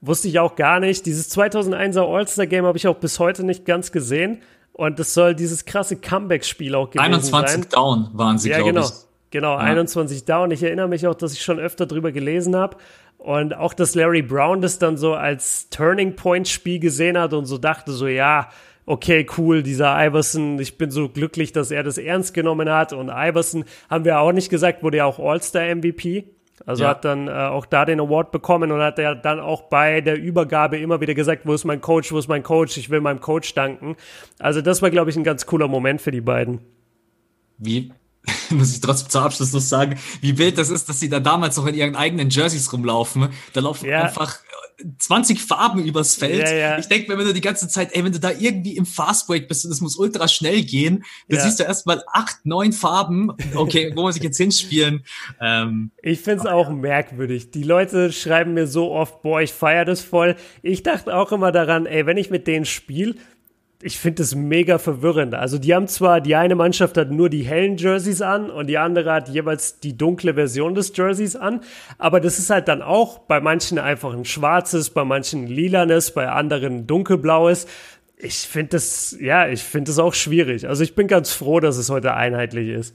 Wusste 0.00 0.28
ich 0.28 0.38
auch 0.38 0.56
gar 0.56 0.80
nicht. 0.80 1.06
Dieses 1.06 1.36
2001er 1.36 2.02
All-Star-Game 2.02 2.64
habe 2.64 2.76
ich 2.76 2.86
auch 2.88 2.96
bis 2.96 3.18
heute 3.18 3.44
nicht 3.44 3.64
ganz 3.64 3.92
gesehen. 3.92 4.42
Und 4.72 4.98
das 4.98 5.14
soll 5.14 5.34
dieses 5.34 5.64
krasse 5.64 5.96
Comeback-Spiel 5.96 6.74
auch 6.74 6.90
gewesen 6.90 7.04
21 7.04 7.30
sein. 7.30 7.44
21 7.44 7.70
Down 7.70 8.08
waren 8.12 8.38
sie, 8.38 8.50
ja, 8.50 8.56
glaube 8.56 8.72
genau. 8.72 8.86
ich. 8.86 8.92
Genau, 9.30 9.52
ja. 9.52 9.58
21 9.58 10.24
Down. 10.24 10.50
Ich 10.50 10.62
erinnere 10.62 10.88
mich 10.88 11.06
auch, 11.06 11.14
dass 11.14 11.32
ich 11.32 11.42
schon 11.42 11.58
öfter 11.58 11.86
drüber 11.86 12.12
gelesen 12.12 12.56
habe. 12.56 12.76
Und 13.18 13.54
auch, 13.54 13.74
dass 13.74 13.94
Larry 13.94 14.22
Brown 14.22 14.60
das 14.60 14.78
dann 14.78 14.96
so 14.96 15.14
als 15.14 15.68
Turning 15.70 16.16
Point 16.16 16.48
Spiel 16.48 16.80
gesehen 16.80 17.16
hat 17.16 17.32
und 17.32 17.46
so 17.46 17.56
dachte 17.56 17.92
so, 17.92 18.08
ja, 18.08 18.48
okay, 18.92 19.26
cool, 19.38 19.62
dieser 19.62 19.96
Iverson, 20.06 20.58
ich 20.58 20.76
bin 20.76 20.90
so 20.90 21.08
glücklich, 21.08 21.52
dass 21.52 21.70
er 21.70 21.82
das 21.82 21.96
ernst 21.96 22.34
genommen 22.34 22.68
hat. 22.68 22.92
Und 22.92 23.08
Iverson, 23.08 23.64
haben 23.88 24.04
wir 24.04 24.20
auch 24.20 24.32
nicht 24.32 24.50
gesagt, 24.50 24.82
wurde 24.82 24.98
ja 24.98 25.06
auch 25.06 25.18
All-Star-MVP. 25.18 26.24
Also 26.66 26.84
ja. 26.84 26.90
hat 26.90 27.04
dann 27.04 27.26
äh, 27.26 27.30
auch 27.30 27.64
da 27.64 27.86
den 27.86 27.98
Award 27.98 28.30
bekommen 28.30 28.70
und 28.70 28.80
hat 28.80 28.98
er 28.98 29.14
dann 29.14 29.40
auch 29.40 29.62
bei 29.62 30.02
der 30.02 30.20
Übergabe 30.20 30.78
immer 30.78 31.00
wieder 31.00 31.14
gesagt, 31.14 31.46
wo 31.46 31.54
ist 31.54 31.64
mein 31.64 31.80
Coach, 31.80 32.12
wo 32.12 32.18
ist 32.18 32.28
mein 32.28 32.42
Coach, 32.42 32.76
ich 32.76 32.90
will 32.90 33.00
meinem 33.00 33.20
Coach 33.20 33.54
danken. 33.54 33.96
Also 34.38 34.60
das 34.60 34.82
war, 34.82 34.90
glaube 34.90 35.10
ich, 35.10 35.16
ein 35.16 35.24
ganz 35.24 35.46
cooler 35.46 35.66
Moment 35.66 36.02
für 36.02 36.12
die 36.12 36.20
beiden. 36.20 36.60
Wie, 37.56 37.92
muss 38.50 38.74
ich 38.74 38.80
trotzdem 38.80 39.08
zum 39.08 39.22
Abschluss 39.22 39.52
noch 39.54 39.60
sagen, 39.60 39.98
wie 40.20 40.36
wild 40.36 40.58
das 40.58 40.68
ist, 40.68 40.88
dass 40.88 41.00
sie 41.00 41.08
da 41.08 41.18
damals 41.18 41.56
noch 41.56 41.66
in 41.66 41.74
ihren 41.74 41.96
eigenen 41.96 42.28
Jerseys 42.28 42.72
rumlaufen. 42.72 43.30
Da 43.54 43.60
laufen 43.60 43.86
ja. 43.86 44.02
einfach 44.02 44.38
20 44.98 45.40
Farben 45.40 45.84
übers 45.84 46.14
Feld. 46.14 46.48
Ja, 46.48 46.54
ja. 46.54 46.78
Ich 46.78 46.86
denke 46.86 47.10
mir, 47.10 47.18
wenn 47.18 47.26
du 47.26 47.34
die 47.34 47.40
ganze 47.40 47.68
Zeit, 47.68 47.94
ey, 47.94 48.04
wenn 48.04 48.12
du 48.12 48.20
da 48.20 48.30
irgendwie 48.30 48.76
im 48.76 48.86
Fastbreak 48.86 49.48
bist 49.48 49.64
und 49.64 49.70
es 49.70 49.80
muss 49.80 49.96
ultra 49.96 50.28
schnell 50.28 50.62
gehen, 50.62 51.04
dann 51.28 51.38
ja. 51.38 51.44
siehst 51.44 51.60
du 51.60 51.64
erstmal 51.64 52.02
acht, 52.12 52.44
neun 52.44 52.72
Farben. 52.72 53.32
Okay, 53.54 53.92
wo 53.94 54.02
muss 54.02 54.16
ich 54.16 54.22
jetzt 54.22 54.38
hinspielen? 54.38 55.04
Ähm, 55.40 55.90
ich 56.02 56.20
find's 56.20 56.46
auch 56.46 56.70
merkwürdig. 56.70 57.50
Die 57.50 57.62
Leute 57.62 58.12
schreiben 58.12 58.54
mir 58.54 58.66
so 58.66 58.90
oft, 58.90 59.22
boah, 59.22 59.40
ich 59.40 59.52
feier 59.52 59.84
das 59.84 60.00
voll. 60.00 60.36
Ich 60.62 60.82
dachte 60.82 61.14
auch 61.14 61.32
immer 61.32 61.52
daran, 61.52 61.86
ey, 61.86 62.06
wenn 62.06 62.16
ich 62.16 62.30
mit 62.30 62.46
denen 62.46 62.64
spiele, 62.64 63.14
ich 63.82 63.98
finde 63.98 64.22
es 64.22 64.34
mega 64.34 64.78
verwirrend. 64.78 65.34
Also 65.34 65.58
die 65.58 65.74
haben 65.74 65.88
zwar, 65.88 66.20
die 66.20 66.36
eine 66.36 66.54
Mannschaft 66.54 66.96
hat 66.96 67.10
nur 67.10 67.28
die 67.28 67.42
hellen 67.42 67.76
Jerseys 67.76 68.22
an 68.22 68.50
und 68.50 68.68
die 68.68 68.78
andere 68.78 69.12
hat 69.12 69.28
jeweils 69.28 69.80
die 69.80 69.96
dunkle 69.96 70.34
Version 70.34 70.74
des 70.74 70.96
Jerseys 70.96 71.36
an, 71.36 71.60
aber 71.98 72.20
das 72.20 72.38
ist 72.38 72.50
halt 72.50 72.68
dann 72.68 72.80
auch 72.80 73.18
bei 73.18 73.40
manchen 73.40 73.78
einfach 73.78 74.12
ein 74.12 74.24
schwarzes, 74.24 74.90
bei 74.90 75.04
manchen 75.04 75.46
lilanes, 75.46 76.12
bei 76.12 76.28
anderen 76.28 76.86
dunkelblaues. 76.86 77.66
Ich 78.16 78.38
finde 78.38 78.70
das, 78.70 79.16
ja, 79.20 79.48
ich 79.48 79.62
finde 79.62 79.90
es 79.90 79.98
auch 79.98 80.14
schwierig. 80.14 80.68
Also 80.68 80.84
ich 80.84 80.94
bin 80.94 81.08
ganz 81.08 81.32
froh, 81.32 81.58
dass 81.58 81.76
es 81.76 81.90
heute 81.90 82.14
einheitlich 82.14 82.68
ist. 82.68 82.94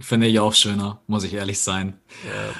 Finde 0.00 0.26
ich 0.26 0.40
auch 0.40 0.54
schöner, 0.54 1.00
muss 1.06 1.24
ich 1.24 1.34
ehrlich 1.34 1.60
sein. 1.60 1.94
Ja. 2.24 2.54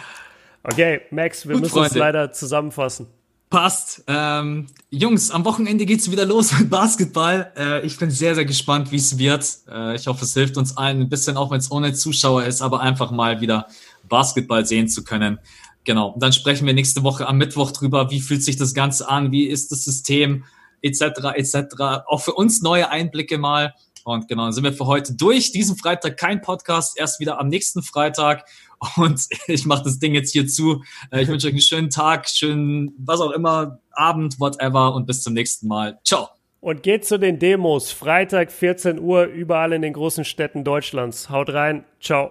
Okay, 0.65 1.01
Max, 1.11 1.49
wir 1.49 1.55
Gut, 1.55 1.65
müssen 1.65 1.83
es 1.83 1.95
leider 1.95 2.33
zusammenfassen. 2.33 3.07
Passt. 3.53 4.03
Ähm, 4.07 4.67
Jungs, 4.89 5.31
am 5.31 5.45
Wochenende 5.45 5.85
geht's 5.85 6.11
wieder 6.11 6.25
los 6.25 6.59
mit 6.59 6.71
Basketball. 6.71 7.53
Äh, 7.55 7.85
ich 7.85 7.99
bin 7.99 8.11
sehr, 8.11 8.35
sehr 8.35 8.47
gespannt, 8.47 8.91
wie 8.93 8.97
es 8.97 9.19
wird. 9.19 9.47
Äh, 9.71 9.95
ich 9.95 10.07
hoffe, 10.07 10.25
es 10.25 10.33
hilft 10.33 10.57
uns 10.57 10.79
allen 10.79 11.03
ein 11.03 11.11
bisschen, 11.11 11.37
auch 11.37 11.51
wenn 11.51 11.59
es 11.59 11.71
ohne 11.71 11.93
Zuschauer 11.93 12.45
ist, 12.45 12.63
aber 12.63 12.81
einfach 12.81 13.11
mal 13.11 13.43
wieder 13.43 13.67
Basketball 14.09 14.65
sehen 14.65 14.89
zu 14.89 15.05
können. 15.05 15.39
Genau. 15.85 16.13
Und 16.13 16.23
dann 16.23 16.33
sprechen 16.33 16.67
wir 16.67 16.73
nächste 16.73 17.03
Woche 17.03 17.29
am 17.29 17.37
Mittwoch 17.37 17.73
drüber, 17.73 18.11
wie 18.11 18.23
fühlt 18.23 18.43
sich 18.43 18.57
das 18.57 18.73
Ganze 18.73 19.07
an, 19.07 19.33
wie 19.33 19.45
ist 19.45 19.71
das 19.71 19.85
System, 19.85 20.45
etc., 20.81 21.03
etc. 21.35 22.07
Auch 22.07 22.23
für 22.23 22.33
uns 22.33 22.63
neue 22.63 22.89
Einblicke 22.89 23.37
mal. 23.37 23.75
Und 24.05 24.29
genau, 24.29 24.45
dann 24.45 24.55
sind 24.55 24.65
wir 24.65 24.73
für 24.73 24.87
heute 24.87 25.13
durch. 25.13 25.53
Diesen 25.53 25.77
Freitag 25.77 26.17
kein 26.17 26.41
Podcast, 26.41 26.99
erst 26.99 27.21
wieder 27.21 27.39
am 27.39 27.49
nächsten 27.49 27.83
Freitag. 27.83 28.47
Und 28.97 29.27
ich 29.47 29.67
mache 29.67 29.85
das 29.85 29.99
Ding 29.99 30.15
jetzt 30.15 30.33
hier 30.33 30.47
zu. 30.47 30.83
Äh, 31.11 31.23
ich 31.23 31.29
wünsche 31.29 31.47
euch 31.47 31.53
einen 31.53 31.63
schönen 31.63 31.91
Tag, 31.91 32.29
schönen, 32.29 32.93
was 32.99 33.21
auch 33.21 33.33
immer, 33.33 33.79
Abend, 33.93 34.39
whatever 34.41 34.95
und 34.95 35.07
bis 35.07 35.23
zum 35.23 35.35
nächsten 35.35 35.69
Mal. 35.69 35.99
Ciao. 36.05 36.29
Und 36.61 36.85
geht 36.85 37.05
zu 37.05 37.19
den 37.19 37.41
Demos. 37.41 37.91
Freitag 37.91 38.53
14 38.53 39.01
Uhr 39.01 39.25
überall 39.25 39.73
in 39.73 39.83
den 39.83 39.93
großen 39.93 40.25
Städten 40.25 40.63
Deutschlands. 40.63 41.29
Haut 41.29 41.51
rein. 41.51 41.85
Ciao. 42.01 42.31